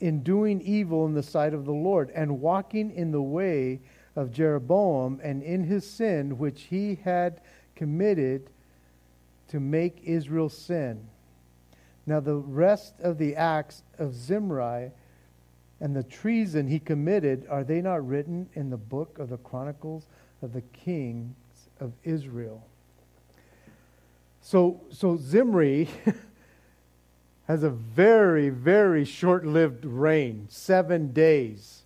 in 0.00 0.22
doing 0.22 0.60
evil 0.60 1.06
in 1.06 1.14
the 1.14 1.22
sight 1.22 1.54
of 1.54 1.64
the 1.64 1.72
Lord 1.72 2.10
and 2.10 2.42
walking 2.42 2.90
in 2.90 3.10
the 3.10 3.22
way 3.22 3.80
of 4.14 4.30
Jeroboam 4.30 5.18
and 5.22 5.42
in 5.42 5.64
his 5.64 5.88
sin 5.88 6.36
which 6.36 6.64
he 6.64 6.96
had 6.96 7.40
committed 7.74 8.50
to 9.48 9.60
make 9.60 10.02
Israel 10.04 10.50
sin. 10.50 11.08
Now, 12.04 12.20
the 12.20 12.36
rest 12.36 13.00
of 13.00 13.16
the 13.16 13.34
acts 13.34 13.82
of 13.98 14.14
Zimri 14.14 14.90
and 15.80 15.96
the 15.96 16.02
treason 16.02 16.66
he 16.66 16.78
committed, 16.78 17.46
are 17.48 17.64
they 17.64 17.80
not 17.80 18.06
written 18.06 18.50
in 18.52 18.68
the 18.68 18.76
book 18.76 19.18
of 19.18 19.30
the 19.30 19.38
Chronicles 19.38 20.06
of 20.42 20.52
the 20.52 20.60
kings 20.60 21.34
of 21.80 21.94
Israel? 22.04 22.66
So, 24.42 24.82
so 24.90 25.16
Zimri 25.16 25.88
has 27.52 27.62
a 27.62 27.68
very, 27.68 28.48
very 28.48 29.04
short 29.04 29.44
lived 29.44 29.84
reign 29.84 30.46
seven 30.48 31.12
days. 31.12 31.82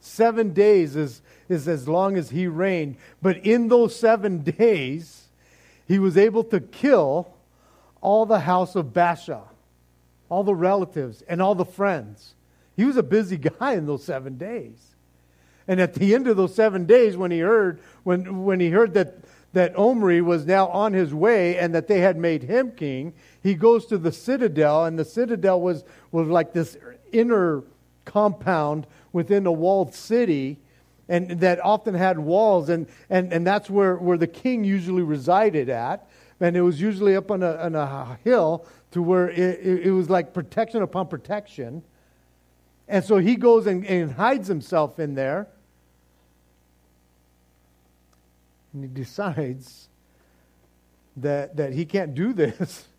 Seven 0.00 0.52
days 0.52 0.96
is, 0.96 1.22
is 1.48 1.68
as 1.68 1.86
long 1.86 2.16
as 2.16 2.30
he 2.30 2.48
reigned. 2.48 2.96
But 3.22 3.36
in 3.46 3.68
those 3.68 3.94
seven 3.94 4.42
days, 4.42 5.28
he 5.86 6.00
was 6.00 6.18
able 6.18 6.42
to 6.42 6.58
kill 6.58 7.32
all 8.00 8.26
the 8.26 8.40
house 8.40 8.74
of 8.74 8.86
Baasha, 8.86 9.42
all 10.28 10.42
the 10.42 10.52
relatives, 10.52 11.22
and 11.28 11.40
all 11.40 11.54
the 11.54 11.64
friends. 11.64 12.34
He 12.76 12.84
was 12.84 12.96
a 12.96 13.02
busy 13.04 13.36
guy 13.60 13.74
in 13.74 13.86
those 13.86 14.02
seven 14.02 14.36
days. 14.36 14.96
And 15.68 15.80
at 15.80 15.94
the 15.94 16.12
end 16.12 16.26
of 16.26 16.36
those 16.36 16.56
seven 16.56 16.86
days, 16.86 17.16
when 17.16 17.30
he 17.30 17.38
heard, 17.38 17.78
when, 18.02 18.42
when 18.42 18.58
he 18.58 18.70
heard 18.70 18.94
that, 18.94 19.18
that 19.54 19.76
Omri 19.76 20.20
was 20.20 20.46
now 20.46 20.68
on 20.68 20.92
his 20.92 21.14
way 21.14 21.56
and 21.58 21.74
that 21.74 21.88
they 21.88 22.00
had 22.00 22.16
made 22.16 22.42
him 22.42 22.72
king, 22.72 23.14
he 23.42 23.54
goes 23.54 23.86
to 23.86 23.98
the 23.98 24.12
citadel, 24.12 24.84
and 24.84 24.98
the 24.98 25.04
citadel 25.04 25.60
was, 25.60 25.84
was 26.12 26.28
like 26.28 26.52
this 26.52 26.76
inner 27.12 27.62
compound 28.04 28.86
within 29.12 29.46
a 29.46 29.52
walled 29.52 29.94
city 29.94 30.58
and 31.08 31.30
that 31.40 31.62
often 31.62 31.94
had 31.94 32.18
walls 32.18 32.68
and, 32.68 32.86
and, 33.10 33.32
and 33.32 33.46
that's 33.46 33.68
where, 33.68 33.96
where 33.96 34.16
the 34.16 34.26
king 34.26 34.64
usually 34.64 35.02
resided 35.02 35.68
at. 35.68 36.08
And 36.40 36.56
it 36.56 36.62
was 36.62 36.80
usually 36.80 37.14
up 37.14 37.30
on 37.30 37.42
a, 37.42 37.56
on 37.56 37.74
a 37.74 38.18
hill 38.24 38.66
to 38.90 39.02
where 39.02 39.30
it, 39.30 39.86
it, 39.86 39.90
was 39.90 40.10
like 40.10 40.34
protection 40.34 40.82
upon 40.82 41.08
protection. 41.08 41.82
And 42.88 43.04
so 43.04 43.18
he 43.18 43.36
goes 43.36 43.66
and, 43.66 43.86
and 43.86 44.12
hides 44.12 44.48
himself 44.48 44.98
in 44.98 45.14
there 45.14 45.48
and 48.74 48.82
he 48.82 48.88
decides 48.88 49.88
that, 51.16 51.56
that 51.56 51.72
he 51.72 51.86
can't 51.86 52.14
do 52.14 52.32
this 52.32 52.86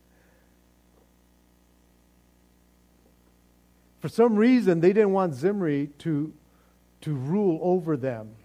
For 4.05 4.09
some 4.09 4.35
reason, 4.35 4.81
they 4.81 4.93
didn't 4.93 5.13
want 5.13 5.33
Zimri 5.33 5.89
to, 5.97 6.31
to 7.01 7.15
rule 7.15 7.59
over 7.63 7.97
them. 7.97 8.35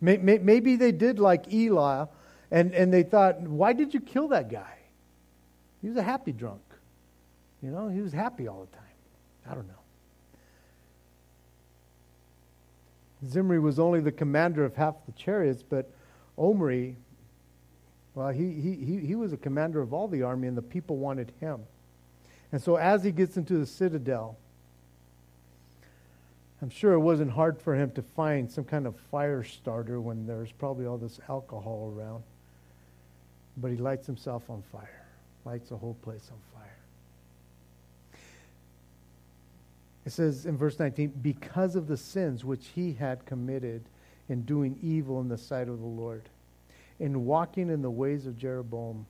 Maybe 0.00 0.76
they 0.76 0.92
did 0.92 1.18
like 1.18 1.52
Elah, 1.52 2.08
and, 2.52 2.72
and 2.72 2.94
they 2.94 3.02
thought, 3.02 3.40
why 3.40 3.72
did 3.72 3.92
you 3.92 3.98
kill 3.98 4.28
that 4.28 4.48
guy? 4.48 4.78
He 5.82 5.88
was 5.88 5.96
a 5.96 6.04
happy 6.04 6.30
drunk. 6.30 6.62
You 7.64 7.72
know, 7.72 7.88
he 7.88 8.00
was 8.00 8.12
happy 8.12 8.46
all 8.46 8.60
the 8.70 8.76
time. 8.76 9.50
I 9.50 9.56
don't 9.56 9.66
know. 9.66 9.83
Zimri 13.28 13.58
was 13.58 13.78
only 13.78 14.00
the 14.00 14.12
commander 14.12 14.64
of 14.64 14.76
half 14.76 14.94
the 15.06 15.12
chariots, 15.12 15.62
but 15.62 15.90
Omri, 16.36 16.96
well, 18.14 18.28
he, 18.28 18.52
he, 18.52 18.98
he, 18.98 19.14
was 19.14 19.32
a 19.32 19.36
commander 19.36 19.80
of 19.80 19.92
all 19.92 20.08
the 20.08 20.22
army, 20.22 20.48
and 20.48 20.56
the 20.56 20.62
people 20.62 20.96
wanted 20.96 21.32
him. 21.40 21.60
And 22.52 22.62
so 22.62 22.76
as 22.76 23.02
he 23.02 23.10
gets 23.10 23.36
into 23.36 23.58
the 23.58 23.66
citadel, 23.66 24.36
I'm 26.62 26.70
sure 26.70 26.92
it 26.92 27.00
wasn't 27.00 27.32
hard 27.32 27.60
for 27.60 27.74
him 27.74 27.90
to 27.92 28.02
find 28.02 28.50
some 28.50 28.64
kind 28.64 28.86
of 28.86 28.96
fire 29.10 29.42
starter 29.42 30.00
when 30.00 30.26
there's 30.26 30.52
probably 30.52 30.86
all 30.86 30.96
this 30.96 31.20
alcohol 31.28 31.92
around. 31.96 32.22
But 33.56 33.70
he 33.70 33.76
lights 33.76 34.06
himself 34.06 34.48
on 34.48 34.62
fire, 34.72 35.04
lights 35.44 35.68
the 35.70 35.76
whole 35.76 35.96
place 36.02 36.30
on 36.30 36.38
fire. 36.52 36.53
It 40.06 40.12
says 40.12 40.46
in 40.46 40.56
verse 40.56 40.78
19, 40.78 41.14
because 41.22 41.76
of 41.76 41.86
the 41.86 41.96
sins 41.96 42.44
which 42.44 42.66
he 42.74 42.92
had 42.92 43.24
committed 43.24 43.82
in 44.28 44.42
doing 44.42 44.78
evil 44.82 45.20
in 45.20 45.28
the 45.28 45.38
sight 45.38 45.68
of 45.68 45.80
the 45.80 45.86
Lord, 45.86 46.28
in 47.00 47.24
walking 47.24 47.70
in 47.70 47.82
the 47.82 47.90
ways 47.90 48.26
of 48.26 48.38
Jeroboam, 48.38 49.06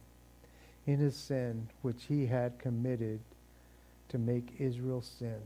in 0.86 0.98
his 0.98 1.16
sin 1.16 1.68
which 1.82 2.04
he 2.08 2.26
had 2.26 2.58
committed 2.58 3.20
to 4.08 4.18
make 4.18 4.54
Israel 4.58 5.02
sin. 5.02 5.40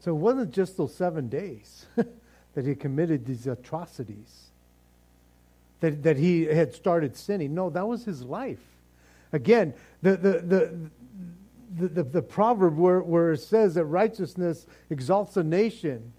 So 0.00 0.12
it 0.12 0.18
wasn't 0.18 0.52
just 0.52 0.76
those 0.76 0.94
seven 0.94 1.28
days 1.28 1.86
that 2.54 2.66
he 2.66 2.74
committed 2.74 3.24
these 3.24 3.46
atrocities, 3.46 4.50
that, 5.80 6.02
that 6.02 6.16
he 6.16 6.44
had 6.44 6.74
started 6.74 7.16
sinning. 7.16 7.54
No, 7.54 7.70
that 7.70 7.86
was 7.86 8.04
his 8.04 8.22
life. 8.22 8.60
Again, 9.32 9.74
the, 10.02 10.16
the, 10.16 10.38
the, 10.40 10.78
the, 11.76 11.88
the, 11.88 12.02
the 12.02 12.22
proverb 12.22 12.76
where, 12.76 13.00
where 13.00 13.32
it 13.32 13.40
says 13.40 13.74
that 13.74 13.84
righteousness 13.84 14.66
exalts 14.90 15.36
a 15.36 15.42
nation, 15.42 16.12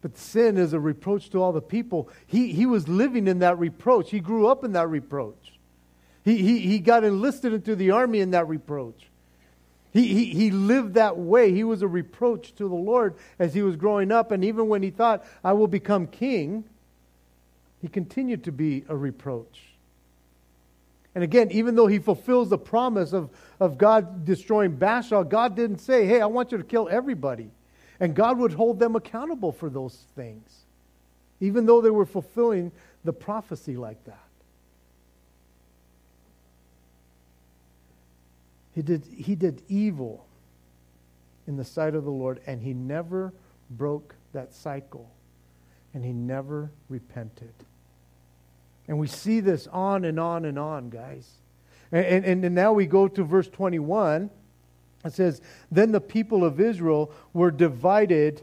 but 0.00 0.16
sin 0.16 0.56
is 0.56 0.72
a 0.72 0.80
reproach 0.80 1.30
to 1.30 1.42
all 1.42 1.52
the 1.52 1.60
people. 1.60 2.08
He, 2.26 2.52
he 2.52 2.66
was 2.66 2.88
living 2.88 3.26
in 3.26 3.40
that 3.40 3.58
reproach. 3.58 4.10
He 4.10 4.20
grew 4.20 4.46
up 4.46 4.64
in 4.64 4.72
that 4.72 4.88
reproach. 4.88 5.52
He, 6.24 6.38
he, 6.38 6.60
he 6.60 6.78
got 6.78 7.04
enlisted 7.04 7.52
into 7.52 7.74
the 7.74 7.90
army 7.90 8.20
in 8.20 8.32
that 8.32 8.48
reproach. 8.48 9.06
He, 9.92 10.06
he, 10.06 10.24
he 10.26 10.50
lived 10.50 10.94
that 10.94 11.16
way. 11.16 11.52
He 11.52 11.64
was 11.64 11.82
a 11.82 11.88
reproach 11.88 12.54
to 12.56 12.68
the 12.68 12.74
Lord 12.74 13.14
as 13.38 13.54
he 13.54 13.62
was 13.62 13.76
growing 13.76 14.12
up. 14.12 14.30
And 14.30 14.44
even 14.44 14.68
when 14.68 14.82
he 14.82 14.90
thought, 14.90 15.24
I 15.42 15.54
will 15.54 15.66
become 15.66 16.06
king, 16.06 16.64
he 17.80 17.88
continued 17.88 18.44
to 18.44 18.52
be 18.52 18.84
a 18.88 18.96
reproach. 18.96 19.67
And 21.18 21.24
again, 21.24 21.50
even 21.50 21.74
though 21.74 21.88
he 21.88 21.98
fulfills 21.98 22.48
the 22.48 22.58
promise 22.58 23.12
of, 23.12 23.30
of 23.58 23.76
God 23.76 24.24
destroying 24.24 24.76
Baasha, 24.76 25.28
God 25.28 25.56
didn't 25.56 25.78
say, 25.78 26.06
hey, 26.06 26.20
I 26.20 26.26
want 26.26 26.52
you 26.52 26.58
to 26.58 26.62
kill 26.62 26.88
everybody. 26.88 27.50
And 27.98 28.14
God 28.14 28.38
would 28.38 28.52
hold 28.52 28.78
them 28.78 28.94
accountable 28.94 29.50
for 29.50 29.68
those 29.68 30.04
things, 30.14 30.48
even 31.40 31.66
though 31.66 31.80
they 31.80 31.90
were 31.90 32.06
fulfilling 32.06 32.70
the 33.02 33.12
prophecy 33.12 33.76
like 33.76 34.04
that. 34.04 34.28
He 38.76 38.82
did, 38.82 39.02
he 39.04 39.34
did 39.34 39.60
evil 39.68 40.24
in 41.48 41.56
the 41.56 41.64
sight 41.64 41.96
of 41.96 42.04
the 42.04 42.12
Lord, 42.12 42.40
and 42.46 42.62
he 42.62 42.74
never 42.74 43.32
broke 43.70 44.14
that 44.32 44.54
cycle. 44.54 45.10
And 45.94 46.04
he 46.04 46.12
never 46.12 46.70
repented. 46.88 47.54
And 48.88 48.98
we 48.98 49.06
see 49.06 49.40
this 49.40 49.66
on 49.66 50.04
and 50.06 50.18
on 50.18 50.46
and 50.46 50.58
on, 50.58 50.88
guys. 50.88 51.28
And, 51.92 52.24
and, 52.24 52.44
and 52.44 52.54
now 52.54 52.72
we 52.72 52.86
go 52.86 53.06
to 53.06 53.22
verse 53.22 53.48
21. 53.48 54.30
It 55.04 55.12
says, 55.12 55.40
Then 55.70 55.92
the 55.92 56.00
people 56.00 56.44
of 56.44 56.58
Israel 56.58 57.12
were 57.34 57.50
divided 57.50 58.42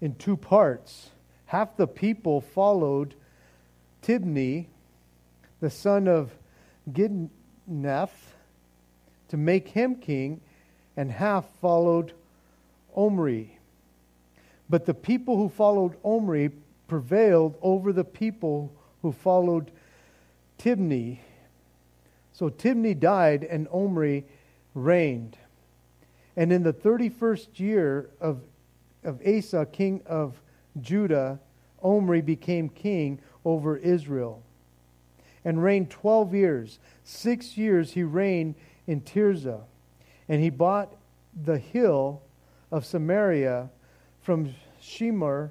in 0.00 0.14
two 0.14 0.36
parts. 0.36 1.10
Half 1.46 1.76
the 1.76 1.86
people 1.86 2.40
followed 2.40 3.14
Tibni, 4.02 4.66
the 5.60 5.70
son 5.70 6.08
of 6.08 6.34
Gidneph, 6.90 8.10
to 9.28 9.36
make 9.36 9.68
him 9.68 9.96
king, 9.96 10.40
and 10.96 11.10
half 11.10 11.46
followed 11.60 12.12
Omri. 12.96 13.58
But 14.68 14.86
the 14.86 14.94
people 14.94 15.36
who 15.36 15.48
followed 15.48 15.96
Omri 16.04 16.50
prevailed 16.88 17.56
over 17.62 17.92
the 17.92 18.04
people 18.04 18.72
who 19.04 19.12
followed 19.12 19.70
Tibni. 20.58 21.18
So 22.32 22.48
Tibni 22.48 22.98
died, 22.98 23.44
and 23.44 23.68
Omri 23.68 24.24
reigned. 24.72 25.36
And 26.36 26.50
in 26.50 26.62
the 26.62 26.72
31st 26.72 27.60
year 27.60 28.08
of, 28.18 28.40
of 29.04 29.20
Asa, 29.26 29.66
king 29.66 30.00
of 30.06 30.40
Judah, 30.80 31.38
Omri 31.82 32.22
became 32.22 32.70
king 32.70 33.20
over 33.44 33.76
Israel 33.76 34.42
and 35.44 35.62
reigned 35.62 35.90
12 35.90 36.34
years. 36.34 36.78
Six 37.04 37.58
years 37.58 37.92
he 37.92 38.04
reigned 38.04 38.54
in 38.86 39.02
Tirzah. 39.02 39.64
And 40.30 40.42
he 40.42 40.48
bought 40.48 40.94
the 41.44 41.58
hill 41.58 42.22
of 42.72 42.86
Samaria 42.86 43.68
from 44.22 44.54
Shemer 44.80 45.50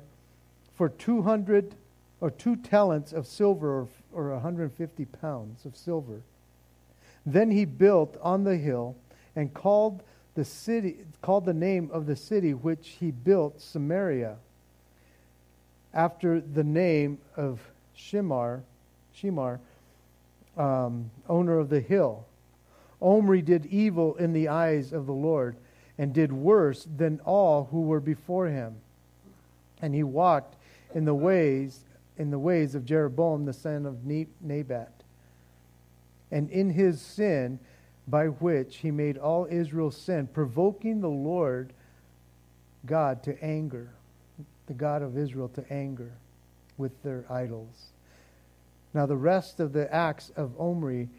for 0.73 0.89
200 0.89 1.75
or 2.23 2.31
two 2.31 2.55
talents 2.55 3.11
of 3.11 3.27
silver 3.27 3.81
or, 3.81 3.87
or 4.13 4.31
150 4.31 5.03
pounds 5.03 5.65
of 5.65 5.75
silver. 5.75 6.21
Then 7.25 7.51
he 7.51 7.65
built 7.65 8.15
on 8.21 8.45
the 8.45 8.55
hill 8.55 8.95
and 9.35 9.53
called 9.53 10.03
the 10.33 10.45
city 10.45 10.99
called 11.21 11.43
the 11.43 11.53
name 11.53 11.89
of 11.91 12.05
the 12.05 12.15
city 12.15 12.53
which 12.53 12.95
he 13.01 13.11
built 13.11 13.59
Samaria 13.59 14.37
after 15.93 16.39
the 16.39 16.63
name 16.63 17.17
of 17.35 17.59
Shemer, 17.97 18.61
Shemer, 19.13 19.59
um, 20.55 21.11
owner 21.27 21.59
of 21.59 21.67
the 21.67 21.81
hill. 21.81 22.25
Omri 23.01 23.41
did 23.41 23.65
evil 23.65 24.15
in 24.15 24.31
the 24.31 24.47
eyes 24.47 24.93
of 24.93 25.07
the 25.07 25.11
Lord 25.11 25.57
and 25.97 26.13
did 26.13 26.31
worse 26.31 26.87
than 26.95 27.19
all 27.25 27.67
who 27.69 27.81
were 27.81 27.99
before 27.99 28.47
him. 28.47 28.77
And 29.81 29.93
he 29.93 30.03
walked 30.03 30.55
in 30.95 31.03
the 31.03 31.13
ways 31.13 31.83
in 32.17 32.31
the 32.31 32.39
ways 32.39 32.75
of 32.75 32.85
Jeroboam 32.85 33.45
the 33.45 33.53
son 33.53 33.85
of 33.85 34.05
Nebat. 34.05 34.91
And 36.31 36.49
in 36.49 36.71
his 36.71 37.01
sin 37.01 37.59
by 38.07 38.27
which 38.27 38.77
he 38.77 38.91
made 38.91 39.17
all 39.17 39.47
Israel 39.49 39.91
sin, 39.91 40.27
provoking 40.27 41.01
the 41.01 41.09
Lord 41.09 41.73
God 42.85 43.23
to 43.23 43.41
anger, 43.43 43.89
the 44.67 44.73
God 44.73 45.01
of 45.01 45.17
Israel 45.17 45.49
to 45.49 45.63
anger 45.71 46.11
with 46.77 47.01
their 47.03 47.25
idols. 47.29 47.91
Now, 48.93 49.05
the 49.05 49.15
rest 49.15 49.59
of 49.59 49.73
the 49.73 49.91
acts 49.93 50.31
of 50.35 50.59
Omri, 50.59 51.09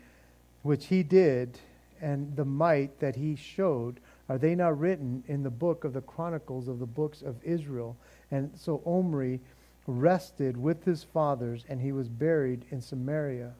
which 0.63 0.87
he 0.87 1.03
did, 1.03 1.59
and 2.01 2.37
the 2.37 2.45
might 2.45 3.01
that 3.01 3.17
he 3.17 3.35
showed, 3.35 3.99
are 4.29 4.39
they 4.39 4.55
not 4.55 4.79
written 4.79 5.25
in 5.27 5.43
the 5.43 5.51
book 5.51 5.85
of 5.85 5.93
the 5.93 6.01
Chronicles 6.01 6.69
of 6.69 6.79
the 6.79 6.87
books 6.87 7.23
of 7.23 7.37
Israel? 7.43 7.97
And 8.31 8.51
so 8.57 8.83
Omri 8.87 9.41
rested 9.87 10.57
with 10.57 10.85
his 10.85 11.05
fathers, 11.05 11.65
and 11.69 11.81
he 11.81 11.93
was 11.93 12.09
buried 12.09 12.65
in 12.71 12.81
Samaria. 12.81 13.53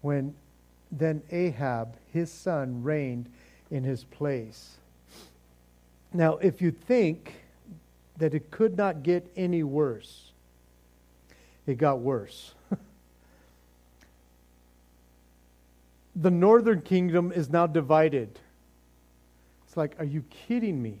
When 0.00 0.34
then 0.92 1.22
Ahab, 1.30 1.96
his 2.12 2.30
son, 2.32 2.82
reigned 2.82 3.30
in 3.70 3.84
his 3.84 4.04
place. 4.04 4.76
Now, 6.12 6.38
if 6.38 6.60
you 6.60 6.72
think 6.72 7.34
that 8.18 8.34
it 8.34 8.50
could 8.50 8.76
not 8.76 9.02
get 9.02 9.30
any 9.36 9.62
worse, 9.62 10.32
it 11.66 11.78
got 11.78 12.00
worse. 12.00 12.54
the 16.16 16.30
northern 16.30 16.82
kingdom 16.82 17.30
is 17.32 17.48
now 17.48 17.66
divided. 17.66 18.38
It's 19.66 19.76
like, 19.76 19.94
are 20.00 20.04
you 20.04 20.24
kidding 20.30 20.82
me? 20.82 20.98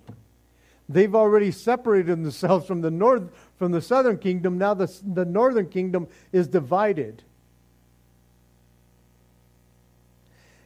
They've 0.90 1.14
already 1.14 1.52
separated 1.52 2.20
themselves 2.22 2.66
from 2.66 2.80
the 2.80 2.90
north 2.90 3.30
from 3.58 3.70
the 3.70 3.80
southern 3.80 4.18
kingdom. 4.18 4.58
Now 4.58 4.74
the, 4.74 4.92
the 5.06 5.24
northern 5.24 5.68
kingdom 5.68 6.08
is 6.32 6.48
divided. 6.48 7.22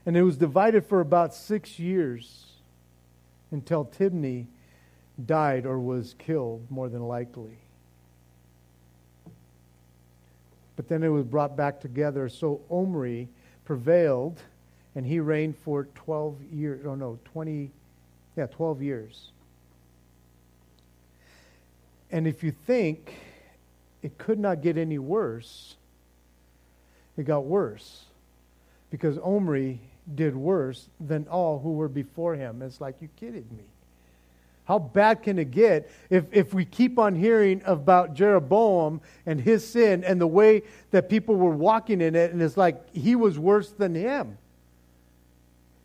And 0.06 0.16
it 0.16 0.22
was 0.22 0.38
divided 0.38 0.86
for 0.86 1.00
about 1.00 1.34
six 1.34 1.78
years 1.78 2.46
until 3.50 3.84
Tibni 3.84 4.46
died 5.26 5.66
or 5.66 5.78
was 5.78 6.14
killed, 6.18 6.70
more 6.70 6.88
than 6.88 7.02
likely. 7.06 7.58
But 10.76 10.88
then 10.88 11.02
it 11.02 11.08
was 11.08 11.24
brought 11.24 11.54
back 11.54 11.80
together. 11.80 12.30
So 12.30 12.62
Omri 12.70 13.28
prevailed, 13.66 14.40
and 14.94 15.04
he 15.06 15.20
reigned 15.20 15.58
for 15.58 15.84
12 15.94 16.36
years. 16.50 16.86
Oh, 16.86 16.94
no, 16.94 17.18
20, 17.26 17.70
yeah, 18.36 18.46
12 18.46 18.82
years. 18.82 19.30
And 22.14 22.28
if 22.28 22.44
you 22.44 22.52
think 22.52 23.12
it 24.00 24.18
could 24.18 24.38
not 24.38 24.62
get 24.62 24.78
any 24.78 25.00
worse, 25.00 25.74
it 27.16 27.24
got 27.24 27.44
worse. 27.44 28.04
Because 28.92 29.18
Omri 29.18 29.80
did 30.14 30.36
worse 30.36 30.86
than 31.00 31.26
all 31.26 31.58
who 31.58 31.72
were 31.72 31.88
before 31.88 32.36
him. 32.36 32.62
It's 32.62 32.80
like, 32.80 32.94
you 33.00 33.08
kidding 33.16 33.48
me. 33.56 33.64
How 34.66 34.78
bad 34.78 35.24
can 35.24 35.40
it 35.40 35.50
get 35.50 35.90
if, 36.08 36.26
if 36.30 36.54
we 36.54 36.64
keep 36.64 37.00
on 37.00 37.16
hearing 37.16 37.60
about 37.64 38.14
Jeroboam 38.14 39.00
and 39.26 39.40
his 39.40 39.68
sin 39.68 40.04
and 40.04 40.20
the 40.20 40.26
way 40.28 40.62
that 40.92 41.08
people 41.08 41.34
were 41.34 41.50
walking 41.50 42.00
in 42.00 42.14
it, 42.14 42.32
and 42.32 42.40
it's 42.40 42.56
like 42.56 42.94
he 42.94 43.16
was 43.16 43.40
worse 43.40 43.70
than 43.72 43.92
him? 43.92 44.38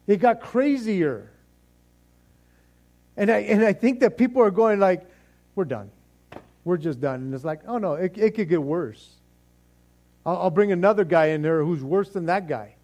It 0.06 0.18
got 0.18 0.42
crazier. 0.42 1.32
And 3.18 3.32
I, 3.32 3.38
and 3.40 3.66
I 3.66 3.74
think 3.74 4.02
that 4.02 4.16
people 4.16 4.44
are 4.44 4.52
going 4.52 4.80
like, 4.80 5.10
we're 5.56 5.66
done. 5.66 5.90
We're 6.70 6.78
just 6.78 7.02
done. 7.02 7.22
And 7.22 7.34
it's 7.34 7.44
like, 7.44 7.62
oh 7.68 7.80
no, 7.80 7.96
it, 7.96 8.16
it 8.16 8.36
could 8.36 8.48
get 8.48 8.62
worse. 8.62 9.16
I'll, 10.24 10.38
I'll 10.38 10.50
bring 10.52 10.72
another 10.72 11.04
guy 11.04 11.30
in 11.30 11.42
there 11.42 11.66
who's 11.66 11.82
worse 11.82 12.10
than 12.10 12.28
that 12.28 12.48
guy. 12.48 12.76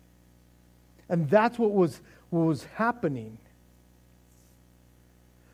And 1.07 1.29
that's 1.29 1.59
what 1.59 1.71
was, 1.71 2.01
what 2.31 2.45
was 2.45 2.63
happening. 2.63 3.38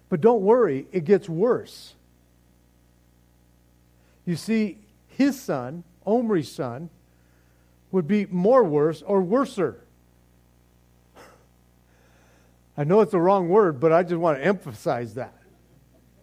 But 0.07 0.21
don't 0.21 0.43
worry, 0.43 0.87
it 0.93 1.03
gets 1.03 1.27
worse. 1.27 1.93
You 4.25 4.37
see, 4.37 4.77
his 5.09 5.37
son, 5.37 5.83
Omri's 6.05 6.49
son, 6.49 6.89
would 7.91 8.07
be 8.07 8.27
more 8.27 8.63
worse 8.63 9.01
or 9.01 9.21
worser. 9.21 9.81
I 12.77 12.85
know 12.85 13.01
it's 13.01 13.11
the 13.11 13.19
wrong 13.19 13.49
word, 13.49 13.81
but 13.81 13.91
I 13.91 14.03
just 14.03 14.15
want 14.15 14.37
to 14.37 14.45
emphasize 14.45 15.15
that. 15.15 15.40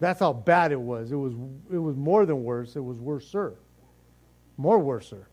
That's 0.00 0.20
how 0.20 0.32
bad 0.32 0.72
it 0.72 0.80
was. 0.80 1.10
It 1.10 1.16
was, 1.16 1.34
it 1.72 1.78
was 1.78 1.96
more 1.96 2.24
than 2.26 2.44
worse, 2.44 2.76
it 2.76 2.84
was 2.84 2.98
worser. 2.98 3.54
More 4.56 4.78
worser. 4.78 5.26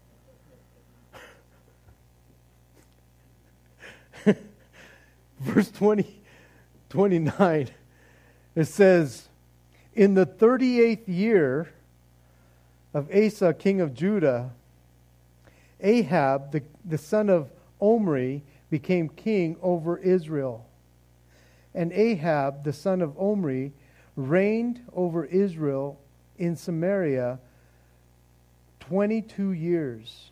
Verse 5.39 5.71
20, 5.71 6.21
29 6.89 7.69
it 8.55 8.65
says, 8.65 9.27
In 9.93 10.13
the 10.13 10.25
38th 10.25 11.07
year 11.07 11.69
of 12.93 13.13
Asa, 13.13 13.53
king 13.53 13.81
of 13.81 13.93
Judah, 13.93 14.51
Ahab, 15.81 16.53
the, 16.53 16.63
the 16.85 16.97
son 16.97 17.29
of 17.29 17.49
Omri, 17.81 18.43
became 18.69 19.09
king 19.09 19.57
over 19.61 19.97
Israel. 19.97 20.65
And 21.73 21.91
Ahab, 21.91 22.63
the 22.63 22.71
son 22.71 23.01
of 23.01 23.19
Omri, 23.19 23.73
reigned 24.15 24.81
over 24.93 25.25
Israel 25.25 25.99
in 26.37 26.55
Samaria 26.55 27.39
22 28.81 29.51
years. 29.51 30.31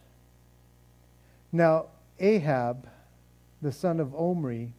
Now, 1.52 1.88
Ahab, 2.20 2.88
the 3.62 3.72
son 3.72 4.00
of 4.00 4.14
Omri, 4.16 4.74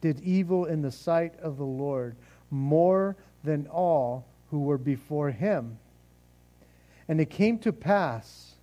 did 0.00 0.20
evil 0.20 0.66
in 0.66 0.82
the 0.82 0.90
sight 0.90 1.38
of 1.40 1.56
the 1.56 1.64
Lord 1.64 2.16
more 2.50 3.16
than 3.44 3.66
all 3.68 4.26
who 4.50 4.60
were 4.60 4.78
before 4.78 5.30
him. 5.30 5.78
And 7.08 7.20
it 7.20 7.30
came 7.30 7.58
to 7.60 7.72
pass, 7.72 8.54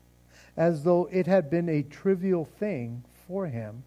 as 0.56 0.84
though 0.84 1.10
it 1.12 1.28
had 1.28 1.50
been 1.50 1.70
a 1.70 1.84
trivial 1.84 2.46
thing 2.46 3.04
for 3.28 3.48
him, 3.48 3.84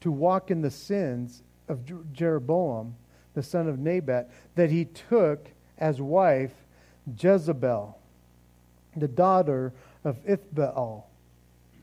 to 0.00 0.10
walk 0.10 0.50
in 0.50 0.62
the 0.62 0.70
sins 0.70 1.42
of 1.68 1.80
Jeroboam, 2.12 2.96
the 3.34 3.42
son 3.42 3.68
of 3.68 3.78
Nebat, 3.78 4.30
that 4.54 4.70
he 4.70 4.84
took 4.84 5.48
as 5.78 6.00
wife 6.00 6.52
Jezebel, 7.18 7.98
the 8.96 9.08
daughter 9.08 9.72
of 10.04 10.24
Ithbaal, 10.24 11.04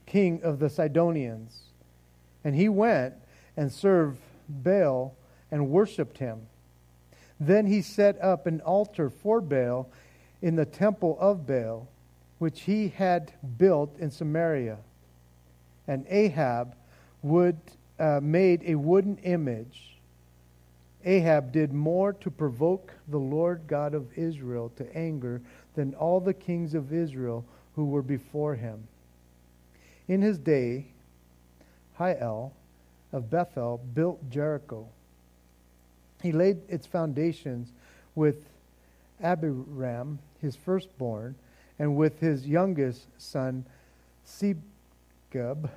king 0.06 0.42
of 0.44 0.60
the 0.60 0.70
Sidonians. 0.70 1.62
And 2.44 2.56
he 2.56 2.70
went 2.70 3.16
and 3.58 3.72
served 3.72 4.20
Baal 4.48 5.16
and 5.52 5.70
worshipped 5.70 6.18
him. 6.20 6.48
Then 7.40 7.66
he 7.66 7.82
set 7.82 8.22
up 8.22 8.48
an 8.48 8.62
altar 8.62 9.10
for 9.10 9.42
Baal 9.42 9.90
in 10.42 10.56
the 10.56 10.66
temple 10.66 11.18
of 11.20 11.46
Baal, 11.46 11.88
which 12.38 12.62
he 12.62 12.90
had 12.90 13.34
built 13.58 13.98
in 14.00 14.12
Samaria. 14.12 14.78
And 15.88 16.06
Ahab 16.10 16.76
would, 17.22 17.58
uh, 18.00 18.20
made 18.22 18.64
a 18.66 18.76
wooden 18.76 19.18
image. 19.24 19.89
Ahab 21.06 21.52
did 21.52 21.72
more 21.72 22.14
to 22.14 22.30
provoke 22.30 22.94
the 23.08 23.18
Lord 23.18 23.62
God 23.68 23.94
of 23.94 24.18
Israel 24.18 24.72
to 24.76 24.98
anger 24.98 25.42
than 25.76 25.96
all 25.96 26.20
the 26.20 26.34
kings 26.34 26.74
of 26.74 26.92
Israel 26.94 27.46
who 27.76 27.86
were 27.86 28.02
before 28.02 28.56
him. 28.56 28.88
In 30.08 30.22
his 30.22 30.38
day, 30.38 30.88
Hiel 31.98 32.52
of 33.14 33.30
Bethel 33.30 33.82
built 33.94 34.30
Jericho. 34.30 34.88
He 36.22 36.32
laid 36.32 36.58
its 36.68 36.86
foundations 36.86 37.72
with 38.16 38.50
Abiram, 39.22 40.20
his 40.42 40.56
firstborn, 40.56 41.36
and 41.78 41.96
with 41.96 42.20
his 42.20 42.46
youngest 42.46 43.08
son, 43.18 43.66
Segub. 44.26 45.70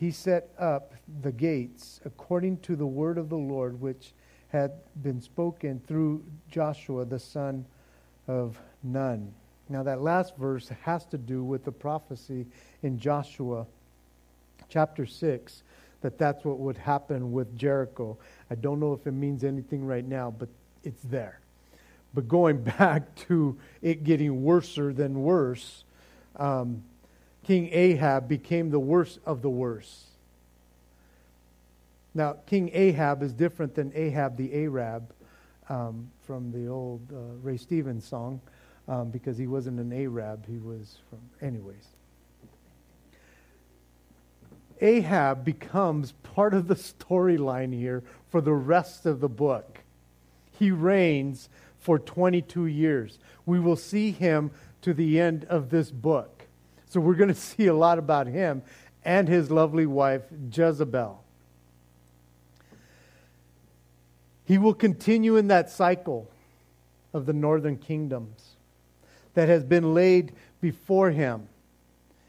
He 0.00 0.10
set 0.10 0.48
up 0.58 0.94
the 1.20 1.30
gates 1.30 2.00
according 2.06 2.60
to 2.60 2.74
the 2.74 2.86
word 2.86 3.18
of 3.18 3.28
the 3.28 3.36
Lord, 3.36 3.78
which 3.82 4.14
had 4.48 4.72
been 5.02 5.20
spoken 5.20 5.78
through 5.86 6.24
Joshua 6.50 7.04
the 7.04 7.18
son 7.18 7.66
of 8.26 8.58
Nun. 8.82 9.34
Now, 9.68 9.82
that 9.82 10.00
last 10.00 10.38
verse 10.38 10.70
has 10.84 11.04
to 11.08 11.18
do 11.18 11.44
with 11.44 11.64
the 11.64 11.70
prophecy 11.70 12.46
in 12.82 12.98
Joshua 12.98 13.66
chapter 14.70 15.04
6 15.04 15.62
that 16.00 16.16
that's 16.16 16.46
what 16.46 16.58
would 16.58 16.78
happen 16.78 17.30
with 17.30 17.54
Jericho. 17.54 18.16
I 18.50 18.54
don't 18.54 18.80
know 18.80 18.94
if 18.94 19.06
it 19.06 19.12
means 19.12 19.44
anything 19.44 19.84
right 19.84 20.06
now, 20.06 20.30
but 20.30 20.48
it's 20.82 21.02
there. 21.02 21.40
But 22.14 22.26
going 22.26 22.62
back 22.78 23.14
to 23.28 23.58
it 23.82 24.02
getting 24.02 24.42
worser 24.42 24.94
than 24.94 25.22
worse, 25.22 25.84
um, 26.36 26.84
King 27.50 27.68
Ahab 27.72 28.28
became 28.28 28.70
the 28.70 28.78
worst 28.78 29.18
of 29.26 29.42
the 29.42 29.50
worst. 29.50 30.04
Now, 32.14 32.36
King 32.46 32.70
Ahab 32.72 33.24
is 33.24 33.32
different 33.32 33.74
than 33.74 33.90
Ahab 33.92 34.36
the 34.36 34.54
Arab 34.54 35.12
um, 35.68 36.12
from 36.22 36.52
the 36.52 36.68
old 36.68 37.00
uh, 37.12 37.16
Ray 37.42 37.56
Stevens 37.56 38.04
song 38.04 38.40
um, 38.86 39.10
because 39.10 39.36
he 39.36 39.48
wasn't 39.48 39.80
an 39.80 39.92
Arab. 39.92 40.46
He 40.46 40.58
was 40.58 40.98
from, 41.08 41.18
anyways. 41.44 41.88
Ahab 44.80 45.44
becomes 45.44 46.12
part 46.22 46.54
of 46.54 46.68
the 46.68 46.76
storyline 46.76 47.74
here 47.74 48.04
for 48.28 48.40
the 48.40 48.54
rest 48.54 49.06
of 49.06 49.18
the 49.18 49.28
book. 49.28 49.80
He 50.52 50.70
reigns 50.70 51.48
for 51.80 51.98
22 51.98 52.66
years. 52.66 53.18
We 53.44 53.58
will 53.58 53.74
see 53.74 54.12
him 54.12 54.52
to 54.82 54.94
the 54.94 55.18
end 55.18 55.46
of 55.46 55.70
this 55.70 55.90
book. 55.90 56.39
So 56.90 57.00
we're 57.00 57.14
going 57.14 57.28
to 57.34 57.34
see 57.34 57.66
a 57.66 57.74
lot 57.74 57.98
about 57.98 58.26
him 58.26 58.62
and 59.02 59.26
his 59.26 59.50
lovely 59.50 59.86
wife, 59.86 60.22
Jezebel. 60.52 61.24
He 64.44 64.58
will 64.58 64.74
continue 64.74 65.36
in 65.36 65.48
that 65.48 65.70
cycle 65.70 66.28
of 67.14 67.24
the 67.24 67.32
northern 67.32 67.78
kingdoms 67.78 68.56
that 69.34 69.48
has 69.48 69.62
been 69.64 69.94
laid 69.94 70.32
before 70.60 71.10
him. 71.10 71.48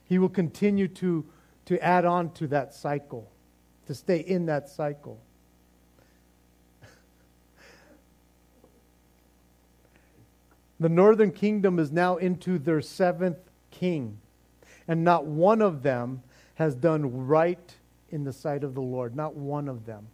He 0.05 0.19
will 0.19 0.29
continue 0.29 0.87
to, 0.87 1.25
to 1.65 1.83
add 1.83 2.05
on 2.05 2.31
to 2.33 2.45
that 2.47 2.75
cycle, 2.75 3.27
to 3.87 3.95
stay 3.95 4.19
in 4.19 4.45
that 4.45 4.69
cycle. 4.69 5.19
the 10.79 10.89
northern 10.89 11.31
kingdom 11.31 11.79
is 11.79 11.91
now 11.91 12.17
into 12.17 12.59
their 12.59 12.81
seventh 12.81 13.39
king, 13.71 14.19
and 14.91 15.05
not 15.05 15.25
one 15.25 15.61
of 15.61 15.83
them 15.83 16.21
has 16.55 16.75
done 16.75 17.25
right 17.25 17.77
in 18.09 18.25
the 18.25 18.33
sight 18.33 18.61
of 18.61 18.75
the 18.75 18.81
Lord. 18.81 19.15
Not 19.15 19.37
one 19.37 19.69
of 19.69 19.85
them. 19.85 20.05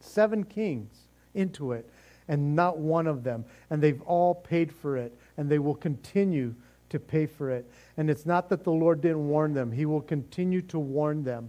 Seven 0.00 0.42
kings 0.42 0.92
into 1.34 1.70
it, 1.70 1.88
and 2.26 2.56
not 2.56 2.78
one 2.78 3.06
of 3.06 3.22
them. 3.22 3.44
And 3.70 3.80
they've 3.80 4.02
all 4.02 4.34
paid 4.34 4.72
for 4.72 4.96
it, 4.96 5.16
and 5.36 5.48
they 5.48 5.60
will 5.60 5.76
continue 5.76 6.56
to 6.88 6.98
pay 6.98 7.24
for 7.24 7.52
it. 7.52 7.70
And 7.98 8.10
it's 8.10 8.26
not 8.26 8.48
that 8.48 8.64
the 8.64 8.72
Lord 8.72 9.00
didn't 9.00 9.28
warn 9.28 9.54
them, 9.54 9.70
He 9.70 9.86
will 9.86 10.00
continue 10.00 10.62
to 10.62 10.80
warn 10.80 11.22
them 11.22 11.48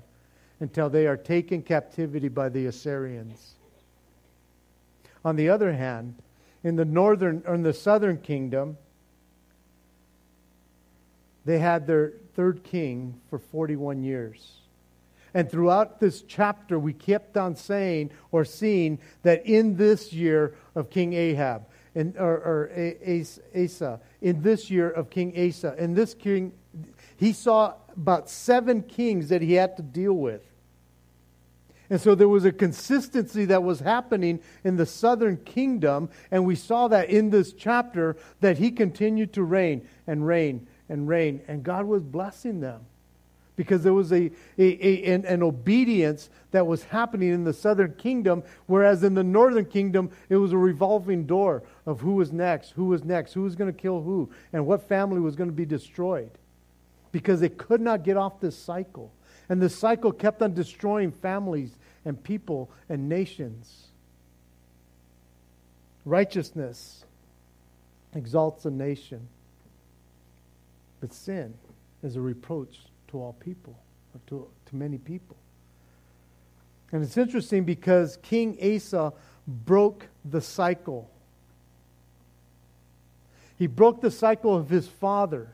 until 0.60 0.88
they 0.88 1.08
are 1.08 1.18
taken 1.18 1.64
captivity 1.64 2.28
by 2.28 2.50
the 2.50 2.68
Assyrians. 2.68 3.56
On 5.26 5.36
the 5.36 5.50
other 5.50 5.74
hand, 5.74 6.14
in 6.64 6.76
the 6.76 6.86
northern 6.86 7.42
or 7.48 7.56
in 7.56 7.64
the 7.64 7.74
southern 7.74 8.20
kingdom, 8.20 8.78
they 11.46 11.60
had 11.60 11.88
their 11.88 12.14
third 12.36 12.64
king 12.64 13.20
for 13.30 13.40
41 13.40 14.04
years. 14.04 14.62
And 15.34 15.50
throughout 15.50 16.00
this 16.00 16.24
chapter, 16.24 16.78
we 16.78 16.94
kept 16.94 17.38
on 17.38 17.56
saying 17.56 18.12
or 18.32 18.44
seeing 18.44 19.00
that 19.24 19.46
in 19.46 19.78
this 19.78 20.12
year 20.12 20.56
of 20.76 20.90
King 20.90 21.14
Ahab, 21.14 21.66
in, 21.96 22.16
or, 22.18 22.34
or 22.34 22.72
Asa, 23.56 24.00
in 24.22 24.42
this 24.42 24.70
year 24.70 24.90
of 24.90 25.10
King 25.10 25.34
Asa, 25.38 25.76
in 25.78 25.94
this 25.94 26.14
king, 26.14 26.52
he 27.18 27.32
saw 27.34 27.74
about 27.96 28.30
seven 28.30 28.84
kings 28.84 29.30
that 29.30 29.42
he 29.42 29.54
had 29.54 29.78
to 29.78 29.84
deal 29.84 30.14
with. 30.14 30.42
And 31.90 32.00
so 32.00 32.16
there 32.16 32.30
was 32.30 32.46
a 32.46 32.54
consistency 32.54 33.46
that 33.46 33.64
was 33.64 33.82
happening 33.82 34.40
in 34.64 34.78
the 34.78 34.86
southern 34.86 35.38
kingdom, 35.38 36.10
and 36.30 36.46
we 36.46 36.56
saw 36.56 36.88
that 36.88 37.10
in 37.10 37.30
this 37.30 37.52
chapter 37.52 38.16
that 38.40 38.58
he 38.58 38.72
continued 38.72 39.34
to 39.34 39.44
reign 39.44 39.86
and 40.08 40.26
reign 40.26 40.68
and 40.92 41.08
reign. 41.08 41.42
and 41.48 41.64
God 41.64 41.86
was 41.86 42.04
blessing 42.04 42.60
them 42.60 42.82
because 43.56 43.84
there 43.84 43.94
was 43.94 44.12
a, 44.12 44.32
a, 44.58 44.88
a 44.88 45.14
an, 45.14 45.26
an, 45.26 45.42
obedience 45.42 46.30
that 46.52 46.68
was 46.68 46.84
happening 46.84 47.30
in 47.30 47.44
the 47.44 47.54
southern 47.54 47.94
kingdom, 47.94 48.44
whereas 48.66 49.04
in 49.04 49.14
the 49.14 49.24
northern 49.24 49.66
kingdom, 49.66 50.12
it 50.30 50.36
was 50.36 50.52
a 50.52 50.58
revolving 50.58 51.26
door 51.26 51.64
of 51.86 52.02
who 52.02 52.16
was 52.16 52.32
next, 52.32 52.72
who 52.72 52.86
was 52.86 53.04
next, 53.04 53.34
who 53.34 53.44
was 53.44 53.56
going 53.56 53.72
to 53.72 53.80
kill 53.80 54.02
who, 54.02 54.30
and 54.52 54.66
what 54.66 54.88
family 54.88 55.20
was 55.20 55.36
going 55.36 55.50
to 55.50 55.56
be 55.56 55.66
destroyed. 55.66 56.32
Because 57.12 57.40
they 57.40 57.50
could 57.50 57.82
not 57.82 58.04
get 58.04 58.18
off 58.18 58.40
this 58.40 58.58
cycle. 58.58 59.12
And 59.48 59.62
the 59.62 59.70
cycle 59.70 60.12
kept 60.12 60.42
on 60.42 60.54
destroying 60.54 61.12
families 61.12 61.78
and 62.04 62.22
people 62.22 62.70
and 62.90 63.08
nations. 63.08 63.88
Righteousness 66.04 67.06
exalts 68.14 68.66
a 68.66 68.72
nation, 68.72 69.28
but 71.02 71.12
sin 71.14 71.54
is 72.04 72.16
a 72.16 72.22
reproach 72.22 72.80
to 73.10 73.20
all 73.20 73.34
people, 73.34 73.78
or 74.14 74.22
to, 74.28 74.48
to 74.68 74.76
many 74.76 74.98
people. 74.98 75.36
And 76.94 77.04
it's 77.04 77.18
interesting 77.18 77.66
because 77.66 78.18
King 78.22 78.58
Asa 78.62 79.12
broke 79.48 80.08
the 80.24 80.40
cycle. 80.40 81.10
He 83.58 83.68
broke 83.68 84.02
the 84.02 84.12
cycle 84.12 84.56
of 84.56 84.70
his 84.70 84.88
father, 84.88 85.50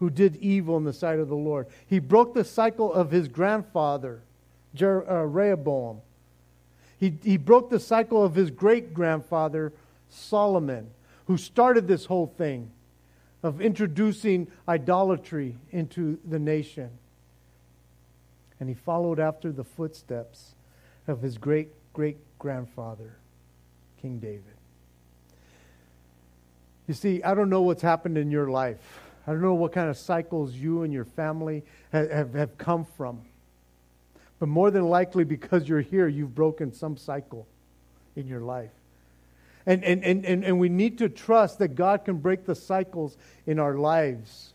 who 0.00 0.10
did 0.10 0.36
evil 0.36 0.76
in 0.76 0.84
the 0.84 0.92
sight 0.92 1.18
of 1.18 1.28
the 1.28 1.36
Lord. 1.36 1.66
He 1.86 1.98
broke 1.98 2.34
the 2.34 2.44
cycle 2.44 2.92
of 2.92 3.10
his 3.10 3.28
grandfather, 3.28 4.22
Jer- 4.74 5.08
uh, 5.08 5.24
Rehoboam. 5.24 6.00
He, 6.98 7.14
he 7.22 7.36
broke 7.36 7.70
the 7.70 7.80
cycle 7.80 8.24
of 8.24 8.34
his 8.34 8.50
great 8.50 8.92
grandfather, 8.92 9.72
Solomon, 10.08 10.90
who 11.26 11.36
started 11.36 11.86
this 11.86 12.06
whole 12.06 12.26
thing 12.26 12.70
of 13.42 13.60
introducing 13.60 14.48
idolatry 14.68 15.56
into 15.70 16.18
the 16.28 16.38
nation. 16.38 16.90
And 18.58 18.68
he 18.68 18.74
followed 18.74 19.18
after 19.18 19.50
the 19.50 19.64
footsteps 19.64 20.54
of 21.06 21.22
his 21.22 21.38
great 21.38 21.68
great 21.92 22.18
grandfather, 22.38 23.16
King 24.00 24.18
David. 24.18 24.42
You 26.86 26.94
see, 26.94 27.22
I 27.22 27.34
don't 27.34 27.50
know 27.50 27.62
what's 27.62 27.82
happened 27.82 28.18
in 28.18 28.30
your 28.30 28.50
life. 28.50 29.00
I 29.26 29.32
don't 29.32 29.42
know 29.42 29.54
what 29.54 29.72
kind 29.72 29.88
of 29.88 29.96
cycles 29.96 30.54
you 30.54 30.82
and 30.82 30.92
your 30.92 31.04
family 31.04 31.62
have, 31.92 32.10
have, 32.10 32.34
have 32.34 32.58
come 32.58 32.84
from. 32.96 33.20
But 34.38 34.48
more 34.48 34.70
than 34.70 34.88
likely, 34.88 35.24
because 35.24 35.68
you're 35.68 35.82
here, 35.82 36.08
you've 36.08 36.34
broken 36.34 36.72
some 36.72 36.96
cycle 36.96 37.46
in 38.16 38.26
your 38.26 38.40
life. 38.40 38.70
And, 39.66 39.84
and, 39.84 40.02
and, 40.04 40.24
and, 40.24 40.44
and 40.44 40.58
we 40.58 40.68
need 40.68 40.98
to 40.98 41.08
trust 41.08 41.58
that 41.58 41.74
God 41.74 42.04
can 42.04 42.18
break 42.18 42.46
the 42.46 42.54
cycles 42.54 43.16
in 43.46 43.58
our 43.58 43.74
lives. 43.74 44.52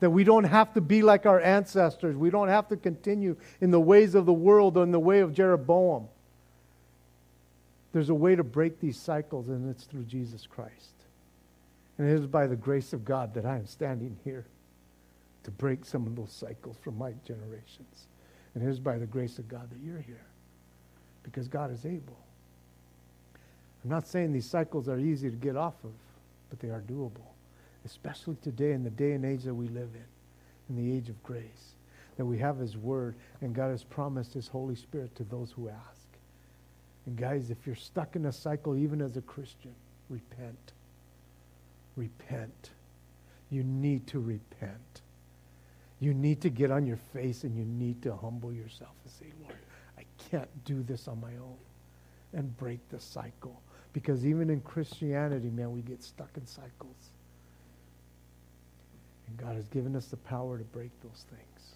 That 0.00 0.10
we 0.10 0.24
don't 0.24 0.44
have 0.44 0.74
to 0.74 0.80
be 0.80 1.02
like 1.02 1.26
our 1.26 1.40
ancestors. 1.40 2.16
We 2.16 2.30
don't 2.30 2.48
have 2.48 2.68
to 2.68 2.76
continue 2.76 3.36
in 3.60 3.70
the 3.70 3.80
ways 3.80 4.14
of 4.14 4.26
the 4.26 4.32
world 4.32 4.76
or 4.76 4.82
in 4.82 4.90
the 4.90 5.00
way 5.00 5.20
of 5.20 5.34
Jeroboam. 5.34 6.08
There's 7.92 8.10
a 8.10 8.14
way 8.14 8.36
to 8.36 8.44
break 8.44 8.80
these 8.80 8.98
cycles, 8.98 9.48
and 9.48 9.70
it's 9.70 9.84
through 9.84 10.04
Jesus 10.04 10.46
Christ. 10.46 10.92
And 11.98 12.08
it 12.08 12.12
is 12.12 12.26
by 12.26 12.46
the 12.46 12.56
grace 12.56 12.92
of 12.92 13.04
God 13.04 13.34
that 13.34 13.46
I 13.46 13.56
am 13.56 13.66
standing 13.66 14.18
here 14.22 14.44
to 15.44 15.50
break 15.50 15.84
some 15.84 16.06
of 16.06 16.16
those 16.16 16.32
cycles 16.32 16.76
from 16.82 16.98
my 16.98 17.14
generations. 17.24 18.06
And 18.54 18.62
it 18.62 18.68
is 18.68 18.80
by 18.80 18.98
the 18.98 19.06
grace 19.06 19.38
of 19.38 19.48
God 19.48 19.70
that 19.70 19.78
you're 19.82 20.00
here 20.00 20.26
because 21.22 21.48
God 21.48 21.72
is 21.72 21.86
able. 21.86 22.18
I'm 23.86 23.90
not 23.90 24.08
saying 24.08 24.32
these 24.32 24.50
cycles 24.50 24.88
are 24.88 24.98
easy 24.98 25.30
to 25.30 25.36
get 25.36 25.56
off 25.56 25.84
of, 25.84 25.92
but 26.50 26.58
they 26.58 26.70
are 26.70 26.80
doable, 26.80 27.28
especially 27.84 28.34
today 28.42 28.72
in 28.72 28.82
the 28.82 28.90
day 28.90 29.12
and 29.12 29.24
age 29.24 29.44
that 29.44 29.54
we 29.54 29.68
live 29.68 29.90
in, 29.94 30.04
in 30.68 30.74
the 30.76 30.96
age 30.96 31.08
of 31.08 31.22
grace, 31.22 31.76
that 32.16 32.24
we 32.24 32.36
have 32.38 32.58
His 32.58 32.76
Word, 32.76 33.14
and 33.42 33.54
God 33.54 33.70
has 33.70 33.84
promised 33.84 34.34
His 34.34 34.48
Holy 34.48 34.74
Spirit 34.74 35.14
to 35.14 35.22
those 35.22 35.52
who 35.52 35.68
ask. 35.68 36.08
And 37.06 37.16
guys, 37.16 37.52
if 37.52 37.64
you're 37.64 37.76
stuck 37.76 38.16
in 38.16 38.26
a 38.26 38.32
cycle, 38.32 38.76
even 38.76 39.00
as 39.00 39.16
a 39.16 39.20
Christian, 39.20 39.76
repent. 40.10 40.72
Repent. 41.94 42.70
You 43.50 43.62
need 43.62 44.08
to 44.08 44.18
repent. 44.18 45.02
You 46.00 46.12
need 46.12 46.40
to 46.40 46.50
get 46.50 46.72
on 46.72 46.88
your 46.88 46.98
face 47.12 47.44
and 47.44 47.56
you 47.56 47.64
need 47.64 48.02
to 48.02 48.16
humble 48.16 48.52
yourself 48.52 48.94
and 49.04 49.12
say, 49.12 49.32
Lord, 49.44 49.60
I 49.96 50.02
can't 50.28 50.64
do 50.64 50.82
this 50.82 51.06
on 51.06 51.20
my 51.20 51.30
own 51.40 51.56
and 52.32 52.56
break 52.56 52.80
the 52.88 52.98
cycle. 52.98 53.62
Because 53.96 54.26
even 54.26 54.50
in 54.50 54.60
Christianity, 54.60 55.48
man, 55.48 55.72
we 55.72 55.80
get 55.80 56.02
stuck 56.04 56.28
in 56.36 56.46
cycles. 56.46 57.12
And 59.26 59.38
God 59.38 59.54
has 59.54 59.68
given 59.68 59.96
us 59.96 60.08
the 60.08 60.18
power 60.18 60.58
to 60.58 60.64
break 60.64 60.90
those 61.00 61.24
things. 61.30 61.74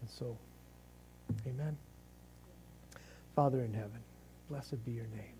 And 0.00 0.08
so, 0.08 0.38
amen. 1.44 1.76
Father 3.34 3.64
in 3.64 3.74
heaven, 3.74 3.98
blessed 4.48 4.84
be 4.84 4.92
your 4.92 5.06
name. 5.06 5.34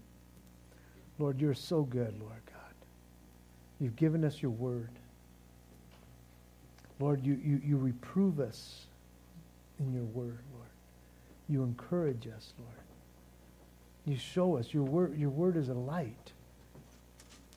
Lord, 1.21 1.41
you're 1.41 1.55
so 1.55 1.83
good, 1.83 2.13
Lord 2.21 2.43
God. 2.47 2.75
You've 3.79 3.95
given 3.95 4.25
us 4.25 4.43
your 4.43 4.51
word. 4.51 4.91
Lord, 6.99 7.25
you, 7.25 7.39
you, 7.41 7.61
you 7.65 7.77
reprove 7.77 8.41
us 8.41 8.87
in 9.79 9.93
your 9.93 10.07
word, 10.07 10.41
Lord. 10.53 10.71
You 11.49 11.63
encourage 11.63 12.27
us, 12.27 12.53
Lord. 12.59 12.88
You 14.09 14.17
show 14.17 14.57
us. 14.57 14.73
Your 14.73 14.85
word, 14.85 15.19
your 15.19 15.29
word 15.29 15.57
is 15.57 15.69
a 15.69 15.75
light. 15.75 16.33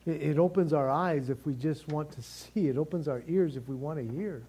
It, 0.05 0.21
it 0.21 0.37
opens 0.37 0.73
our 0.73 0.89
eyes 0.89 1.29
if 1.29 1.45
we 1.45 1.53
just 1.53 1.87
want 1.87 2.11
to 2.11 2.21
see. 2.21 2.67
It 2.67 2.77
opens 2.77 3.07
our 3.07 3.23
ears 3.27 3.55
if 3.55 3.67
we 3.69 3.75
want 3.75 3.99
to 3.99 4.15
hear. 4.15 4.43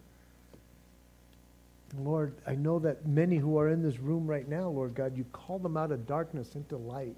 Lord, 1.98 2.34
I 2.46 2.55
know 2.55 2.78
that 2.80 3.07
many 3.07 3.36
who 3.36 3.59
are 3.59 3.68
in 3.68 3.82
this 3.82 4.00
room 4.00 4.26
right 4.26 4.48
now, 4.48 4.68
Lord 4.68 4.94
God, 4.94 5.16
you 5.16 5.24
call 5.32 5.59
them 5.59 5.76
out 5.76 5.92
of 5.92 6.07
darkness 6.07 6.55
into 6.55 6.76
light. 6.76 7.16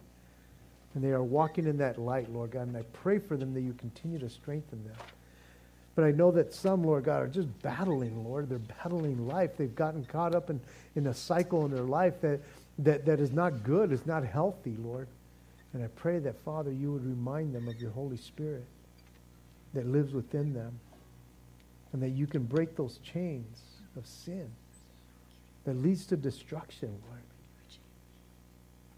And 0.95 1.03
they 1.03 1.11
are 1.11 1.23
walking 1.23 1.67
in 1.67 1.79
that 1.79 1.99
light, 1.99 2.31
Lord 2.31 2.51
God. 2.51 2.67
And 2.69 2.77
I 2.77 2.83
pray 2.93 3.19
for 3.19 3.37
them 3.37 3.55
that 3.55 3.63
you 3.63 3.73
continue 3.75 4.19
to 4.19 4.29
strengthen 4.29 4.85
them. 4.85 4.97
But 5.95 6.05
I 6.05 6.11
know 6.11 6.31
that 6.33 6.53
some, 6.53 6.83
Lord 6.83 7.05
God, 7.05 7.23
are 7.23 7.29
just 7.29 7.49
battling, 7.63 8.25
Lord. 8.25 8.49
They're 8.49 8.59
battling 8.59 9.29
life. 9.29 9.57
They've 9.57 9.75
gotten 9.75 10.05
caught 10.05 10.35
up 10.35 10.51
in, 10.51 10.61
in 10.97 11.07
a 11.07 11.15
cycle 11.15 11.65
in 11.65 11.71
their 11.71 11.85
life 11.85 12.21
that, 12.21 12.41
that, 12.79 13.05
that 13.07 13.21
is 13.21 13.33
not 13.33 13.63
good, 13.63 13.93
is 13.93 14.07
not 14.07 14.25
healthy, 14.25 14.77
Lord. 14.79 15.09
And 15.73 15.83
I 15.83 15.89
pray 15.89 16.19
that, 16.21 16.37
Father, 16.45 16.73
you 16.73 16.93
would 16.93 17.05
remind 17.05 17.55
them 17.55 17.69
of 17.69 17.81
your 17.81 17.91
Holy 17.91 18.17
Spirit 18.17 18.65
that 19.75 19.87
lives 19.87 20.13
within 20.13 20.53
them 20.53 20.79
and 21.93 22.03
that 22.03 22.11
you 22.11 22.27
can 22.27 22.45
break 22.45 22.77
those 22.77 22.99
chains 22.99 23.61
of 23.97 24.07
sin 24.07 24.51
that 25.65 25.75
leads 25.75 26.07
to 26.07 26.17
destruction, 26.17 26.91
Lord. 27.09 27.21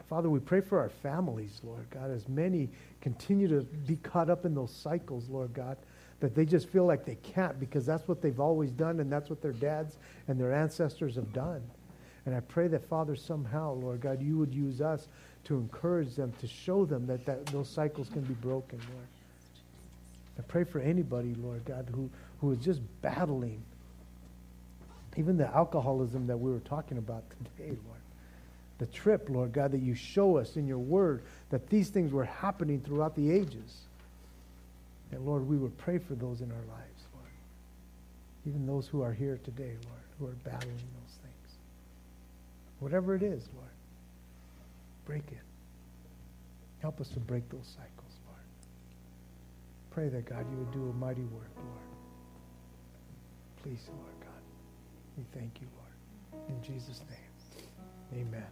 Father, 0.08 0.30
we 0.30 0.38
pray 0.38 0.60
for 0.60 0.78
our 0.78 0.88
families, 0.88 1.60
Lord 1.64 1.86
God, 1.90 2.10
as 2.10 2.28
many 2.28 2.68
continue 3.00 3.48
to 3.48 3.62
be 3.62 3.96
caught 3.96 4.30
up 4.30 4.44
in 4.44 4.54
those 4.54 4.70
cycles, 4.70 5.28
Lord 5.28 5.52
God, 5.52 5.76
that 6.20 6.34
they 6.34 6.44
just 6.44 6.68
feel 6.68 6.86
like 6.86 7.04
they 7.04 7.16
can't 7.16 7.58
because 7.58 7.84
that's 7.84 8.06
what 8.06 8.22
they've 8.22 8.38
always 8.38 8.70
done 8.70 9.00
and 9.00 9.10
that's 9.10 9.28
what 9.28 9.42
their 9.42 9.52
dads 9.52 9.96
and 10.28 10.40
their 10.40 10.52
ancestors 10.52 11.16
have 11.16 11.32
done. 11.32 11.62
And 12.26 12.34
I 12.34 12.40
pray 12.40 12.66
that, 12.68 12.84
Father, 12.88 13.14
somehow, 13.16 13.74
Lord 13.74 14.00
God, 14.00 14.20
you 14.20 14.36
would 14.36 14.52
use 14.52 14.80
us 14.80 15.08
to 15.44 15.54
encourage 15.54 16.16
them, 16.16 16.32
to 16.40 16.46
show 16.48 16.84
them 16.84 17.06
that, 17.06 17.24
that 17.24 17.46
those 17.46 17.68
cycles 17.68 18.08
can 18.08 18.22
be 18.22 18.34
broken, 18.34 18.80
Lord. 18.92 19.06
I 20.38 20.42
pray 20.42 20.64
for 20.64 20.80
anybody, 20.80 21.34
Lord 21.38 21.64
God, 21.64 21.88
who, 21.94 22.10
who 22.40 22.50
is 22.50 22.58
just 22.58 22.80
battling 23.00 23.62
even 25.16 25.36
the 25.36 25.46
alcoholism 25.54 26.26
that 26.26 26.36
we 26.36 26.50
were 26.50 26.60
talking 26.60 26.98
about 26.98 27.24
today, 27.38 27.70
Lord. 27.70 28.00
The 28.78 28.86
trip, 28.86 29.28
Lord 29.30 29.52
God, 29.52 29.72
that 29.72 29.80
you 29.80 29.94
show 29.94 30.36
us 30.36 30.56
in 30.56 30.66
your 30.66 30.78
word 30.78 31.22
that 31.48 31.70
these 31.70 31.88
things 31.88 32.12
were 32.12 32.24
happening 32.24 32.80
throughout 32.80 33.16
the 33.16 33.30
ages. 33.30 33.86
And 35.12 35.24
Lord, 35.24 35.48
we 35.48 35.56
would 35.56 35.76
pray 35.78 35.98
for 35.98 36.14
those 36.14 36.42
in 36.42 36.50
our 36.50 36.56
lives, 36.56 37.04
Lord. 37.14 37.32
Even 38.46 38.66
those 38.66 38.86
who 38.86 39.00
are 39.00 39.12
here 39.12 39.40
today, 39.44 39.72
Lord, 39.86 40.02
who 40.18 40.26
are 40.26 40.50
battling. 40.50 40.76
Whatever 42.80 43.14
it 43.14 43.22
is, 43.22 43.48
Lord, 43.54 43.70
break 45.06 45.24
it. 45.32 45.38
Help 46.80 47.00
us 47.00 47.08
to 47.08 47.20
break 47.20 47.48
those 47.50 47.66
cycles, 47.66 48.12
Lord. 48.26 48.40
Pray 49.90 50.08
that, 50.08 50.26
God, 50.26 50.44
you 50.50 50.58
would 50.58 50.72
do 50.72 50.90
a 50.90 50.92
mighty 50.92 51.22
work, 51.22 51.50
Lord. 51.56 51.86
Please, 53.62 53.88
Lord 53.88 54.20
God. 54.20 54.42
We 55.16 55.24
thank 55.34 55.60
you, 55.60 55.66
Lord. 55.76 56.46
In 56.48 56.62
Jesus' 56.62 57.00
name, 57.08 58.26
amen. 58.28 58.46